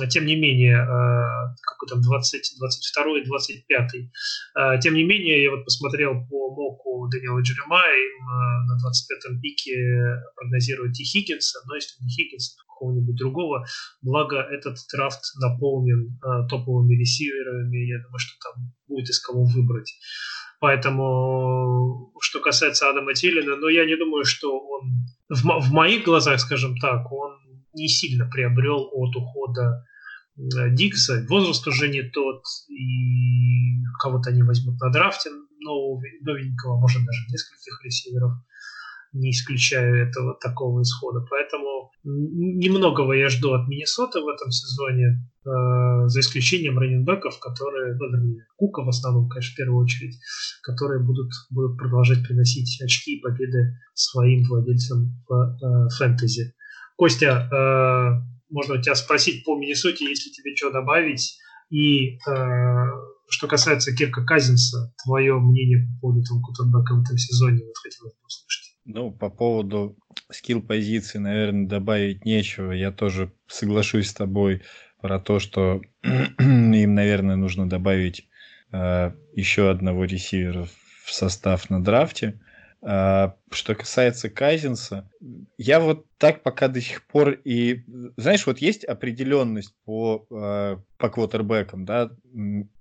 [0.10, 4.82] тем не менее, э, какой там 20, 22 и 25.
[4.82, 9.78] Тем не менее, я вот посмотрел по моку Даниэла Джеремая, им э, на 25-м пике
[10.36, 13.66] прогнозируют и Хиггинса, но если не Хиггинса, то какого-нибудь другого.
[14.02, 19.94] Благо, этот драфт наполнен э, топовыми ресиверами, я думаю, что там будет из кого выбрать.
[20.64, 26.40] Поэтому, что касается Адама Тилина, но я не думаю, что он в, в моих глазах,
[26.40, 27.34] скажем так, он
[27.74, 29.86] не сильно приобрел от ухода
[30.38, 31.26] э, Дикса.
[31.28, 37.84] Возраст уже не тот, и кого-то они возьмут на драфте нового, новенького, может даже нескольких
[37.84, 38.32] ресиверов
[39.12, 41.26] не исключаю этого такого исхода.
[41.30, 41.73] Поэтому
[42.04, 48.46] немногого я жду от Миннесоты в этом сезоне, э, за исключением раненбеков, которые, ну, вернее,
[48.58, 50.20] Кука в основном, конечно, в первую очередь,
[50.64, 56.54] которые будут, будут продолжать приносить очки и победы своим владельцам в э, фэнтези.
[56.98, 61.38] Костя, э, можно у тебя спросить по Миннесоте, если тебе что добавить,
[61.72, 62.20] и
[63.30, 68.14] что касается Кирка Казинса, твое мнение по поводу того кутербека в этом сезоне, вот хотелось
[68.14, 68.73] бы услышать.
[68.86, 69.98] Ну, по поводу
[70.30, 72.72] скилл-позиции, наверное, добавить нечего.
[72.72, 74.62] Я тоже соглашусь с тобой
[75.02, 78.28] про то, что им, наверное, нужно добавить
[78.72, 80.68] э, еще одного ресивера
[81.06, 82.40] в состав на драфте.
[82.86, 85.10] А, что касается Казинса,
[85.58, 87.86] я вот так пока до сих пор и...
[88.18, 92.12] Знаешь, вот есть определенность по, э, по квотербекам, да?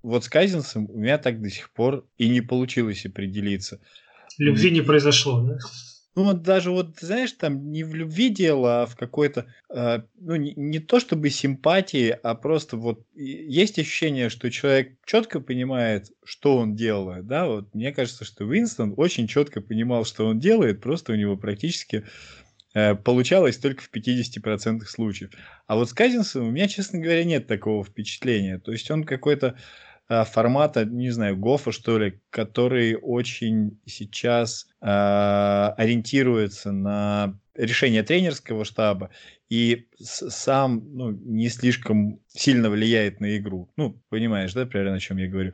[0.02, 3.80] Вот с Казинсом у меня так до сих пор и не получилось определиться.
[4.38, 5.58] Любви не произошло, да?
[6.14, 10.36] Ну, вот даже вот, знаешь, там не в любви дело, а в какой-то, э, ну,
[10.36, 16.58] не, не то чтобы симпатии, а просто вот есть ощущение, что человек четко понимает, что
[16.58, 21.12] он делает, да, вот мне кажется, что Уинстон очень четко понимал, что он делает, просто
[21.12, 22.04] у него практически
[22.74, 25.30] э, получалось только в 50% случаев.
[25.66, 28.58] А вот с Казинсом у меня, честно говоря, нет такого впечатления.
[28.58, 29.91] То есть он какой-то Э,
[30.24, 39.10] формата, не знаю, Гофа, что ли, который очень сейчас э, ориентируется на решение тренерского штаба
[39.48, 43.70] и сам ну, не слишком сильно влияет на игру.
[43.76, 45.52] Ну, понимаешь, да, примерно о чем я говорю.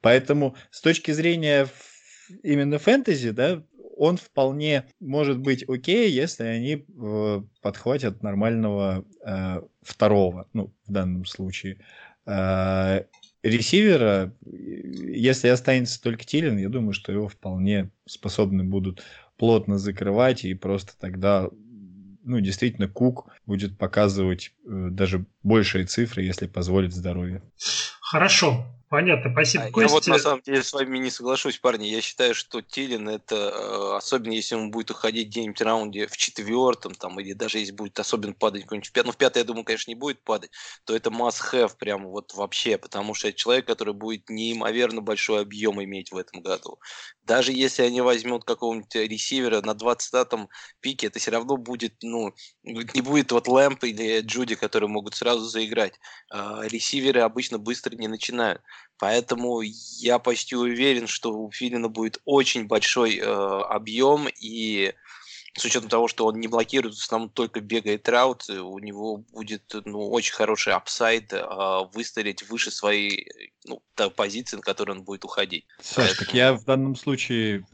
[0.00, 1.66] Поэтому с точки зрения
[2.42, 3.64] именно фэнтези, да,
[3.96, 11.26] он вполне может быть окей, если они э, подхватят нормального э, второго, ну, в данном
[11.26, 11.84] случае.
[12.26, 13.02] Э,
[13.42, 19.02] ресивера, если останется только Тилин, я думаю, что его вполне способны будут
[19.36, 21.48] плотно закрывать, и просто тогда,
[22.22, 27.42] ну, действительно, Кук будет показывать э, даже большие цифры, если позволит здоровье.
[28.00, 28.66] Хорошо.
[28.90, 31.86] Понятно, спасибо, а Я вот на самом деле с вами не соглашусь, парни.
[31.86, 36.16] Я считаю, что Тилин это, э, особенно если он будет уходить где-нибудь в раунде в
[36.16, 39.44] четвертом, там, или даже если будет особенно падать какой-нибудь в пятом, ну, в пятый, я
[39.44, 40.50] думаю, конечно, не будет падать,
[40.84, 45.80] то это must-have прям вот вообще, потому что это человек, который будет неимоверно большой объем
[45.84, 46.80] иметь в этом году.
[47.22, 50.48] Даже если они возьмут какого-нибудь ресивера на 20-м
[50.80, 52.34] пике, это все равно будет, ну,
[52.64, 55.94] не будет вот Лэмп или Джуди, которые могут сразу заиграть.
[56.28, 58.60] А ресиверы обычно быстро не начинают.
[58.98, 64.92] Поэтому я почти уверен, что у Тилена будет очень большой э, объем, и
[65.54, 69.74] с учетом того, что он не блокирует, в основном только бегает route, у него будет
[69.84, 73.82] ну, очень хороший upside а, выстрелить выше своей ну,
[74.16, 75.66] позиции, на которой он будет уходить.
[75.80, 76.26] Саш, Поэтому...
[76.26, 77.66] так я в данном случае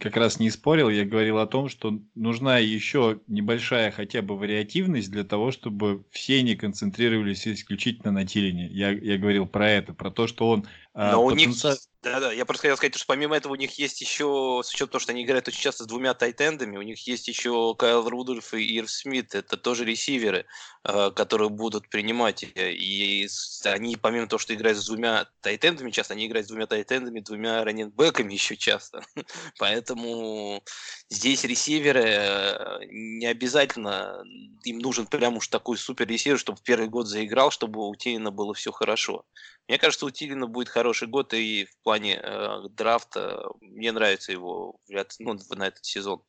[0.00, 5.10] как раз не спорил, я говорил о том, что нужна еще небольшая хотя бы вариативность
[5.10, 8.66] для того, чтобы все не концентрировались исключительно на Тилене.
[8.68, 10.66] Я, я говорил про это, про то, что он...
[10.94, 11.66] А, Но потенци...
[11.66, 14.70] у них да-да, я просто хотел сказать, что помимо этого у них есть еще, с
[14.70, 18.08] учетом того, что они играют очень часто с двумя тайтендами, у них есть еще Кайл
[18.08, 20.44] Рудольф и Ирв Смит, это тоже ресиверы,
[20.82, 22.42] э, которые будут принимать.
[22.56, 23.28] И
[23.64, 27.62] они, помимо того, что играют с двумя тайтендами часто, они играют с двумя тайтендами, двумя
[27.62, 29.04] раненбеками еще часто.
[29.60, 30.64] Поэтому
[31.08, 34.24] здесь ресиверы э, не обязательно,
[34.64, 38.32] им нужен прям уж такой супер ресивер, чтобы в первый год заиграл, чтобы у Тейна
[38.32, 39.24] было все хорошо.
[39.72, 43.42] Мне кажется, у Тилина будет хороший год и в плане э, драфта.
[43.62, 44.76] Мне нравится его
[45.18, 46.20] ну, на этот сезон.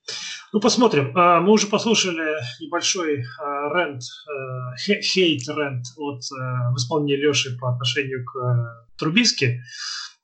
[0.54, 1.12] Ну, посмотрим.
[1.14, 7.74] А, мы уже послушали небольшой а, рент, а, хейт-рент от а, в исполнении Леши по
[7.74, 9.62] отношению к а, Трубиске.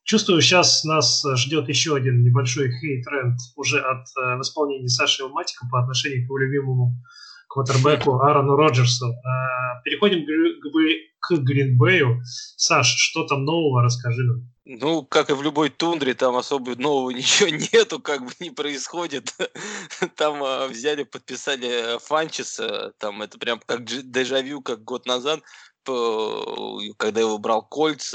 [0.06, 5.68] Чувствую, сейчас нас ждет еще один небольшой хейт-рент уже от а, в исполнении Саши Илматика
[5.70, 6.96] по отношению к его любимому
[7.50, 9.08] квотербеку Аарону Роджерсу.
[9.08, 10.26] А, переходим
[11.20, 12.22] к Гринбею.
[12.24, 14.48] Саш, что там нового, расскажи нам.
[14.72, 19.34] Ну, как и в любой тундре, там особо нового ничего нету, как бы не происходит.
[20.16, 25.42] Там э, взяли, подписали Фанчеса, там это прям как дежавю, как год назад,
[25.86, 28.14] когда его брал Кольц,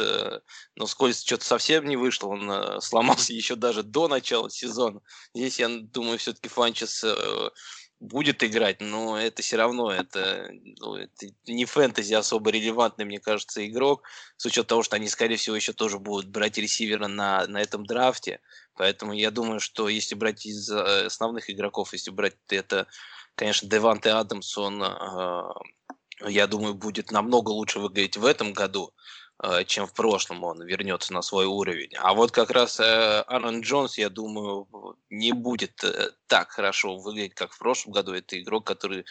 [0.76, 5.00] но с Кольц что-то совсем не вышло, он э, сломался еще даже до начала сезона.
[5.34, 7.50] Здесь, я думаю, все-таки Фанчес э,
[8.00, 13.66] будет играть, но это все равно это, ну, это не фэнтези особо релевантный, мне кажется,
[13.66, 14.02] игрок,
[14.36, 17.86] с учетом того, что они, скорее всего, еще тоже будут брать ресивера на, на этом
[17.86, 18.40] драфте.
[18.76, 22.86] Поэтому я думаю, что если брать из э, основных игроков, если брать это,
[23.36, 25.42] конечно, Деванте Адамсон, э,
[26.26, 28.92] я думаю, будет намного лучше выглядеть в этом году.
[29.46, 31.94] Э, чем в прошлом он вернется на свой уровень.
[31.98, 34.66] А вот как раз э, Аарон Джонс, я думаю,
[35.10, 38.14] не будет э, так хорошо выглядеть, как в прошлом году.
[38.14, 39.04] Это игрок, который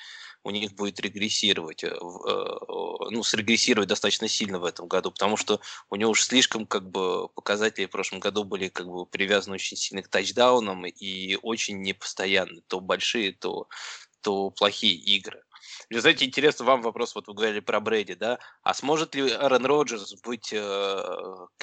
[0.43, 6.11] у них будет регрессировать, ну, срегрессировать достаточно сильно в этом году, потому что у него
[6.11, 10.09] уж слишком как бы показатели в прошлом году были как бы привязаны очень сильно к
[10.09, 12.61] тачдаунам и очень непостоянны.
[12.67, 13.67] То большие, то,
[14.21, 15.43] то плохие игры.
[15.93, 18.39] И, знаете, интересно вам вопрос, вот вы говорили про Брэди, да?
[18.63, 20.57] А сможет ли Аарон Роджерс быть э,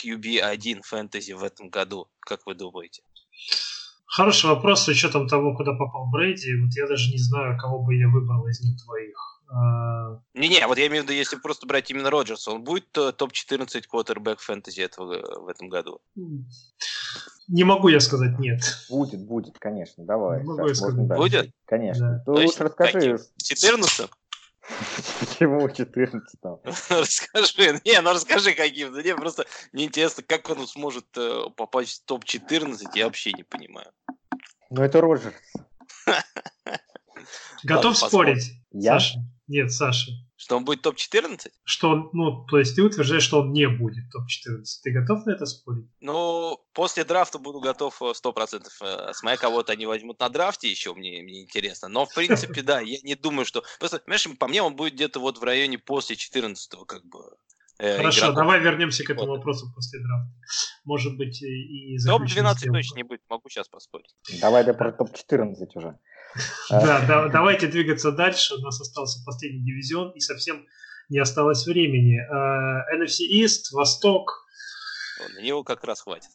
[0.01, 2.09] QB1 фэнтези в этом году?
[2.21, 3.03] Как вы думаете?
[4.07, 6.55] Хороший вопрос с учетом того, куда попал Брэди.
[6.63, 9.17] Вот я даже не знаю, кого бы я выбрал из них двоих.
[9.53, 13.11] А, Не-не, вот я имею в виду, если просто брать именно Роджерса, он будет э,
[13.11, 16.01] топ-14 квотербек фэнтези этого, в этом году?
[17.49, 18.61] Не могу я сказать нет.
[18.89, 20.45] Будет, будет, конечно, давай.
[20.45, 21.09] Могу я сказать.
[21.09, 21.51] Будет?
[21.67, 22.23] Конечно.
[22.25, 22.33] Да.
[22.33, 23.19] Ты лучше расскажи.
[23.43, 24.11] 14
[25.21, 26.41] Почему 14
[26.91, 27.81] Расскажи.
[27.85, 28.93] Не, ну расскажи каким.
[28.93, 33.43] Да не, просто мне интересно, как он сможет э, попасть в топ-14, я вообще не
[33.43, 33.93] понимаю.
[34.71, 35.35] Ну это Роджерс.
[37.65, 38.53] Готов спорить?
[38.71, 38.95] Я?
[39.01, 39.19] Саша?
[39.49, 40.13] Нет, Саша.
[40.41, 41.51] Что он будет топ-14?
[41.65, 44.65] Что он, ну, то есть ты утверждаешь, что он не будет топ-14.
[44.83, 45.85] Ты готов на это спорить?
[46.01, 48.67] Ну, после драфта буду готов 100%.
[48.81, 51.89] Э, с моя кого-то они возьмут на драфте еще, мне, мне интересно.
[51.89, 53.63] Но, в принципе, да, я не думаю, что...
[53.79, 57.19] Просто, понимаешь, по мне он будет где-то вот в районе после 14 как бы.
[57.79, 58.37] Э, Хорошо, игроков.
[58.37, 60.33] давай вернемся к этому вопросу после драфта.
[60.85, 64.15] Может быть, и Топ-12 точно не будет, могу сейчас поспорить.
[64.41, 65.99] Давай да про топ-14 уже.
[66.71, 68.55] Да, да, давайте двигаться дальше.
[68.55, 70.65] У нас остался последний дивизион, и совсем
[71.11, 72.21] не осталось времени.
[72.21, 74.47] Uh, NFC East, Восток.
[75.37, 76.31] На него как раз хватит.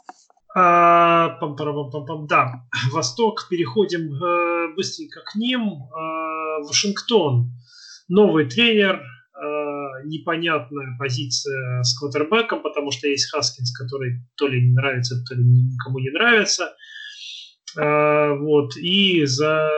[0.55, 3.47] Uh, пам -пам да, Восток.
[3.49, 5.83] Переходим uh, быстренько к ним.
[6.67, 7.51] Вашингтон.
[8.07, 9.01] Новый тренер.
[10.05, 15.43] Непонятная позиция с квотербеком, потому что есть Хаскинс, который то ли не нравится, то ли
[15.43, 16.75] никому не нравится.
[17.75, 18.77] Вот.
[18.77, 19.69] И за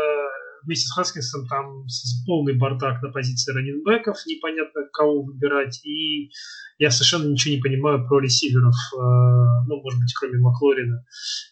[0.67, 1.85] вместе с Хаскинсом там
[2.25, 6.29] полный бардак на позиции раненбеков, непонятно кого выбирать, и
[6.77, 8.97] я совершенно ничего не понимаю про ресиверов, э,
[9.67, 11.03] ну, может быть, кроме Маклорина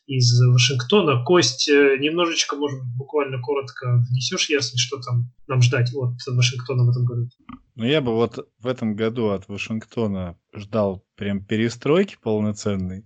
[0.05, 1.23] из Вашингтона.
[1.23, 6.83] Кость, э, немножечко, может быть, буквально коротко внесешь ясно, что там нам ждать от Вашингтона
[6.83, 7.29] в этом году?
[7.75, 13.05] Ну, я бы вот в этом году от Вашингтона ждал прям перестройки полноценной.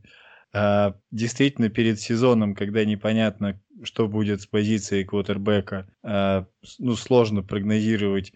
[0.52, 6.48] А, действительно, перед сезоном, когда непонятно, что будет с позицией квотербека, а,
[6.80, 8.34] ну, сложно прогнозировать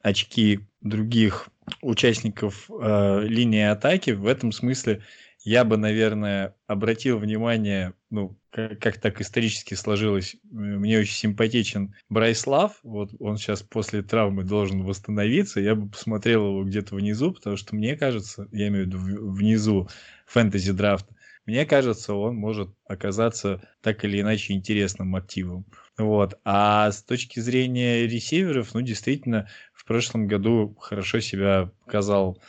[0.00, 1.48] очки других
[1.80, 4.10] участников а, линии атаки.
[4.10, 5.02] В этом смысле
[5.44, 12.78] я бы, наверное, обратил внимание, ну, как, как так исторически сложилось, мне очень симпатичен Брайслав,
[12.82, 17.74] вот он сейчас после травмы должен восстановиться, я бы посмотрел его где-то внизу, потому что
[17.74, 18.98] мне кажется, я имею в виду
[19.30, 19.88] внизу
[20.26, 21.14] фэнтези драфта,
[21.44, 25.66] мне кажется, он может оказаться так или иначе интересным активом.
[25.98, 26.38] Вот.
[26.44, 32.40] А с точки зрения ресиверов, ну, действительно, в прошлом году хорошо себя показал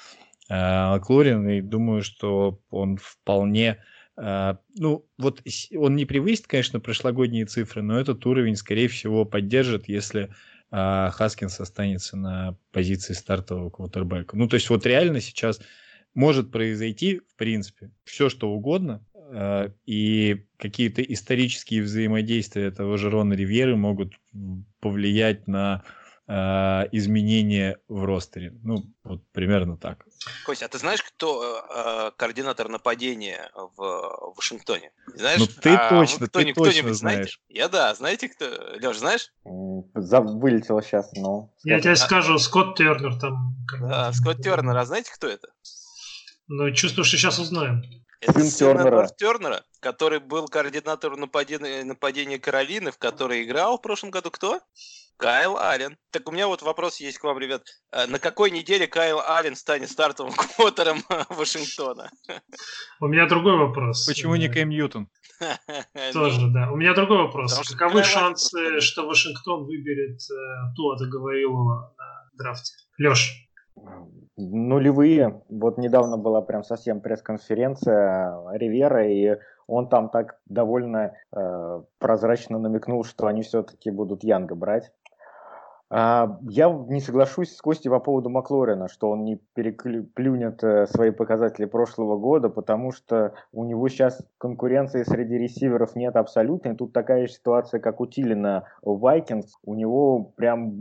[0.54, 3.80] э, Маклурин, и думаю, что он вполне
[4.16, 5.42] Uh, ну, вот
[5.76, 10.30] он не превысит, конечно, прошлогодние цифры, но этот уровень, скорее всего, поддержит, если
[10.72, 14.38] uh, Хаскинс останется на позиции стартового квотербека.
[14.38, 15.60] Ну, то есть вот реально сейчас
[16.14, 23.34] может произойти, в принципе, все что угодно, э, и какие-то исторические взаимодействия того же Рона
[23.34, 24.14] Ривьеры могут
[24.80, 25.84] повлиять на
[26.28, 26.34] э,
[26.92, 28.54] изменения в ростере.
[28.64, 30.06] Ну, вот примерно так.
[30.46, 34.92] Костя, а ты знаешь, кто э, координатор нападения в Вашингтоне?
[35.16, 35.40] Знаешь?
[35.40, 36.98] Ну, ты а точно, кто, ты точно знаешь.
[36.98, 37.38] Знаете?
[37.50, 38.46] Я да, знаете кто?
[38.46, 39.32] Леш, знаешь?
[39.44, 41.52] Вылетело сейчас, но...
[41.64, 43.56] Я тебе скажу, Скотт Тернер там.
[43.82, 45.50] Да, Скотт Тернер, а знаете, кто это?
[46.48, 47.84] Ну, чувствую, что сейчас узнаем.
[48.22, 49.10] Это сын Тернера.
[49.18, 54.62] Тернера, который был координатором нападения, нападения Каролины, в которой играл в прошлом году кто?
[55.18, 55.98] Кайл Аллен.
[56.12, 57.64] Так у меня вот вопрос есть к вам, ребят.
[57.92, 60.98] А на какой неделе Кайл Аллен станет стартовым квотером
[61.30, 62.10] Вашингтона?
[63.00, 64.06] У меня другой вопрос.
[64.06, 65.08] Почему не Кэм Ньютон?
[66.14, 66.72] Тоже, да.
[66.72, 67.58] У меня другой вопрос.
[67.70, 72.74] Каковы шансы, что Вашингтон выберет э, Туа Договорилова на драфте?
[73.00, 73.50] Леш.
[74.38, 75.42] Нулевые.
[75.50, 79.38] Вот недавно была прям совсем пресс-конференция Ривера, и
[79.68, 84.92] он там так довольно э, прозрачно намекнул, что они все-таки будут Янга брать.
[85.96, 91.12] А, я не соглашусь с Костей по поводу Маклорина, что он не переплюнет э, свои
[91.12, 96.70] показатели прошлого года, потому что у него сейчас конкуренции среди ресиверов нет абсолютно.
[96.70, 99.50] И тут такая же ситуация, как у Тилина в Vikings.
[99.64, 100.72] У него прям,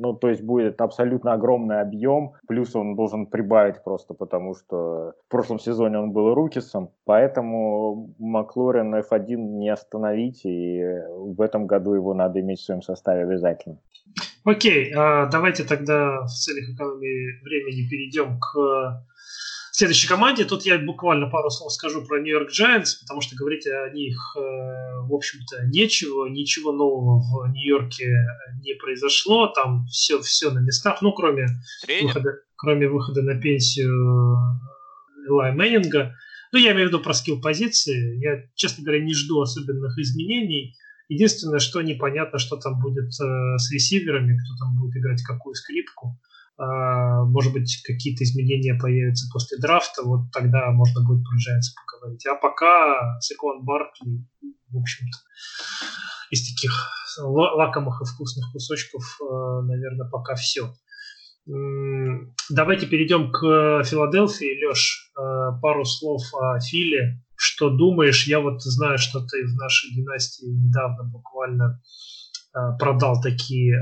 [0.00, 5.30] ну, то есть будет абсолютно огромный объем, плюс он должен прибавить просто, потому что в
[5.30, 12.14] прошлом сезоне он был рукисом, поэтому Маклорин F1 не остановить, и в этом году его
[12.14, 13.78] надо иметь в своем составе обязательно.
[14.48, 19.04] Окей, а давайте тогда в целях экономии времени перейдем к
[19.72, 20.46] следующей команде.
[20.46, 24.40] Тут я буквально пару слов скажу про Нью-Йорк Giants, потому что говорить о них, э,
[24.40, 26.28] в общем-то, нечего.
[26.28, 28.10] Ничего нового в Нью-Йорке
[28.62, 29.48] не произошло.
[29.48, 31.48] Там все, все на местах, ну, кроме
[32.00, 33.92] выхода, кроме выхода на пенсию
[35.28, 36.14] Элай Мэннинга.
[36.52, 38.18] Ну, я имею в виду про скилл позиции.
[38.24, 40.74] Я, честно говоря, не жду особенных изменений.
[41.08, 46.18] Единственное, что непонятно, что там будет э, с ресиверами, кто там будет играть какую скрипку.
[46.58, 52.26] Э, может быть, какие-то изменения появятся после драфта, вот тогда можно будет про Giants поговорить.
[52.26, 54.22] А пока Секуан Баркли,
[54.68, 55.18] в общем-то,
[56.30, 56.72] из таких
[57.20, 60.74] лакомых и вкусных кусочков, э, наверное, пока все.
[62.50, 64.66] Давайте перейдем к Филадельфии.
[64.66, 68.26] Леш, э, пару слов о Филе что думаешь.
[68.26, 71.80] Я вот знаю, что ты в нашей династии недавно буквально
[72.54, 73.74] э, продал такие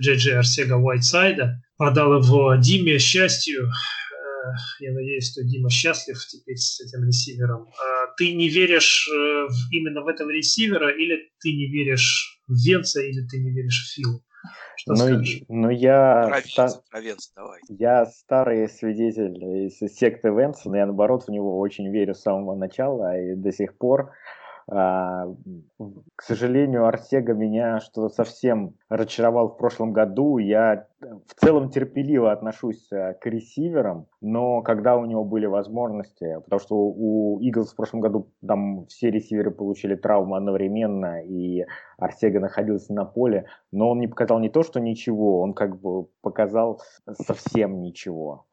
[0.00, 1.62] Джей Арсега Уайтсайда.
[1.76, 3.66] Продал его Диме счастью.
[3.66, 7.68] Э, я надеюсь, что Дима счастлив теперь с этим ресивером.
[7.68, 13.00] Э, ты не веришь э, именно в этого ресивера, или ты не веришь в Венца,
[13.00, 14.24] или ты не веришь в Филу?
[14.76, 17.60] Что ну, ну я, Провенц, Провенц, давай.
[17.68, 22.54] я старый свидетель из секты Венца, но я наоборот в него очень верю с самого
[22.54, 24.12] начала и до сих пор.
[24.66, 30.38] К сожалению, Артега меня что-то совсем разочаровал в прошлом году.
[30.38, 36.60] Я в целом терпеливо отношусь э, к ресиверам, но когда у него были возможности, потому
[36.60, 41.66] что у Иглс в прошлом году там все ресиверы получили травму одновременно, и
[41.98, 46.06] Артега находился на поле, но он не показал не то, что ничего, он как бы
[46.22, 46.80] показал
[47.12, 48.46] совсем ничего.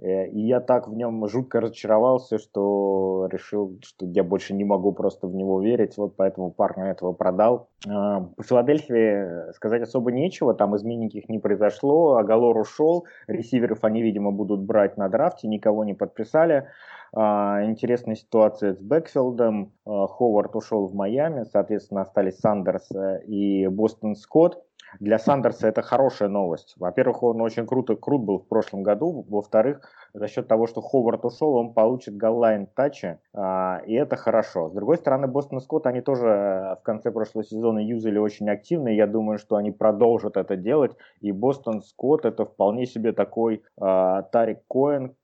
[0.00, 4.92] Э, и я так в нем жутко разочаровался, что решил, что я больше не могу
[4.92, 7.68] просто в него верить, вот поэтому парня этого продал.
[7.88, 14.02] А, по Филадельфии сказать особо нечего, там изменений никаких не произошло, Агалор ушел, ресиверов они,
[14.02, 16.68] видимо, будут брать на драфте, никого не подписали.
[17.12, 23.66] А, интересная ситуация с Бэкфилдом, а, Ховард ушел в Майами, соответственно, остались Сандерс э, и
[23.66, 24.62] Бостон Скотт.
[25.00, 26.74] Для Сандерса это хорошая новость.
[26.76, 29.26] Во-первых, он очень круто, крут был в прошлом году.
[29.28, 29.80] Во-вторых,
[30.18, 34.70] за счет того, что Ховард ушел, он получит голлайн тачи, а, и это хорошо.
[34.70, 38.88] С другой стороны, Бостон Скотт, они тоже э, в конце прошлого сезона юзали очень активно,
[38.88, 43.62] и я думаю, что они продолжат это делать, и Бостон Скотт это вполне себе такой
[43.80, 45.14] а, Тарик Коэн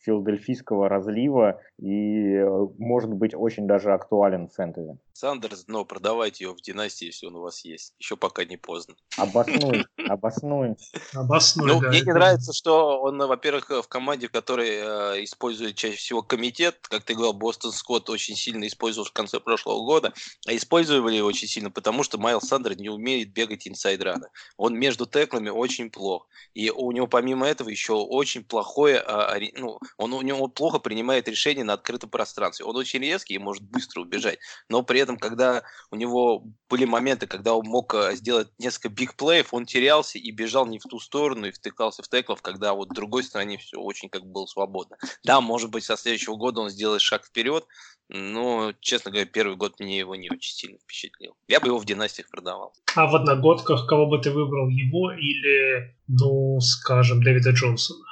[0.00, 4.98] филадельфийского разлива, и э, может быть очень даже актуален в фэнтези.
[5.12, 7.94] Сандерс, но продавайте его в династии, если он у вас есть.
[7.98, 8.94] Еще пока не поздно.
[9.18, 10.76] Обоснуй, обоснуй.
[11.14, 15.96] Обоснуй, ну, мне не нравится, что он, во-первых, в команде, в которой э, использует чаще
[15.96, 20.14] всего комитет, как ты говорил, Бостон Скотт очень сильно использовал в конце прошлого года,
[20.46, 24.28] а использовали его очень сильно, потому что Майл Сандер не умеет бегать инсайд-раны.
[24.56, 26.28] Он между теклами очень плох.
[26.54, 31.28] И у него помимо этого еще очень плохое, ори- ну, он у него плохо принимает
[31.28, 32.66] решения на открытом пространстве.
[32.66, 34.38] Он очень резкий и может быстро убежать.
[34.68, 39.52] Но при этом, когда у него были моменты, когда он мог э, сделать несколько биг-плеев,
[39.52, 42.94] он терялся и бежал не в ту сторону, и втыкался в теклов, когда вот в
[42.94, 44.96] другой стороне все очень как бы было свободно.
[45.24, 47.66] Да, может быть, со следующего года он сделает шаг вперед,
[48.08, 51.36] но, честно говоря, первый год мне его не очень сильно впечатлил.
[51.46, 52.74] Я бы его в династиях продавал.
[52.96, 58.04] А в одногодках кого бы ты выбрал, его или, ну, скажем, Дэвида Джонсона?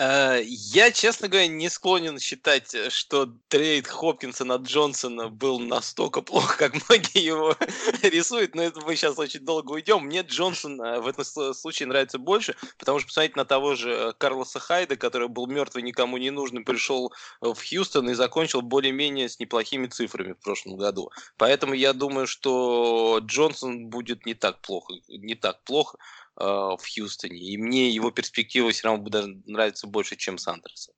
[0.00, 6.22] Э, Я, честно говоря, не склонен считать, э, что трейд Хопкинса на Джонсона был настолько
[6.22, 7.54] плох, как многие его
[8.02, 10.04] рисуют, но это мы сейчас очень долго уйдем.
[10.06, 11.22] Мне Джонсон э, в этом
[11.54, 16.16] случае нравится больше, потому что посмотрите на того же Карлоса Хайда, который был мертвый, никому
[16.16, 17.12] не нужный, пришел
[17.42, 21.10] в Хьюстон и закончил более-менее с неплохими цифрами в прошлом году.
[21.36, 25.98] Поэтому я думаю, что Джонсон будет не так плохо, не так плохо,
[26.40, 27.38] э, в Хьюстоне.
[27.38, 30.92] И мне его перспективы все равно даже нравятся больше, чем Сандерса.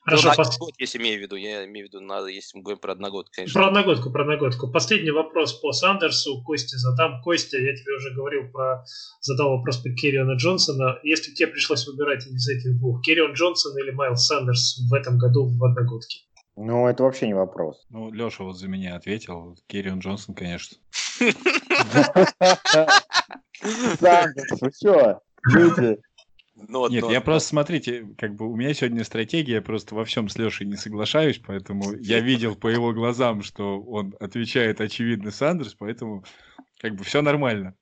[0.00, 1.36] Хорошо, ну, пос- год, если имею в виду.
[1.36, 3.60] Я имею в виду, надо, если мы говорим про одногодку, конечно.
[3.60, 4.70] Про одногодку, про одногодку.
[4.72, 6.42] Последний вопрос по Сандерсу.
[6.42, 7.20] Кости задам.
[7.22, 8.84] Костя, я тебе уже говорил про...
[9.20, 10.98] Задал вопрос по Керриона Джонсона.
[11.02, 15.46] Если тебе пришлось выбирать из этих двух, Керрион Джонсон или Майлз Сандерс в этом году
[15.46, 16.20] в одногодке?
[16.56, 17.86] Ну, это вообще не вопрос.
[17.90, 19.56] Ну, Леша вот за меня ответил.
[19.66, 20.78] Керрион Джонсон, конечно.
[23.98, 25.20] Сандерс, вы что?
[25.52, 25.98] Люди,
[26.68, 30.04] Но, Нет, но- я просто, смотрите, как бы у меня сегодня стратегия, я просто во
[30.04, 35.30] всем с Лешей не соглашаюсь, поэтому я видел по его глазам, что он отвечает очевидно
[35.30, 36.24] Сандерс, поэтому
[36.80, 37.74] как бы все нормально.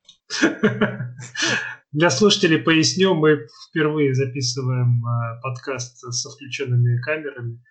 [1.92, 7.62] Для слушателей поясню, мы впервые записываем э, подкаст со включенными камерами,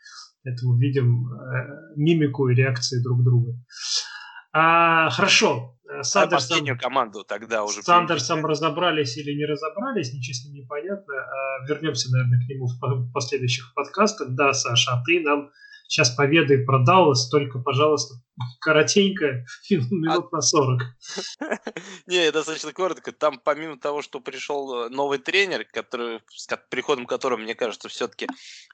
[0.44, 3.54] поэтому видим э, мимику и реакции друг друга.
[4.58, 7.82] А, хорошо, э, А Сандерсом, последнюю команду тогда уже...
[7.82, 11.14] с Сандерсом разобрались или не разобрались, ничего с ним не понятно.
[11.14, 14.30] А, вернемся, наверное, к нему в по- последующих подкастах.
[14.30, 15.50] Да, Саша, а ты нам
[15.90, 18.16] сейчас поведай про Даллас, только, пожалуйста,
[18.62, 20.84] коротенько, минут на 40.
[22.08, 23.12] Не, достаточно коротко.
[23.12, 28.30] Там помимо того, что пришел э, новый тренер, который, с приходом которого, мне кажется, все-таки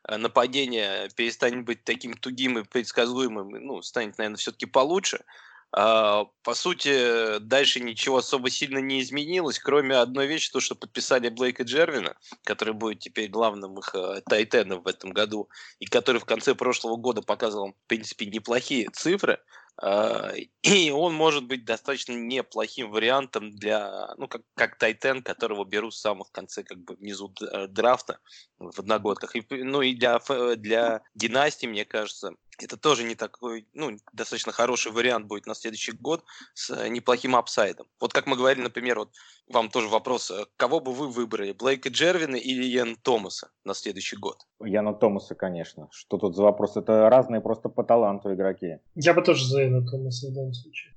[0.08, 5.18] нападение перестанет быть таким тугим и предсказуемым, ну, станет, наверное, все-таки получше.
[5.18, 11.30] А, По сути, дальше ничего особо сильно не изменилось, кроме одной вещи, то, что подписали
[11.30, 15.50] Блейка Джервина, который будет теперь главным их э, тайтеном в этом году,
[15.80, 19.40] и который в конце прошлого года показывал, в принципе, неплохие цифры.
[19.82, 25.94] А, И он может быть достаточно неплохим вариантом для, ну, как, как Тайтен, которого берут
[25.94, 27.34] в самом конце, как бы внизу
[27.70, 28.20] драфта
[28.60, 29.36] в одногодках.
[29.36, 30.20] И, ну и для,
[30.58, 35.92] для династии, мне кажется, это тоже не такой, ну, достаточно хороший вариант будет на следующий
[35.92, 36.24] год
[36.54, 37.88] с э, неплохим апсайдом.
[38.00, 39.12] Вот как мы говорили, например, вот
[39.48, 44.18] вам тоже вопрос, э, кого бы вы выбрали, Блейка Джервина или Йен Томаса на следующий
[44.18, 44.38] год?
[44.64, 45.88] Яна Томаса, конечно.
[45.92, 46.78] Что тут за вопрос?
[46.78, 48.80] Это разные просто по таланту игроки.
[48.96, 50.94] Я бы тоже за Эна Томаса в данном случае.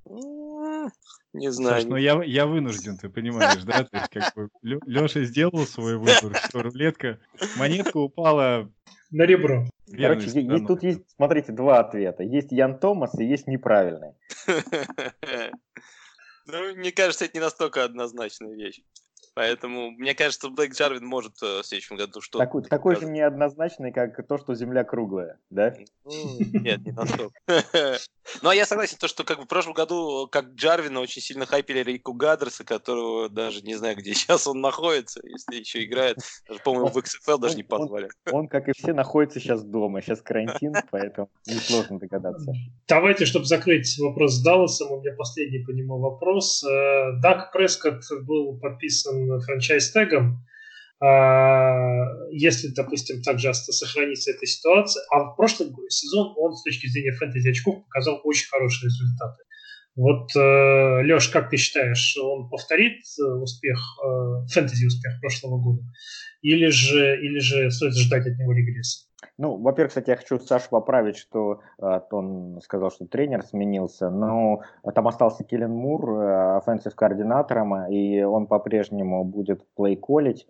[1.33, 1.87] Не Саш, знаю.
[1.89, 3.83] ну я, я вынужден, ты понимаешь, да?
[3.83, 7.19] То есть как бы Леша сделал свой выбор, всё, рулетка,
[7.57, 8.71] монетка упала
[9.11, 9.65] На ребро.
[9.91, 12.23] Короче, есть, тут есть, смотрите, два ответа.
[12.23, 14.13] Есть Ян Томас и есть неправильный.
[16.47, 18.81] Ну, мне кажется, это не настолько однозначная вещь.
[19.35, 22.45] Поэтому, мне кажется, Блейк Джарвин может э, в следующем году что-то...
[22.45, 25.75] Такой, такой же неоднозначный, как то, что Земля круглая, да?
[26.05, 27.35] Нет, не настолько.
[28.41, 31.45] Ну, а я согласен, то, что как бы в прошлом году, как Джарвина, очень сильно
[31.45, 36.17] хайпили Рику Гаддерса, которого даже не знаю, где сейчас он находится, если еще играет.
[36.47, 38.09] Даже, по-моему, в XFL даже не позвали.
[38.31, 40.01] Он, как и все, находится сейчас дома.
[40.01, 42.51] Сейчас карантин, поэтому несложно догадаться.
[42.87, 46.63] Давайте, чтобы закрыть вопрос с Далласом, у меня последний по нему вопрос.
[46.63, 50.43] Э, Даг Прескотт был подписан франчайз-тегом.
[51.01, 57.11] А, Если, допустим, также сохранится эта ситуация, а в прошлый сезон он с точки зрения
[57.11, 59.43] фэнтези очков показал очень хорошие результаты.
[59.95, 65.83] Вот, Леш, как ты считаешь, он повторит э, успех, э, фэнтези успех прошлого года?
[66.45, 69.07] или же, или же стоит ждать от него регресса?
[69.37, 74.61] Ну, во-первых, кстати, я хочу Сашу поправить, что э, он сказал, что тренер сменился, но
[74.93, 80.47] там остался Келлен Мур, э, offensive координатором, и он по-прежнему будет play-call ить.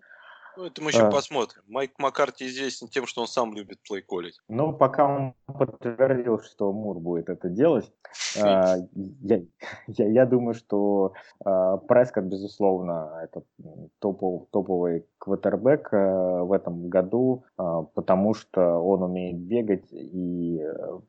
[0.56, 1.10] Ну, это мы еще а...
[1.10, 1.62] посмотрим.
[1.68, 4.40] Майк Маккарти известен тем, что он сам любит play-call ить.
[4.48, 7.92] Ну, пока он подтвердил, что Мур будет это делать,
[8.42, 8.76] а,
[9.22, 9.42] я,
[9.86, 11.12] я, я думаю, что
[11.44, 13.42] а, Прескот, безусловно, это
[13.98, 20.62] топов, топовый квотербек а, в этом году, потому что он умеет бегать, и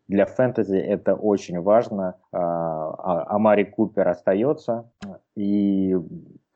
[0.07, 2.15] для фэнтези это очень важно.
[2.31, 4.89] Амари Купер остается,
[5.35, 5.95] и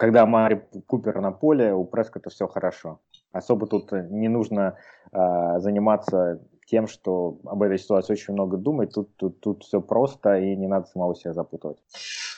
[0.01, 2.99] когда Мари Купер на поле, у Прескота все хорошо.
[3.31, 4.75] Особо тут не нужно
[5.13, 8.91] э, заниматься тем, что об этой ситуации очень много думать.
[8.95, 11.77] Тут, тут, тут все просто, и не надо самого себя запутывать.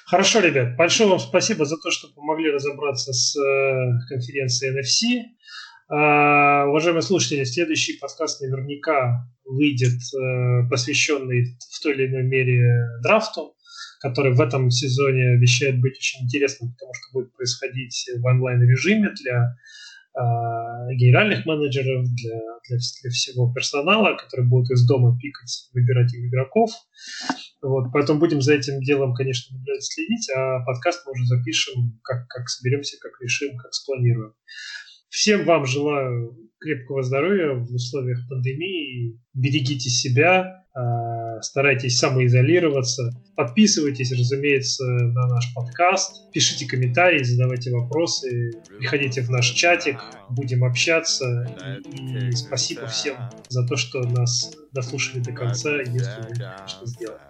[0.05, 0.75] Хорошо, ребят.
[0.75, 5.21] Большое вам спасибо за то, что помогли разобраться с э, конференцией NFC.
[5.89, 13.55] Э, уважаемые слушатели, следующий подкаст наверняка выйдет, э, посвященный в той или иной мере драфту
[14.03, 19.55] который в этом сезоне обещает быть очень интересным, потому что будет происходить в онлайн-режиме для
[20.13, 26.71] э, генеральных менеджеров, для, для, для всего персонала, который будет из дома пикать, выбирать игроков.
[27.61, 32.49] Вот, поэтому будем за этим делом, конечно, следить, а подкаст мы уже запишем, как, как
[32.49, 34.33] соберемся, как решим, как спланируем.
[35.07, 39.17] Всем вам желаю крепкого здоровья в условиях пандемии.
[39.33, 40.62] Берегите себя,
[41.41, 43.11] старайтесь самоизолироваться.
[43.35, 46.31] Подписывайтесь, разумеется, на наш подкаст.
[46.31, 48.51] Пишите комментарии, задавайте вопросы.
[48.79, 51.47] Приходите в наш чатик, будем общаться.
[51.91, 53.17] И спасибо всем
[53.49, 57.21] за то, что нас дослушали до конца, если вы, конечно, сделали.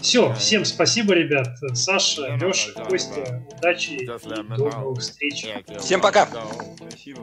[0.00, 1.48] Все, всем спасибо, ребят.
[1.74, 5.46] Саша, Леша, Костя, удачи и до новых встреч.
[5.78, 6.28] Всем пока.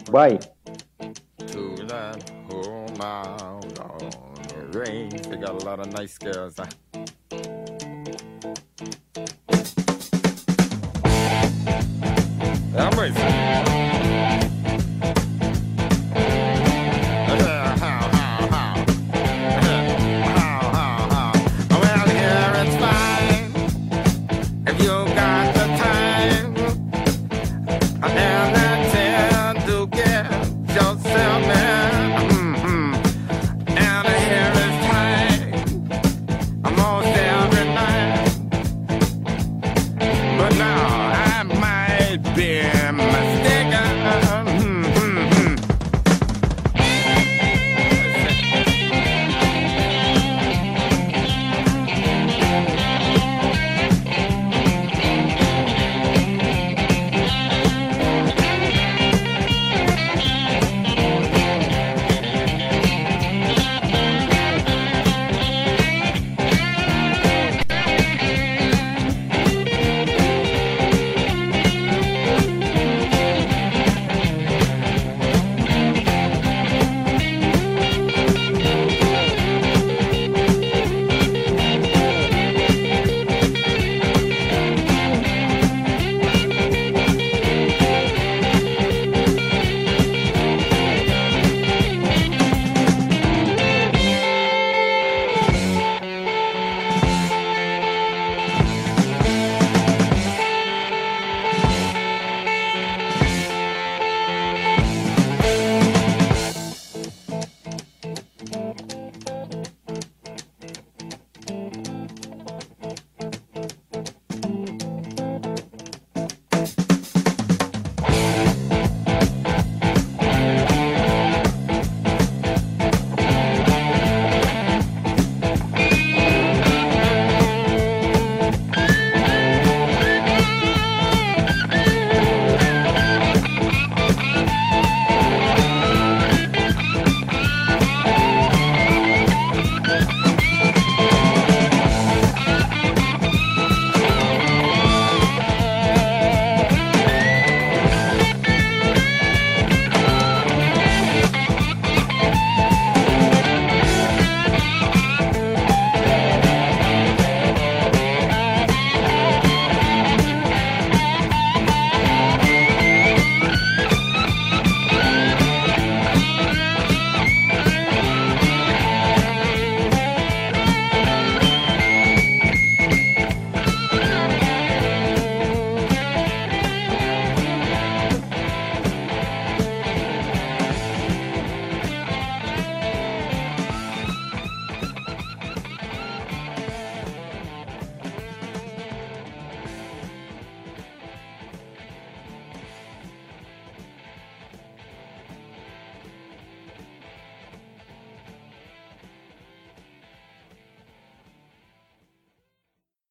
[0.07, 0.39] Бай.
[1.51, 3.58] to
[4.85, 6.55] They got a lot of nice girls.
[6.57, 6.65] Huh?
[12.77, 13.68] I'm racing.